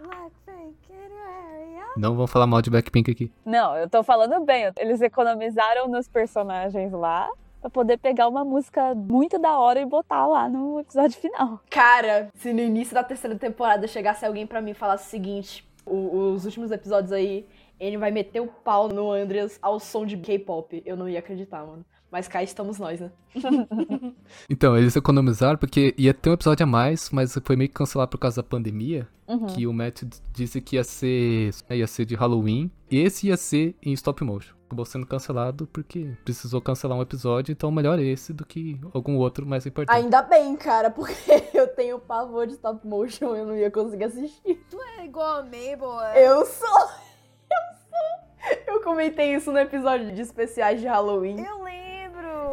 [0.00, 1.86] Blackpink in area.
[1.94, 3.30] Não vamos falar mal de Blackpink aqui.
[3.44, 4.72] Não, eu tô falando bem.
[4.78, 7.28] Eles economizaram nos personagens lá
[7.64, 11.60] pra poder pegar uma música muito da hora e botar lá no episódio final.
[11.70, 15.66] Cara, se no início da terceira temporada chegasse alguém pra mim e falasse o seguinte,
[15.86, 17.46] o- os últimos episódios aí,
[17.80, 21.64] ele vai meter o pau no Andreas ao som de K-pop, eu não ia acreditar,
[21.64, 21.82] mano.
[22.10, 23.10] Mas cá estamos nós, né?
[24.48, 28.10] Então, eles economizaram porque ia ter um episódio a mais, mas foi meio que cancelado
[28.10, 29.08] por causa da pandemia.
[29.26, 29.46] Uhum.
[29.46, 30.02] Que o Matt
[30.32, 32.70] disse que ia ser, ia ser de Halloween.
[32.90, 34.53] E esse ia ser em stop motion.
[34.74, 39.46] Acabou sendo cancelado porque precisou cancelar um episódio, então melhor esse do que algum outro
[39.46, 39.94] mais importante.
[39.94, 41.14] Ainda bem, cara, porque
[41.54, 44.60] eu tenho pavor de stop motion, eu não ia conseguir assistir.
[44.98, 46.26] É igual a Mabel, é.
[46.26, 46.88] Eu sou!
[47.48, 48.74] Eu sou!
[48.74, 51.38] Eu comentei isso no episódio de especiais de Halloween.
[51.40, 51.93] Eu lembro!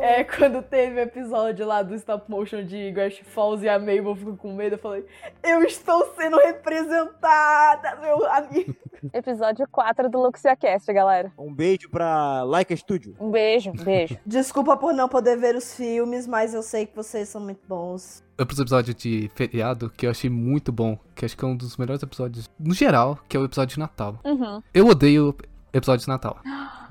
[0.02, 4.16] É, quando teve o episódio lá do stop motion de Grass Falls e a Mabel
[4.16, 5.06] ficou com medo, eu falei,
[5.44, 8.76] eu estou sendo representada, meu amigo.
[9.14, 11.32] Episódio 4 do LuxiaCast, galera.
[11.38, 13.16] Um beijo pra Laika Studio.
[13.20, 14.18] Um beijo, um beijo.
[14.26, 18.24] Desculpa por não poder ver os filmes, mas eu sei que vocês são muito bons.
[18.40, 21.78] Outro episódio de feriado que eu achei muito bom, que acho que é um dos
[21.78, 24.20] melhores episódios no geral, que é o episódio de Natal.
[24.24, 24.62] Uhum.
[24.74, 25.36] Eu odeio
[25.74, 26.40] episódio de Natal.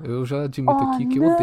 [0.03, 1.33] Eu já admito Oh, aqui que eu não.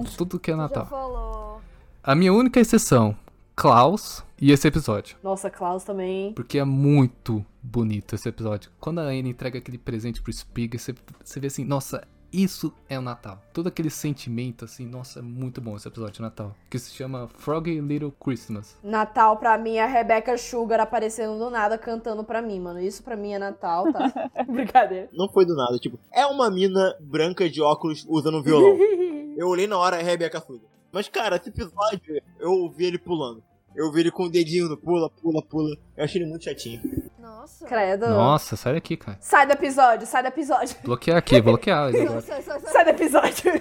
[0.00, 1.60] odeio tudo que é Natal.
[2.02, 3.14] A minha única exceção,
[3.54, 5.16] Klaus e esse episódio.
[5.22, 6.32] Nossa, Klaus também.
[6.32, 8.70] Porque é muito bonito esse episódio.
[8.80, 12.98] Quando a Anne entrega aquele presente pro Sprig, você, você vê assim, nossa, isso é
[12.98, 13.40] o Natal.
[13.52, 16.54] Todo aquele sentimento, assim, nossa, é muito bom esse episódio de Natal.
[16.70, 18.76] Que se chama Froggy Little Christmas.
[18.82, 22.80] Natal pra mim é a Rebecca Sugar aparecendo do nada cantando pra mim, mano.
[22.80, 24.12] Isso pra mim é Natal, tá?
[24.48, 25.08] Brincadeira.
[25.12, 28.76] Não foi do nada, tipo, é uma mina branca de óculos usando um violão.
[29.36, 30.68] Eu olhei na hora, é Rebeca Sugar.
[30.90, 32.00] Mas, cara, esse episódio,
[32.40, 33.42] eu ouvi ele pulando.
[33.76, 35.76] Eu vi ele com o dedinho no pula, pula, pula.
[35.96, 37.07] Eu achei ele muito chatinho.
[37.28, 37.66] Nossa.
[37.66, 38.08] Credo.
[38.08, 39.18] Nossa, sai daqui, cara.
[39.20, 40.76] Sai do episódio, sai do episódio.
[40.82, 41.90] Bloquear aqui, bloquear.
[42.22, 42.60] Sai, sai, sai.
[42.60, 43.52] Sai do episódio.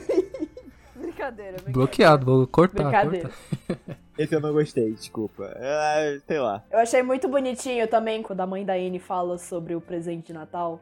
[0.96, 1.58] Brincadeira, brincadeira.
[1.70, 3.30] Bloqueado, vou cortar, Brincadeira.
[3.68, 3.98] cortar.
[4.18, 5.52] Esse eu não gostei, desculpa.
[5.58, 6.64] É, sei lá.
[6.72, 10.34] Eu achei muito bonitinho também quando a mãe da Anne fala sobre o presente de
[10.34, 10.80] Natal.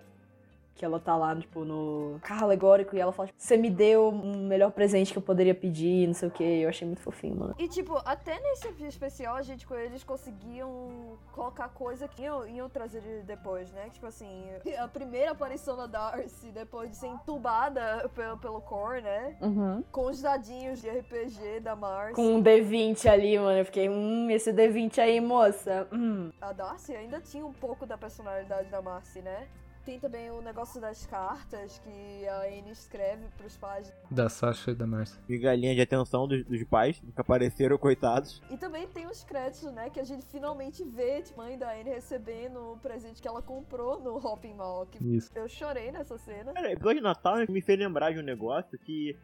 [0.76, 4.10] Que ela tá lá, tipo, no carro alegórico e ela fala, tipo, você me deu
[4.10, 6.44] o melhor presente que eu poderia pedir, não sei o que.
[6.44, 7.56] Eu achei muito fofinho, mano.
[7.58, 12.70] E, tipo, até nesse episódio especial, a gente, eles conseguiam colocar coisa que iam, iam
[12.70, 13.90] trazer depois, né?
[13.90, 14.44] Tipo assim,
[14.78, 19.38] a primeira aparição da Darcy, depois de ser entubada pelo, pelo Core, né?
[19.42, 19.84] Uhum.
[19.92, 22.16] Com os dadinhos de RPG da Marcy.
[22.16, 23.60] Com um D20 ali, mano.
[23.60, 25.88] Eu fiquei, hum, esse D20 aí, moça.
[25.92, 26.32] Hum.
[26.42, 29.48] A Darcy ainda tinha um pouco da personalidade da Marcy, né?
[29.86, 33.94] Tem também o negócio das cartas que a Anne escreve pros pais.
[34.10, 35.22] Da Sasha e da Marcia.
[35.30, 38.42] Migalhinha de atenção dos, dos pais, que apareceram, coitados.
[38.50, 39.92] E também tem os créditos, né?
[39.92, 44.00] Que a gente finalmente vê a mãe da Anne recebendo o presente que ela comprou
[44.00, 44.88] no Hopping Mall.
[44.88, 45.32] Que Isso.
[45.36, 46.52] eu chorei nessa cena.
[46.54, 49.16] Cara, episódio de Natal me fez lembrar de um negócio que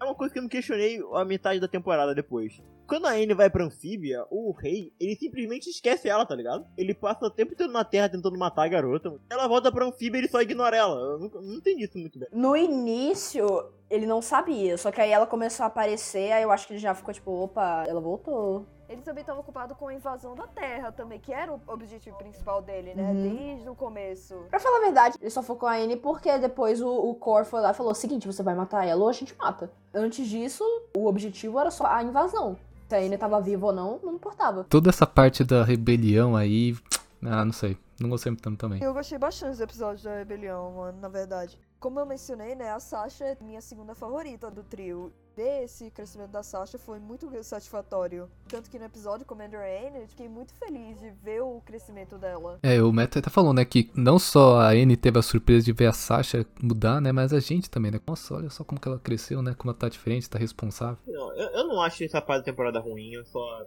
[0.00, 2.62] é uma coisa que eu me questionei a metade da temporada depois.
[2.86, 6.66] Quando a Anne vai pra Anfíbia, o rei, ele simplesmente esquece ela, tá ligado?
[6.76, 9.14] Ele passa o tempo todo na Terra tentando matar a garota.
[9.30, 10.96] Ela volta pra Anfíbia e ele só ignora ela.
[10.96, 12.28] Eu não, não entendi isso muito bem.
[12.32, 13.46] No início,
[13.90, 14.78] ele não sabia.
[14.78, 17.30] Só que aí ela começou a aparecer, aí eu acho que ele já ficou tipo,
[17.30, 18.66] opa, ela voltou.
[18.88, 22.62] Ele também estava ocupado com a invasão da Terra também, que era o objetivo principal
[22.62, 23.10] dele, né?
[23.10, 23.22] Uhum.
[23.22, 24.34] Desde o começo.
[24.48, 27.60] Pra falar a verdade, ele só focou a Anne porque depois o, o Cor foi
[27.60, 29.70] lá e falou: seguinte, você vai matar ela ou a gente mata.
[29.92, 30.64] Antes disso,
[30.96, 32.56] o objetivo era só a invasão.
[32.88, 34.64] Se a Anne tava viva ou não, não importava.
[34.64, 36.74] Toda essa parte da rebelião aí.
[37.20, 37.76] Ah, não sei.
[38.00, 38.80] Não gostei tanto também.
[38.80, 41.58] Eu gostei bastante dos episódios da Rebelião, mano, na verdade.
[41.80, 45.12] Como eu mencionei, né, a Sasha é minha segunda favorita do trio.
[45.38, 48.28] Ver esse crescimento da Sasha foi muito satisfatório.
[48.48, 52.58] Tanto que no episódio Commander Anne, eu fiquei muito feliz de ver o crescimento dela.
[52.60, 55.72] É, o Matt até falou, né, que não só a Anne teve a surpresa de
[55.72, 58.00] ver a Sasha mudar, né, mas a gente também, né?
[58.04, 59.54] Nossa, olha só como que ela cresceu, né?
[59.56, 60.98] Como ela tá diferente, tá responsável.
[61.06, 63.64] Não, eu, eu não acho essa parte da temporada ruim, eu só.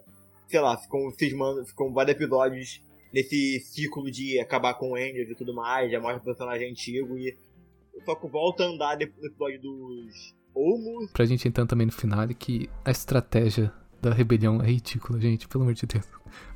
[0.48, 2.82] Sei lá, ficam cismando, ficam vários episódios
[3.14, 7.16] nesse ciclo de acabar com o Angels e tudo mais, já mostra o personagem antigo
[7.16, 7.34] e.
[8.04, 11.10] Só que volta a andar depois do episódio dos Olmos.
[11.12, 13.72] Pra gente entrar também no final que a estratégia
[14.02, 16.08] da rebelião é ridícula, gente, pelo amor de Deus.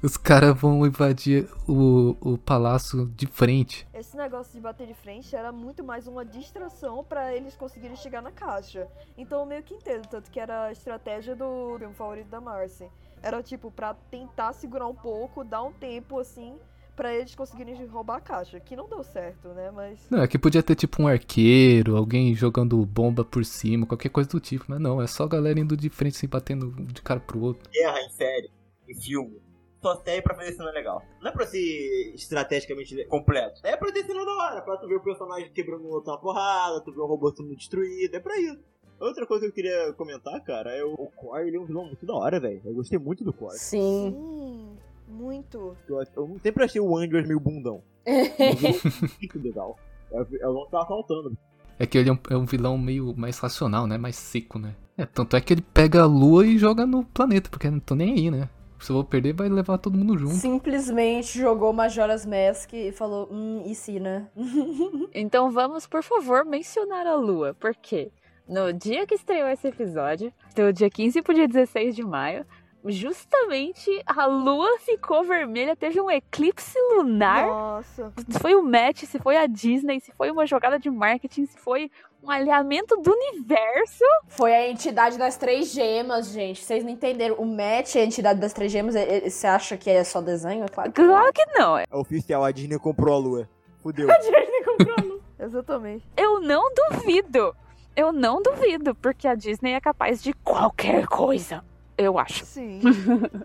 [0.02, 3.86] Os caras vão invadir o, o palácio de frente.
[3.94, 8.20] Esse negócio de bater de frente era muito mais uma distração pra eles conseguirem chegar
[8.20, 8.88] na caixa.
[9.16, 12.90] Então eu meio que entendo, tanto que era a estratégia do filme favorito da Marcy.
[13.22, 16.58] Era tipo pra tentar segurar um pouco, dar um tempo assim
[16.96, 19.70] pra eles conseguirem roubar a caixa, que não deu certo, né?
[19.70, 24.08] Mas Não, é que podia ter tipo um arqueiro, alguém jogando bomba por cima, qualquer
[24.08, 27.02] coisa do tipo, mas não, é só a galera indo de frente, assim, batendo de
[27.02, 27.70] cara pro outro.
[27.70, 28.50] Guerra em série,
[28.88, 29.40] em filme.
[29.82, 31.02] Só serve pra fazer cena legal.
[31.20, 33.60] Não é pra ser estrategicamente completo.
[33.62, 36.18] É pra ter cena da hora, pra tu ver o personagem quebrando o outro na
[36.18, 38.58] porrada, tu ver o robô sendo destruído, é pra isso.
[38.98, 41.84] Outra coisa que eu queria comentar, cara, é o, o Core, ele é um vilão
[41.84, 42.62] muito da hora, velho.
[42.64, 43.58] Eu gostei muito do Core.
[43.58, 44.10] Sim.
[44.10, 44.78] sim,
[45.08, 45.76] muito.
[45.88, 47.82] Eu, eu sempre achei o Andrews meio bundão.
[48.04, 48.14] Eu-
[49.20, 49.76] muito legal.
[50.12, 51.36] É, o- é o que tava faltando.
[51.78, 53.98] É que ele é um, é um vilão meio mais racional, né?
[53.98, 54.74] Mais seco, né?
[54.96, 57.94] É, tanto é que ele pega a lua e joga no planeta, porque não tô
[57.94, 58.48] nem aí, né?
[58.78, 60.34] Se eu vou perder, vai levar todo mundo junto.
[60.34, 64.26] Simplesmente jogou Majora's Mask e falou, hum, e se, né?
[65.14, 67.54] Então vamos, por favor, mencionar a Lua.
[67.54, 68.10] Por quê?
[68.48, 72.44] No dia que estreou esse episódio, do dia 15 pro dia 16 de maio,
[72.88, 77.46] justamente a Lua ficou vermelha, teve um eclipse lunar.
[77.46, 78.12] Nossa.
[78.28, 81.58] Se foi o match, se foi a Disney, se foi uma jogada de marketing, se
[81.58, 81.90] foi
[82.22, 84.04] um alinhamento do universo.
[84.28, 86.64] Foi a entidade das três gemas, gente.
[86.64, 87.36] Vocês não entenderam.
[87.36, 88.96] O Matt é a entidade das três gemas.
[88.96, 90.64] é- é- Você acha que é só desenho?
[90.64, 91.08] É claro que não.
[91.08, 91.78] Claro que não.
[91.78, 93.48] É oficial, a Disney comprou a lua.
[93.82, 94.08] Fudeu.
[95.38, 96.04] Exatamente.
[96.16, 97.54] Eu não duvido.
[97.94, 101.64] Eu não duvido, porque a Disney é capaz de qualquer coisa.
[101.98, 102.44] Eu acho.
[102.44, 102.80] Sim.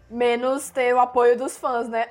[0.09, 2.07] Menos ter o apoio dos fãs, né?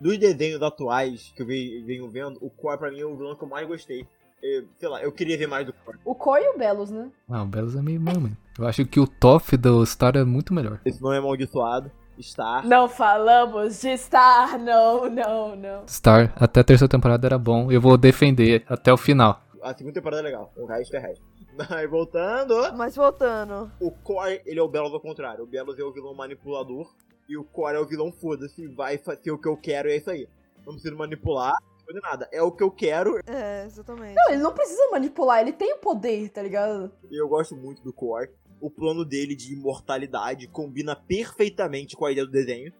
[0.00, 3.34] Dos desenhos atuais que eu ve- venho vendo, o Core pra mim é o vilão
[3.34, 4.06] que eu mais gostei.
[4.42, 5.98] Eu- sei lá, eu queria ver mais do Core.
[6.04, 7.08] o Koi e o Belos, né?
[7.28, 8.36] Ah, o Belos é meio mano.
[8.58, 10.80] Eu acho que o Toff do Star é muito melhor.
[10.84, 11.90] Esse nome é amaldiçoado.
[12.20, 12.66] Star.
[12.66, 15.82] Não falamos de Star, não, não, não.
[15.86, 17.70] Star, até a terceira temporada era bom.
[17.70, 19.42] Eu vou defender até o final.
[19.66, 20.52] A segunda temporada é legal.
[20.56, 21.24] O resto é resto.
[21.74, 22.54] Aí voltando.
[22.76, 23.72] Mas voltando.
[23.80, 25.42] O Core, ele é o Belos ao contrário.
[25.42, 26.94] O Belos é o vilão manipulador.
[27.28, 28.68] E o Core é o vilão foda-se.
[28.68, 30.28] Vai fazer o que eu quero e é isso aí.
[30.64, 31.56] Não preciso manipular.
[31.80, 32.28] Não fazer nada.
[32.30, 33.18] É o que eu quero.
[33.26, 34.14] É, exatamente.
[34.14, 36.92] Não, ele não precisa manipular, ele tem o poder, tá ligado?
[37.10, 38.30] E eu gosto muito do Core.
[38.60, 42.72] O plano dele de imortalidade combina perfeitamente com a ideia do desenho.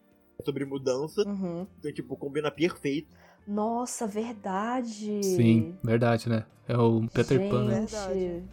[0.44, 1.22] Sobre mudança.
[1.26, 1.66] Uhum.
[1.80, 3.08] Então, tipo, combina perfeito.
[3.46, 5.22] Nossa, verdade.
[5.22, 6.44] Sim, verdade, né?
[6.68, 7.80] É o Peter Pan, né?
[7.80, 8.44] Gente, Verdade.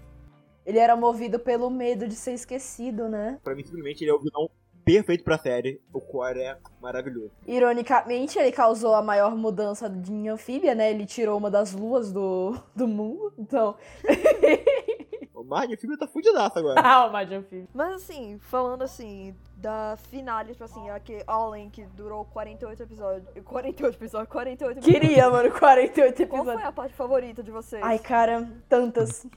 [0.65, 3.39] Ele era movido pelo medo de ser esquecido, né?
[3.43, 4.49] Pra mim, simplesmente, ele é o vilão
[4.85, 5.81] perfeito pra série.
[5.91, 7.31] O core é maravilhoso.
[7.47, 10.91] Ironicamente, ele causou a maior mudança de anfíbia, né?
[10.91, 13.33] Ele tirou uma das luas do, do mundo.
[13.37, 13.75] Então.
[15.43, 16.79] O mar de tá fudidaço agora.
[16.83, 17.67] ah, o mar de.
[17.73, 23.27] Mas assim, falando assim, da finale, tipo assim, aquele All In que durou 48 episódios.
[23.43, 25.01] 48 episódios, 48 episódios.
[25.01, 26.53] Queria, mano, 48 Qual episódios.
[26.61, 27.83] foi a parte favorita de vocês?
[27.83, 29.27] Ai, cara, tantas.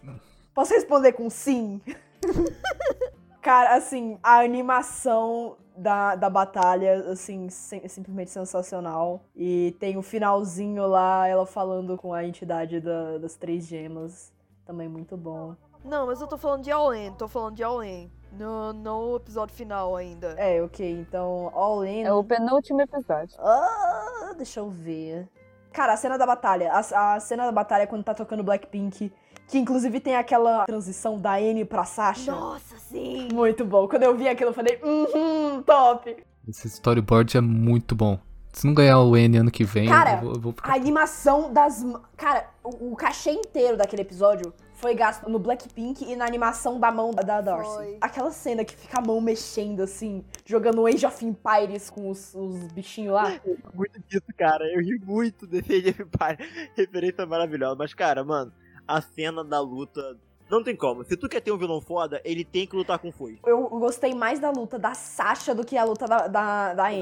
[0.54, 1.80] Posso responder com sim?
[3.42, 9.22] cara, assim, a animação da, da batalha, assim, sim- é simplesmente sensacional.
[9.34, 14.32] E tem o finalzinho lá, ela falando com a entidade da- das três gemas.
[14.64, 15.54] Também muito bom.
[15.86, 18.10] Não, mas eu tô falando de All In, tô falando de All In.
[18.32, 20.34] No, no episódio final ainda.
[20.36, 22.02] É, ok, então, All In.
[22.02, 23.34] É o penúltimo episódio.
[23.38, 25.28] Ah, deixa eu ver.
[25.72, 26.72] Cara, a cena da batalha.
[26.72, 29.12] A, a cena da batalha é quando tá tocando Blackpink.
[29.46, 32.32] Que inclusive tem aquela transição da Anne pra Sasha.
[32.32, 33.28] Nossa, sim!
[33.32, 33.86] Muito bom.
[33.86, 36.16] Quando eu vi aquilo, eu falei, uhum, top.
[36.48, 38.18] Esse storyboard é muito bom.
[38.52, 40.72] Se não ganhar o N ano que vem, Cara, eu, vou, eu vou ficar.
[40.72, 41.84] A animação das.
[42.16, 46.90] Cara, o, o cachê inteiro daquele episódio foi gasto no Blackpink e na animação da
[46.92, 47.74] mão da, da Darcy.
[47.74, 47.98] Foi.
[48.00, 52.62] Aquela cena que fica a mão mexendo assim, jogando Age of Empires com os, os
[52.72, 53.40] bichinhos lá.
[53.74, 54.64] muito disso, cara.
[54.72, 56.70] Eu ri muito desse Age of Empires.
[56.76, 57.74] Referência maravilhosa.
[57.76, 58.52] Mas, cara, mano,
[58.86, 60.16] a cena da luta.
[60.48, 61.02] Não tem como.
[61.04, 63.40] Se tu quer ter um vilão foda, ele tem que lutar com foice.
[63.44, 67.00] Eu gostei mais da luta da Sasha do que a luta da, da, da Anne.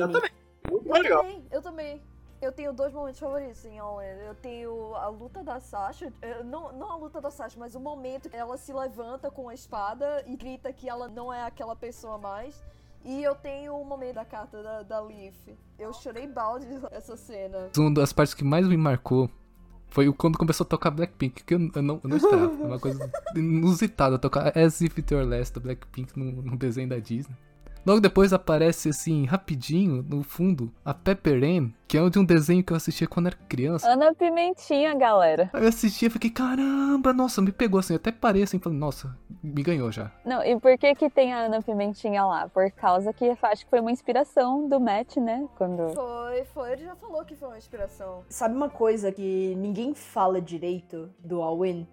[0.70, 1.22] Muito Eu legal.
[1.22, 2.02] também, eu também.
[2.45, 4.27] Eu tenho dois momentos favoritos em All In.
[4.27, 7.81] Eu tenho a luta da Sasha, eh, não, não a luta da Sasha, mas o
[7.81, 11.75] momento que ela se levanta com a espada e grita que ela não é aquela
[11.75, 12.62] pessoa mais.
[13.03, 15.35] E eu tenho o momento da carta da, da Leaf.
[15.79, 17.71] Eu chorei balde essa cena.
[17.79, 19.31] Uma das partes que mais me marcou
[19.89, 22.62] foi quando começou a tocar Blackpink, que eu, eu não, eu não esperava.
[22.62, 26.99] É uma coisa inusitada tocar As If It Were Last da Blackpink no desenho da
[26.99, 27.35] Disney.
[27.86, 32.65] Logo depois aparece assim, rapidinho, no fundo, a Pepper Ann, que é de um desenho
[32.65, 33.86] que eu assistia quando era criança.
[33.86, 35.51] Ana Pimentinha, galera.
[35.52, 38.78] Aí eu assistia e fiquei, caramba, nossa, me pegou assim, eu até parei assim, falei,
[38.78, 40.11] nossa, me ganhou já.
[40.24, 42.48] Não, e por que que tem a Ana Pimentinha lá?
[42.48, 45.47] Por causa que acho que foi uma inspiração do Matt, né?
[45.56, 45.90] Quando...
[45.94, 48.24] Foi, foi, ele já falou que foi uma inspiração.
[48.31, 51.86] Sabe uma coisa que ninguém fala direito do All-In?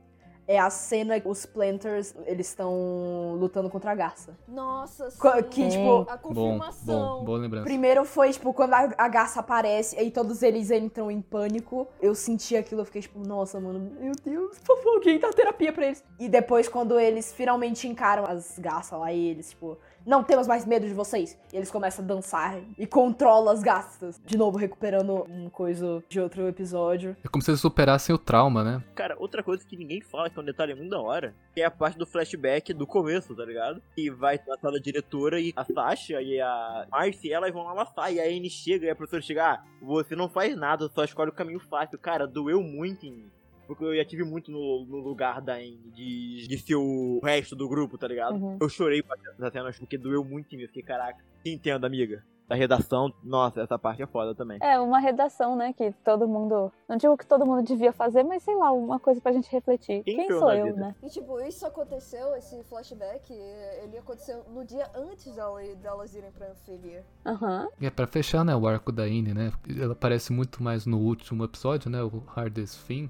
[0.52, 4.38] É a cena que os Planters, eles estão lutando contra a garça.
[4.46, 5.18] Nossa, sim.
[5.50, 7.20] Que, tipo, a Bom, confirmação.
[7.20, 7.64] bom, boa lembrança.
[7.64, 11.88] Primeiro foi, tipo, quando a, a garça aparece e todos eles entram em pânico.
[12.02, 15.72] Eu senti aquilo, eu fiquei tipo, nossa, mano, meu Deus, por favor, alguém dá terapia
[15.72, 16.04] pra eles.
[16.20, 20.66] E depois, quando eles finalmente encaram as garças lá e eles, tipo, não temos mais
[20.66, 21.38] medo de vocês.
[21.52, 24.20] E eles começam a dançar e controlam as garças.
[24.26, 27.16] De novo, recuperando um coisa de outro episódio.
[27.24, 28.84] É como se eles superassem o trauma, né?
[28.96, 31.72] Cara, outra coisa que ninguém fala, que é um detalhe muito da hora, é a
[31.72, 33.82] parte do flashback do começo, tá ligado?
[33.96, 38.12] Que vai na sala diretora e a Sasha e a Marcy, elas vão lá laçar,
[38.14, 41.30] e a Anne chega e a professora chega, ah, você não faz nada, só escolhe
[41.30, 41.98] o caminho fácil.
[42.00, 43.32] Cara, doeu muito em mim.
[43.72, 47.56] Porque eu já tive muito no, no lugar da Anne, de, de ser o resto
[47.56, 48.36] do grupo, tá ligado?
[48.36, 48.58] Uhum.
[48.60, 50.64] Eu chorei com essas cenas porque doeu muito em mim.
[50.64, 52.22] Eu fiquei, caraca, te entendo, amiga.
[52.50, 54.60] Da redação, nossa, essa parte é foda também.
[54.62, 55.72] É, uma redação, né?
[55.72, 56.70] Que todo mundo.
[56.86, 60.04] Não digo que todo mundo devia fazer, mas sei lá, uma coisa pra gente refletir.
[60.04, 60.78] Quem Quem, sou eu, vida?
[60.78, 60.96] né?
[61.02, 66.52] E tipo, isso aconteceu, esse flashback, ele aconteceu no dia antes dela, delas irem pra
[66.52, 67.06] Anfíbia.
[67.26, 67.70] Aham.
[67.80, 69.54] E é pra fechar, né, o arco da Ine, né?
[69.82, 72.04] Ela aparece muito mais no último episódio, né?
[72.04, 73.10] O Hardest Thing.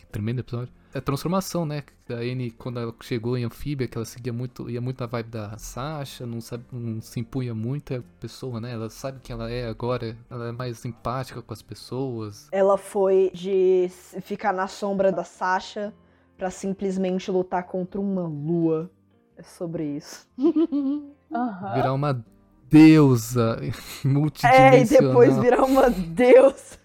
[0.00, 0.72] Que tremendo episódio.
[0.92, 1.84] É a transformação, né?
[2.08, 5.28] Da Anne, quando ela chegou em Anfíbia, que ela seguia muito, ia muito na vibe
[5.28, 8.72] da Sasha, não, sabe, não se impunha muito a pessoa, né?
[8.72, 12.48] Ela sabe quem ela é agora, ela é mais empática com as pessoas.
[12.50, 13.88] Ela foi de
[14.22, 15.94] ficar na sombra da Sasha
[16.36, 18.90] pra simplesmente lutar contra uma lua.
[19.36, 20.26] É sobre isso.
[21.32, 21.74] Aham.
[21.74, 22.24] Virar uma
[22.68, 23.66] deusa É,
[24.04, 25.08] e multidimensional.
[25.08, 26.78] depois virar uma deusa.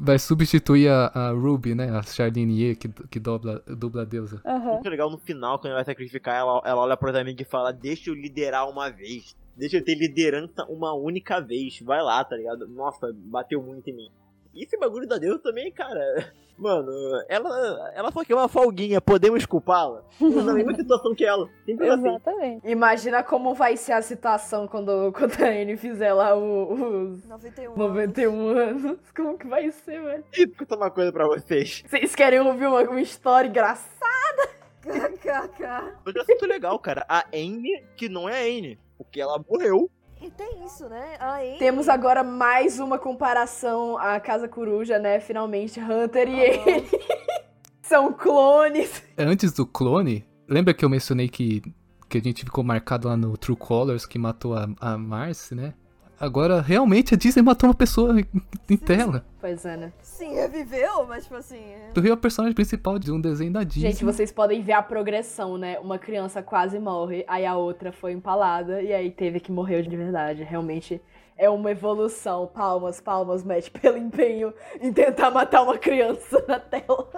[0.00, 1.90] Vai substituir a, a Ruby, né?
[1.90, 4.40] A Charlene Ye, que, que dubla, dubla a deusa.
[4.44, 4.74] Aham.
[4.74, 7.72] Muito legal no final, quando ela vai sacrificar, ela, ela olha pros amigos e fala:
[7.72, 9.36] Deixa eu liderar uma vez.
[9.56, 11.80] Deixa eu ter liderança uma única vez.
[11.80, 12.66] Vai lá, tá ligado?
[12.66, 14.10] Nossa, bateu muito em mim.
[14.52, 16.32] E esse bagulho da Deus também, cara.
[16.56, 16.90] Mano,
[17.28, 20.02] ela, ela só quer uma folguinha, podemos culpá-la?
[20.20, 21.48] Na mesma situação que ela.
[21.66, 22.08] Simples assim.
[22.08, 22.68] Exatamente.
[22.68, 27.76] Imagina como vai ser a situação quando, quando a Anne fizer lá o- os 91.
[27.76, 28.98] 91 anos.
[29.16, 30.24] Como que vai ser, velho?
[30.36, 31.82] E vou contar uma coisa pra vocês.
[31.88, 34.54] Vocês querem ouvir uma, uma história engraçada?
[34.82, 35.94] KKK.
[36.06, 37.04] Eu já sinto legal, cara.
[37.08, 38.78] A Anne, que não é a Anne.
[38.96, 39.90] Porque ela morreu.
[40.24, 41.16] E tem isso, né?
[41.20, 41.58] A Amy...
[41.58, 45.20] Temos agora mais uma comparação à Casa Coruja, né?
[45.20, 46.88] Finalmente, Hunter e ele
[47.82, 49.02] são clones.
[49.18, 51.60] Antes do clone, lembra que eu mencionei que
[52.08, 55.74] que a gente ficou marcado lá no True Colors, que matou a, a Marcy, né?
[56.18, 58.24] Agora, realmente, a Disney matou uma pessoa em,
[58.70, 59.24] em tela.
[59.40, 59.92] Pois é, né?
[60.00, 61.58] Sim, reviveu, mas tipo assim.
[61.58, 63.90] é- Tu viu a personagem principal de um desenho da Disney.
[63.90, 65.78] Gente, vocês podem ver a progressão, né?
[65.80, 69.96] Uma criança quase morre, aí a outra foi empalada, e aí teve que morrer de
[69.96, 70.42] verdade.
[70.44, 71.00] Realmente
[71.36, 72.46] é uma evolução.
[72.46, 77.10] Palmas, palmas, Matt, pelo empenho em tentar matar uma criança na tela.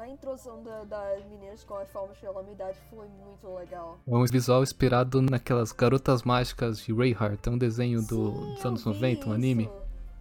[0.00, 3.98] A introdução da- das meninas com as formas de calamidade foi muito legal.
[4.08, 7.46] É um visual inspirado naquelas garotas mágicas de Rayheart.
[7.46, 9.70] É um desenho do, Sim, dos anos eu vi 90, um anime.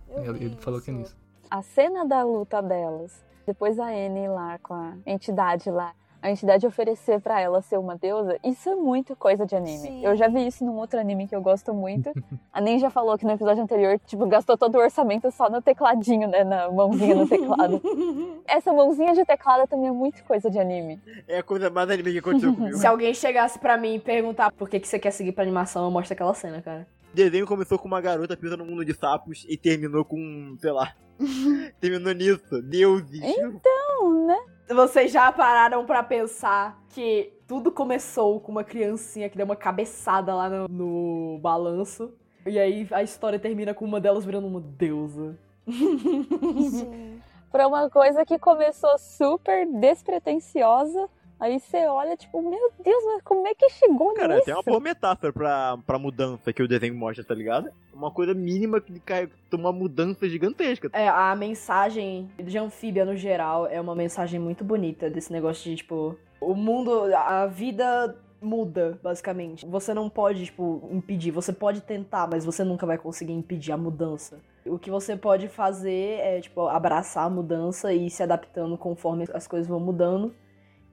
[0.10, 1.02] Ele, ele falou que é isso.
[1.02, 1.18] nisso.
[1.50, 6.68] A cena da luta delas, depois a Anne lá com a entidade lá, a entidade
[6.68, 9.78] oferecer pra ela ser uma deusa, isso é muito coisa de anime.
[9.78, 10.06] Sim.
[10.06, 12.12] Eu já vi isso num outro anime que eu gosto muito.
[12.52, 15.62] A Nen já falou que no episódio anterior, tipo, gastou todo o orçamento só no
[15.62, 17.82] tecladinho, né, na mãozinha no teclado.
[18.46, 21.02] Essa mãozinha de teclado também é muito coisa de anime.
[21.28, 22.78] É a coisa mais anime que aconteceu comigo.
[22.78, 25.86] Se alguém chegasse pra mim e perguntar por que, que você quer seguir pra animação,
[25.86, 26.88] eu mostro aquela cena, cara.
[27.12, 30.72] O desenho começou com uma garota presa no mundo de sapos e terminou com, sei
[30.72, 30.94] lá.
[31.80, 32.62] terminou nisso.
[32.62, 33.22] Deuses.
[33.22, 34.38] Então, né?
[34.70, 40.34] Vocês já pararam pra pensar que tudo começou com uma criancinha que deu uma cabeçada
[40.36, 42.14] lá no, no balanço.
[42.46, 45.38] E aí a história termina com uma delas virando uma deusa.
[45.68, 47.20] Sim.
[47.52, 51.10] Pra uma coisa que começou super despretensiosa,
[51.40, 54.46] aí você olha, tipo, meu Deus, mas como é que chegou Cara, nisso?
[54.46, 57.70] tem uma boa metáfora pra, pra mudança que o desenho mostra, tá ligado?
[57.94, 60.90] Uma coisa mínima que cai uma mudança gigantesca.
[60.94, 65.78] É, a mensagem de anfíbia no geral é uma mensagem muito bonita desse negócio de,
[65.78, 69.66] tipo, o mundo, a vida muda, basicamente.
[69.66, 71.32] Você não pode, tipo, impedir.
[71.32, 74.40] Você pode tentar, mas você nunca vai conseguir impedir a mudança.
[74.66, 79.26] O que você pode fazer é, tipo, abraçar a mudança e ir se adaptando conforme
[79.34, 80.34] as coisas vão mudando.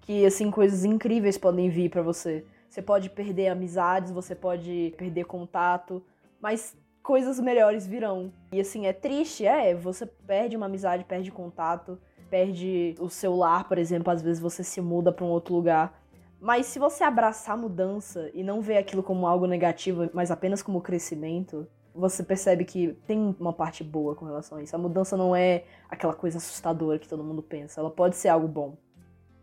[0.07, 2.47] Que, assim, coisas incríveis podem vir pra você.
[2.71, 6.03] Você pode perder amizades, você pode perder contato,
[6.41, 8.33] mas coisas melhores virão.
[8.51, 13.69] E assim, é triste, é, você perde uma amizade, perde contato, perde o seu lar,
[13.69, 16.03] por exemplo, às vezes você se muda pra um outro lugar.
[16.41, 20.63] Mas se você abraçar a mudança e não ver aquilo como algo negativo, mas apenas
[20.63, 24.77] como crescimento, você percebe que tem uma parte boa com relação a isso.
[24.77, 27.81] A mudança não é aquela coisa assustadora que todo mundo pensa.
[27.81, 28.77] Ela pode ser algo bom.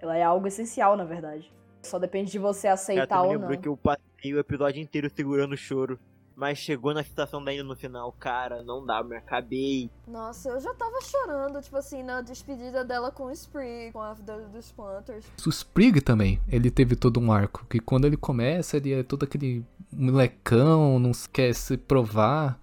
[0.04, 1.50] Ela é algo essencial, na verdade.
[1.82, 3.58] Só depende de você Cara, aceitar me ou não.
[3.58, 5.98] que eu passei o episódio inteiro segurando o choro.
[6.36, 9.90] Mas chegou na situação daí no final, cara, não dá, me acabei.
[10.08, 14.14] Nossa, eu já tava chorando, tipo assim, na despedida dela com o Spree, com a
[14.16, 15.26] da- dos Planters.
[15.46, 17.66] O Sprig também, ele teve todo um arco.
[17.70, 22.60] Que quando ele começa, ele é todo aquele molecão, não quer se provar.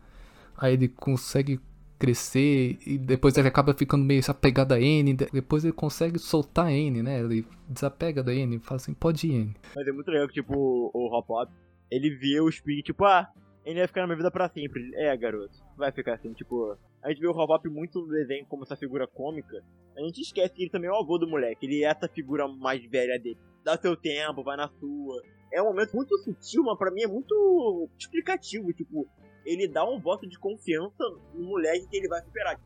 [0.56, 1.60] Aí ele consegue
[2.00, 5.14] crescer e depois ele acaba ficando meio apegado a N.
[5.14, 7.20] de- Depois ele consegue soltar a N, né?
[7.20, 9.54] Ele desapega da N fala assim: pode ir, N.
[9.76, 10.54] Mas é muito legal que, tipo,
[10.92, 11.50] o, Hop Hop,
[11.90, 13.28] ele vê o Sprig, tipo, ah,
[13.64, 14.90] ele vai ficar na minha vida pra sempre.
[14.94, 16.76] É, garoto, vai ficar assim, tipo...
[17.02, 19.62] A gente vê o Hop Hop muito no desenho como essa figura cômica.
[19.96, 21.64] A gente esquece que ele também é o avô do moleque.
[21.66, 23.38] Ele é essa figura mais velha dele.
[23.64, 25.22] Dá seu tempo, vai na sua.
[25.52, 28.72] É um momento muito sutil, mas pra mim é muito explicativo.
[28.72, 29.08] Tipo,
[29.44, 31.04] ele dá um voto de confiança
[31.34, 32.58] no moleque que ele vai superar.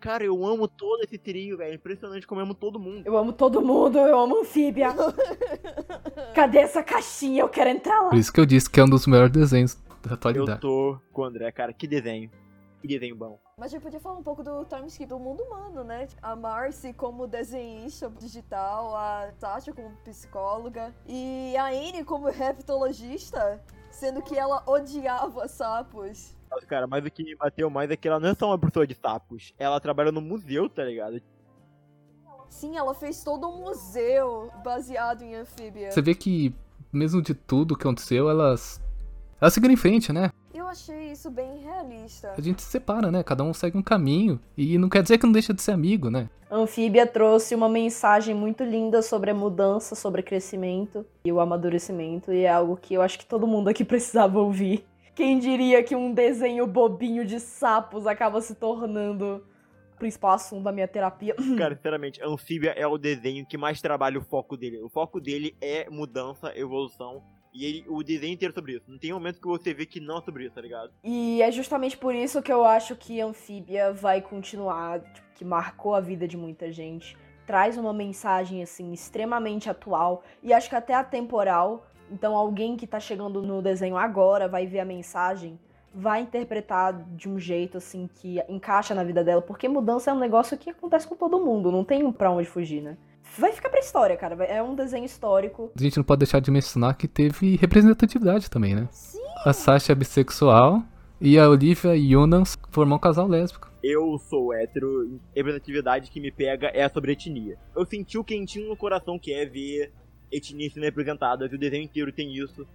[0.00, 1.72] Cara, eu amo todo esse trio, velho.
[1.72, 3.06] É impressionante como eu amo todo mundo.
[3.06, 4.88] Eu amo todo mundo, eu amo anfíbia.
[6.34, 7.40] Cadê essa caixinha?
[7.42, 8.10] Eu quero entrar lá.
[8.10, 10.60] Por isso que eu disse que é um dos melhores desenhos da Eu atualidade.
[10.60, 11.72] tô com o André, cara.
[11.72, 12.30] Que desenho.
[12.82, 13.40] Que desenho bom.
[13.56, 16.06] Mas a gente podia falar um pouco do time skip do mundo humano, né?
[16.20, 23.58] A Marcy como desenhista digital, a Tasha como psicóloga e a Anne como reptologista,
[23.94, 26.36] sendo que ela odiava sapos.
[26.50, 28.58] Mas, Cara, mas o que me bateu mais é que ela não é só uma
[28.58, 29.54] professora de sapos.
[29.58, 31.20] Ela trabalha no museu, tá ligado?
[32.48, 35.90] Sim, ela fez todo um museu baseado em anfíbia.
[35.90, 36.54] Você vê que,
[36.92, 38.80] mesmo de tudo que aconteceu, elas.
[39.40, 40.30] Elas seguiram em frente, né?
[40.74, 42.34] Eu achei isso bem realista.
[42.36, 43.22] A gente se separa, né?
[43.22, 44.40] Cada um segue um caminho.
[44.56, 46.28] E não quer dizer que não deixa de ser amigo, né?
[46.50, 52.32] Anfíbia trouxe uma mensagem muito linda sobre a mudança, sobre o crescimento e o amadurecimento,
[52.32, 54.84] e é algo que eu acho que todo mundo aqui precisava ouvir.
[55.14, 59.44] Quem diria que um desenho bobinho de sapos acaba se tornando
[59.94, 61.36] o principal assunto da minha terapia?
[61.56, 64.82] Cara, sinceramente, Anfíbia é o desenho que mais trabalha o foco dele.
[64.82, 67.22] O foco dele é mudança, evolução.
[67.54, 68.84] E ele, o desenho inteiro sobre isso.
[68.88, 70.90] Não tem momento que você vê que não é sobre isso, tá ligado?
[71.04, 75.94] E é justamente por isso que eu acho que Anfíbia vai continuar, tipo, que marcou
[75.94, 77.16] a vida de muita gente.
[77.46, 81.86] Traz uma mensagem, assim, extremamente atual e acho que até atemporal.
[82.10, 85.58] Então, alguém que tá chegando no desenho agora vai ver a mensagem,
[85.94, 89.40] vai interpretar de um jeito, assim, que encaixa na vida dela.
[89.40, 92.82] Porque mudança é um negócio que acontece com todo mundo, não tem pra onde fugir,
[92.82, 92.96] né?
[93.38, 94.42] Vai ficar pra história, cara.
[94.44, 95.72] É um desenho histórico.
[95.78, 98.88] A gente não pode deixar de mencionar que teve representatividade também, né?
[98.90, 99.18] Sim.
[99.44, 100.82] A Sasha é bissexual
[101.20, 103.70] e a Olivia e Jonas formam um casal lésbico.
[103.82, 107.58] Eu sou hétero, representatividade que me pega é sobre etnia.
[107.76, 109.92] Eu senti o quentinho no coração que é ver
[110.32, 112.66] etnias sendo representadas, e o desenho inteiro tem isso.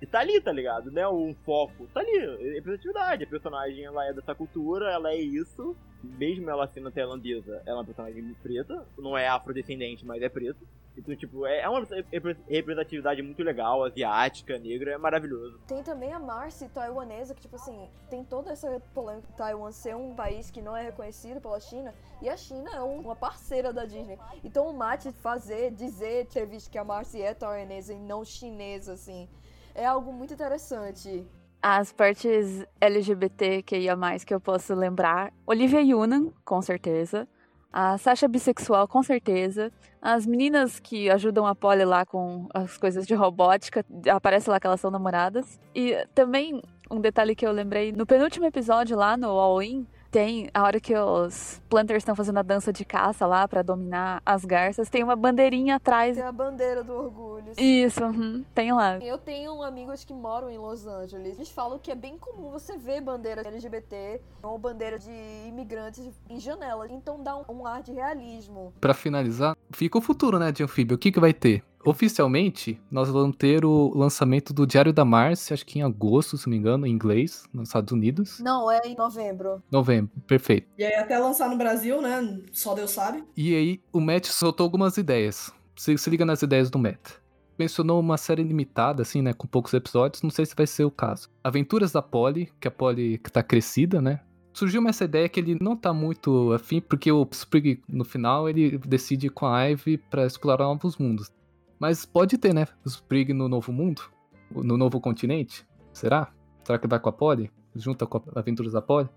[0.00, 0.90] E tá ali, tá ligado?
[0.90, 1.86] Não é um foco.
[1.94, 3.24] Tá ali, é representatividade.
[3.24, 5.74] A personagem ela é dessa cultura, ela é isso.
[6.02, 8.86] Mesmo ela sendo tailandesa, ela é uma personagem preta.
[8.98, 10.58] Não é afrodescendente, mas é preta.
[10.98, 15.58] Então, tipo, é é uma repre- representatividade muito legal, asiática, negra, é maravilhoso.
[15.66, 20.14] Tem também a Marcy taiwanesa, que, tipo assim, tem toda essa polêmica Taiwan ser um
[20.14, 21.92] país que não é reconhecido pela China,
[22.22, 24.18] e a China é um- uma parceira da Disney.
[24.42, 28.94] Então o Matt fazer, dizer, ter visto que a Marcy é taiwanesa e não chinesa,
[28.94, 29.28] assim,
[29.76, 31.26] é algo muito interessante.
[31.62, 33.96] As partes LGBTQIA+,
[34.26, 35.32] que eu posso lembrar.
[35.46, 37.28] Olivia Yunan, com certeza.
[37.72, 39.70] A Sasha bissexual, com certeza.
[40.00, 44.66] As meninas que ajudam a Polly lá com as coisas de robótica, aparece lá que
[44.66, 45.60] elas são namoradas.
[45.74, 50.62] E também, um detalhe que eu lembrei, no penúltimo episódio lá no All-In, tem a
[50.62, 54.88] hora que os planters estão fazendo a dança de caça lá pra dominar as garças,
[54.88, 56.16] tem uma bandeirinha atrás.
[56.16, 57.52] Tem a bandeira do orgulho.
[57.56, 58.98] Isso, uhum, tem lá.
[58.98, 61.36] Eu tenho amigos que moram em Los Angeles.
[61.36, 65.10] Eles falam que é bem comum você ver bandeira LGBT ou bandeira de
[65.48, 66.90] imigrantes em janelas.
[66.90, 68.72] Então dá um, um ar de realismo.
[68.80, 70.96] Pra finalizar, fica o futuro, né, de Anfíbio?
[70.96, 71.62] O que, que vai ter?
[71.86, 76.48] Oficialmente, nós vamos ter o lançamento do Diário da Marcy, acho que em agosto, se
[76.48, 78.40] não me engano, em inglês, nos Estados Unidos.
[78.40, 79.62] Não, é em novembro.
[79.70, 80.66] Novembro, perfeito.
[80.76, 82.40] E aí até lançar no Brasil, né?
[82.50, 83.22] Só Deus sabe.
[83.36, 85.52] E aí, o Matt soltou algumas ideias.
[85.76, 87.12] Se, se liga nas ideias do Matt.
[87.56, 90.90] Mencionou uma série limitada, assim, né, com poucos episódios, não sei se vai ser o
[90.90, 91.30] caso.
[91.44, 94.20] Aventuras da Polly, que a Polly tá crescida, né?
[94.52, 98.78] Surgiu essa ideia que ele não tá muito afim, porque o Sprig, no final, ele
[98.78, 101.30] decide ir com a Ivy pra explorar novos mundos.
[101.78, 102.66] Mas pode ter, né?
[102.84, 104.02] O Sprig no novo mundo?
[104.50, 105.66] No novo continente?
[105.92, 106.32] Será?
[106.64, 107.50] Será que vai com a Polly?
[107.74, 109.08] Junta com a Aventuras da Polly?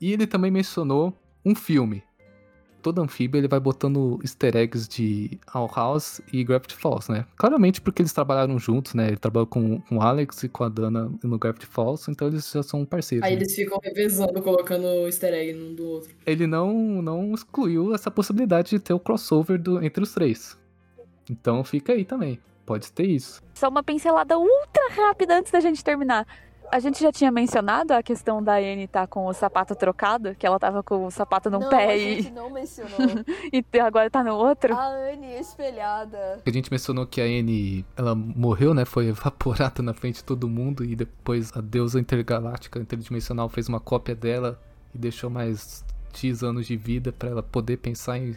[0.00, 1.12] E ele também mencionou
[1.44, 2.02] um filme.
[2.82, 7.24] Todo anfíbio ele vai botando easter eggs de Owl House e Gravity Falls, né?
[7.34, 9.06] Claramente porque eles trabalharam juntos, né?
[9.08, 12.50] Ele trabalhou com, com o Alex e com a Dana no Gravity Falls, então eles
[12.52, 13.26] já são parceiros.
[13.26, 13.40] Aí né?
[13.40, 16.14] eles ficam revezando, colocando easter egg num do outro.
[16.26, 20.58] Ele não, não excluiu essa possibilidade de ter o crossover do- entre os três.
[21.28, 22.38] Então fica aí também.
[22.64, 23.42] Pode ter isso.
[23.54, 26.26] Só uma pincelada ultra rápida antes da gente terminar.
[26.72, 30.46] A gente já tinha mencionado a questão da Anne estar com o sapato trocado, que
[30.46, 32.90] ela tava com o sapato num não, pé a e, gente não mencionou.
[33.52, 34.74] e agora tá no outro.
[34.74, 36.40] a Anne espelhada.
[36.44, 38.84] A gente mencionou que a Anne, ela morreu, né?
[38.84, 43.78] Foi evaporada na frente de todo mundo e depois a deusa intergaláctica, interdimensional, fez uma
[43.78, 44.58] cópia dela
[44.94, 45.84] e deixou mais
[46.14, 48.36] X anos de vida pra ela poder pensar em,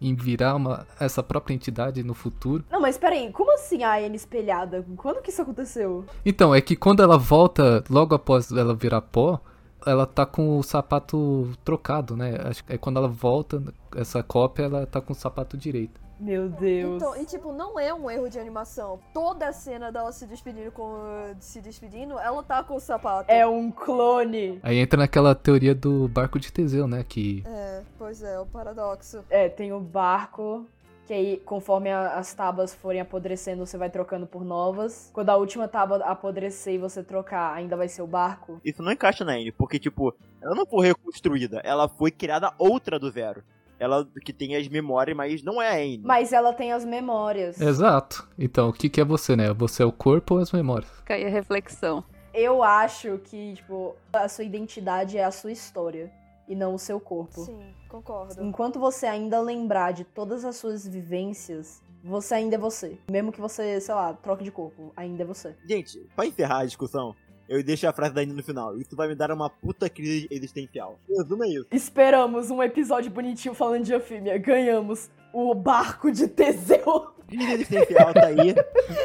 [0.00, 2.64] em virar uma, essa própria entidade no futuro.
[2.70, 4.84] Não, mas peraí, como assim a Anne espelhada?
[4.96, 6.04] Quando que isso aconteceu?
[6.24, 9.40] Então, é que quando ela volta, logo após ela virar pó,
[9.86, 12.34] ela tá com o sapato trocado, né?
[12.68, 13.62] É quando ela volta,
[13.94, 16.05] essa cópia, ela tá com o sapato direito.
[16.18, 16.96] Meu Deus.
[16.96, 18.98] Então, e tipo, não é um erro de animação.
[19.12, 20.96] Toda a cena dela se despedindo com.
[21.40, 23.30] se despedindo, ela tá com o sapato.
[23.30, 24.58] É um clone.
[24.62, 27.04] Aí entra naquela teoria do barco de Teseu, né?
[27.06, 29.22] Que É, pois é, o paradoxo.
[29.28, 30.66] É, tem o barco,
[31.06, 35.10] que aí, conforme a- as tábuas forem apodrecendo, você vai trocando por novas.
[35.12, 38.58] Quando a última tábua apodrecer e você trocar, ainda vai ser o barco.
[38.64, 42.98] Isso não encaixa na Anne, porque, tipo, ela não foi reconstruída, ela foi criada outra
[42.98, 43.42] do zero.
[43.78, 46.02] Ela que tem as memórias, mas não é a Anne.
[46.04, 47.60] Mas ela tem as memórias.
[47.60, 48.26] Exato.
[48.38, 49.52] Então, o que, que é você, né?
[49.52, 50.90] Você é o corpo ou as memórias?
[50.98, 52.02] Fica aí a reflexão.
[52.32, 56.10] Eu acho que, tipo, a sua identidade é a sua história
[56.48, 57.40] e não o seu corpo.
[57.44, 58.42] Sim, concordo.
[58.42, 62.98] Enquanto você ainda lembrar de todas as suas vivências, você ainda é você.
[63.10, 65.56] Mesmo que você, sei lá, troque de corpo, ainda é você.
[65.68, 67.14] Gente, pra encerrar a discussão,
[67.48, 68.76] eu deixo a frase da Anne no final.
[68.78, 70.98] Isso vai me dar uma puta crise existencial.
[71.08, 71.66] Resumo é isso.
[71.70, 74.36] Esperamos um episódio bonitinho falando de anfíbia.
[74.38, 77.08] Ganhamos o barco de Teseu.
[77.28, 78.54] Crise existencial tá aí.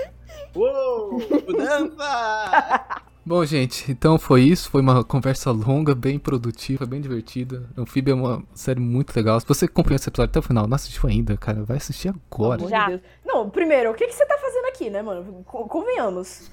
[0.56, 1.20] Uou!
[1.48, 3.02] Mudança!
[3.24, 4.70] Bom, gente, então foi isso.
[4.70, 7.70] Foi uma conversa longa, bem produtiva, bem divertida.
[7.78, 9.40] Anfíbia é uma série muito legal.
[9.40, 12.68] Se você acompanhou esse episódio até o final, não assistiu ainda, cara, vai assistir agora.
[12.68, 13.00] Já.
[13.24, 15.44] Não, primeiro, o que, que você tá fazendo aqui, né, mano?
[15.46, 16.50] Co- Convenhamos.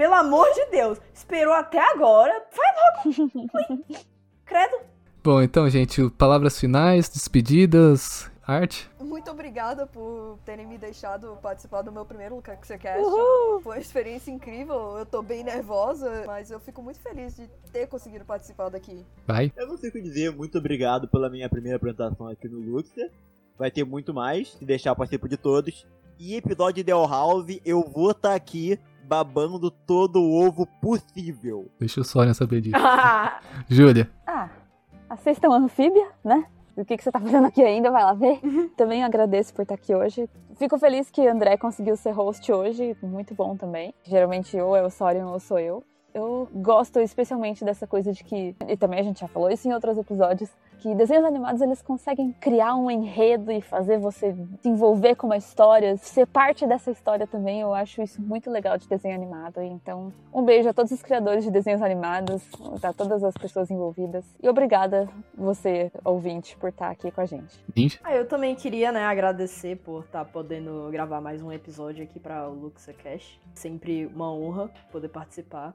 [0.00, 0.98] Pelo amor de Deus.
[1.12, 2.32] Esperou até agora.
[2.56, 3.30] Vai logo.
[3.52, 3.98] Ui.
[4.46, 4.78] Credo.
[5.22, 8.90] Bom, então, gente, palavras finais, despedidas, arte.
[8.98, 12.98] Muito obrigada por terem me deixado participar do meu primeiro LucaXcast.
[12.98, 13.60] Uhul!
[13.60, 14.96] Foi uma experiência incrível.
[14.96, 19.04] Eu tô bem nervosa, mas eu fico muito feliz de ter conseguido participar daqui.
[19.26, 19.52] Vai.
[19.54, 23.10] Eu não sei o que dizer, muito obrigado pela minha primeira apresentação aqui no Luxer.
[23.58, 25.86] Vai ter muito mais, se deixar eu participo de todos.
[26.18, 28.78] E episódio de The House, eu vou estar aqui
[29.10, 31.68] babando todo o ovo possível.
[31.80, 32.76] Deixa o Sônia saber disso.
[33.68, 34.08] Júlia.
[34.24, 34.48] Ah,
[35.08, 36.46] assistam Anfíbia, né?
[36.76, 37.90] O que, que você tá fazendo aqui ainda?
[37.90, 38.38] Vai lá ver.
[38.76, 40.30] Também agradeço por estar aqui hoje.
[40.54, 42.96] Fico feliz que André conseguiu ser host hoje.
[43.02, 43.92] Muito bom também.
[44.04, 45.82] Geralmente ou é o Sorian ou sou eu.
[46.14, 49.72] Eu gosto especialmente dessa coisa de que, e também a gente já falou isso em
[49.72, 50.50] outros episódios,
[50.80, 55.36] que desenhos animados eles conseguem criar um enredo e fazer você se envolver com uma
[55.36, 57.60] história, ser parte dessa história também.
[57.60, 59.60] Eu acho isso muito legal de desenho animado.
[59.60, 62.42] Então, um beijo a todos os criadores de desenhos animados,
[62.82, 64.24] a todas as pessoas envolvidas.
[64.42, 67.62] E obrigada você, ouvinte, por estar aqui com a gente.
[68.02, 72.48] Ah, eu também queria, né, agradecer por estar podendo gravar mais um episódio aqui para
[72.48, 73.38] o Luxa Cash.
[73.54, 75.74] Sempre uma honra poder participar.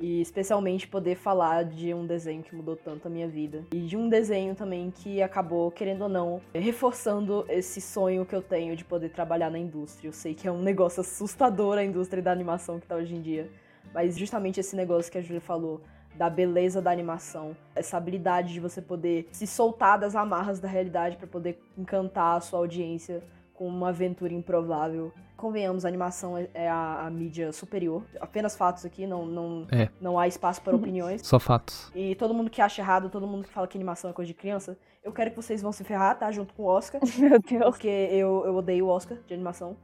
[0.00, 3.66] E especialmente poder falar de um desenho que mudou tanto a minha vida.
[3.70, 8.40] E de um desenho também que acabou, querendo ou não, reforçando esse sonho que eu
[8.40, 10.08] tenho de poder trabalhar na indústria.
[10.08, 13.20] Eu sei que é um negócio assustador a indústria da animação que tá hoje em
[13.20, 13.50] dia.
[13.92, 15.82] Mas justamente esse negócio que a Julia falou,
[16.14, 21.16] da beleza da animação, essa habilidade de você poder se soltar das amarras da realidade
[21.16, 23.22] para poder encantar a sua audiência
[23.60, 25.12] com uma aventura improvável.
[25.36, 28.02] Convenhamos, a animação é- é a, a mídia superior.
[28.18, 29.90] Apenas fatos aqui, não, não, É.
[30.00, 31.20] não há espaço para opiniões.
[31.26, 31.92] Só fatos.
[31.94, 34.32] E todo mundo que acha errado, todo mundo que fala que animação é coisa de
[34.32, 36.32] criança, eu quero que vocês vão se ferrar, tá?
[36.32, 37.02] Junto com o Oscar.
[37.18, 37.64] Meu Deus.
[37.64, 39.76] Porque eu, eu odeio o Oscar de animação.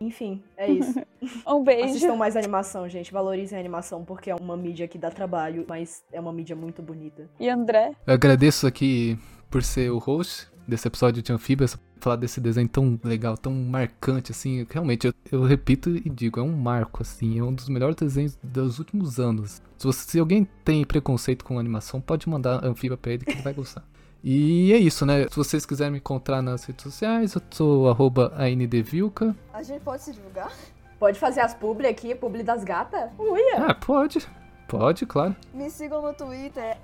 [0.00, 0.94] Enfim, é isso.
[1.48, 1.86] Um beijo.
[1.86, 3.12] Assistam mais animação, gente.
[3.12, 6.80] Valorizem a animação, porque é uma mídia que dá trabalho, mas é uma mídia muito
[6.80, 7.28] bonita.
[7.40, 7.90] E André?
[8.06, 9.18] Eu agradeço aqui
[9.50, 14.32] por ser o host desse episódio de Anfíbias, falar desse desenho tão legal, tão marcante,
[14.32, 14.66] assim.
[14.70, 17.38] Realmente, eu, eu repito e digo, é um marco, assim.
[17.38, 19.62] É um dos melhores desenhos dos últimos anos.
[19.76, 23.42] Se, você- se alguém tem preconceito com animação, pode mandar Anfíbia pra ele que ele
[23.42, 23.84] vai gostar.
[24.24, 25.28] E é isso, né?
[25.28, 29.36] Se vocês quiserem me encontrar nas redes sociais, eu sou arroba ANDVilca.
[29.52, 30.50] A gente pode se divulgar?
[30.98, 33.10] Pode fazer as publi aqui, publi das gatas?
[33.18, 33.66] Uia!
[33.68, 34.26] Ah, pode.
[34.66, 35.36] Pode, claro.
[35.54, 36.76] Me sigam no Twitter,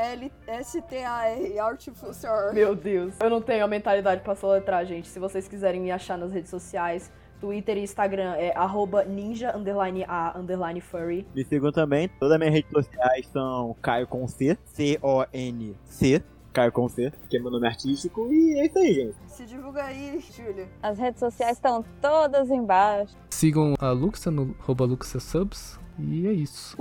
[0.00, 2.54] A-R-T-Y-F-U-L-S-T-A-R, Artificial.
[2.54, 3.14] Meu Deus.
[3.20, 5.08] Eu não tenho a mentalidade pra soletrar, gente.
[5.08, 10.04] Se vocês quiserem me achar nas redes sociais, Twitter e Instagram é arroba ninja underline
[10.08, 11.26] a underline furry.
[11.34, 12.08] Me sigam também.
[12.18, 16.22] Todas as minhas redes sociais são Caio com C, C-O-N-C,
[16.52, 18.32] Caio com C, que é meu nome artístico.
[18.32, 19.16] E é isso aí, gente.
[19.26, 20.68] Se divulga aí, Júlia.
[20.82, 23.16] As redes sociais estão todas embaixo.
[23.30, 25.78] Sigam a Luxa no arroba LuxaSubs.
[25.98, 26.74] E é isso.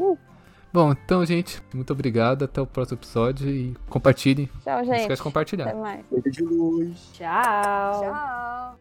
[0.71, 2.45] Bom, então, gente, muito obrigado.
[2.45, 4.47] Até o próximo episódio e compartilhem.
[4.63, 4.87] Tchau, gente.
[4.87, 5.65] Não esquece de compartilhar.
[5.65, 6.05] Até mais.
[6.11, 7.09] Beijo de luz.
[7.13, 8.01] Tchau.
[8.01, 8.79] Tchau.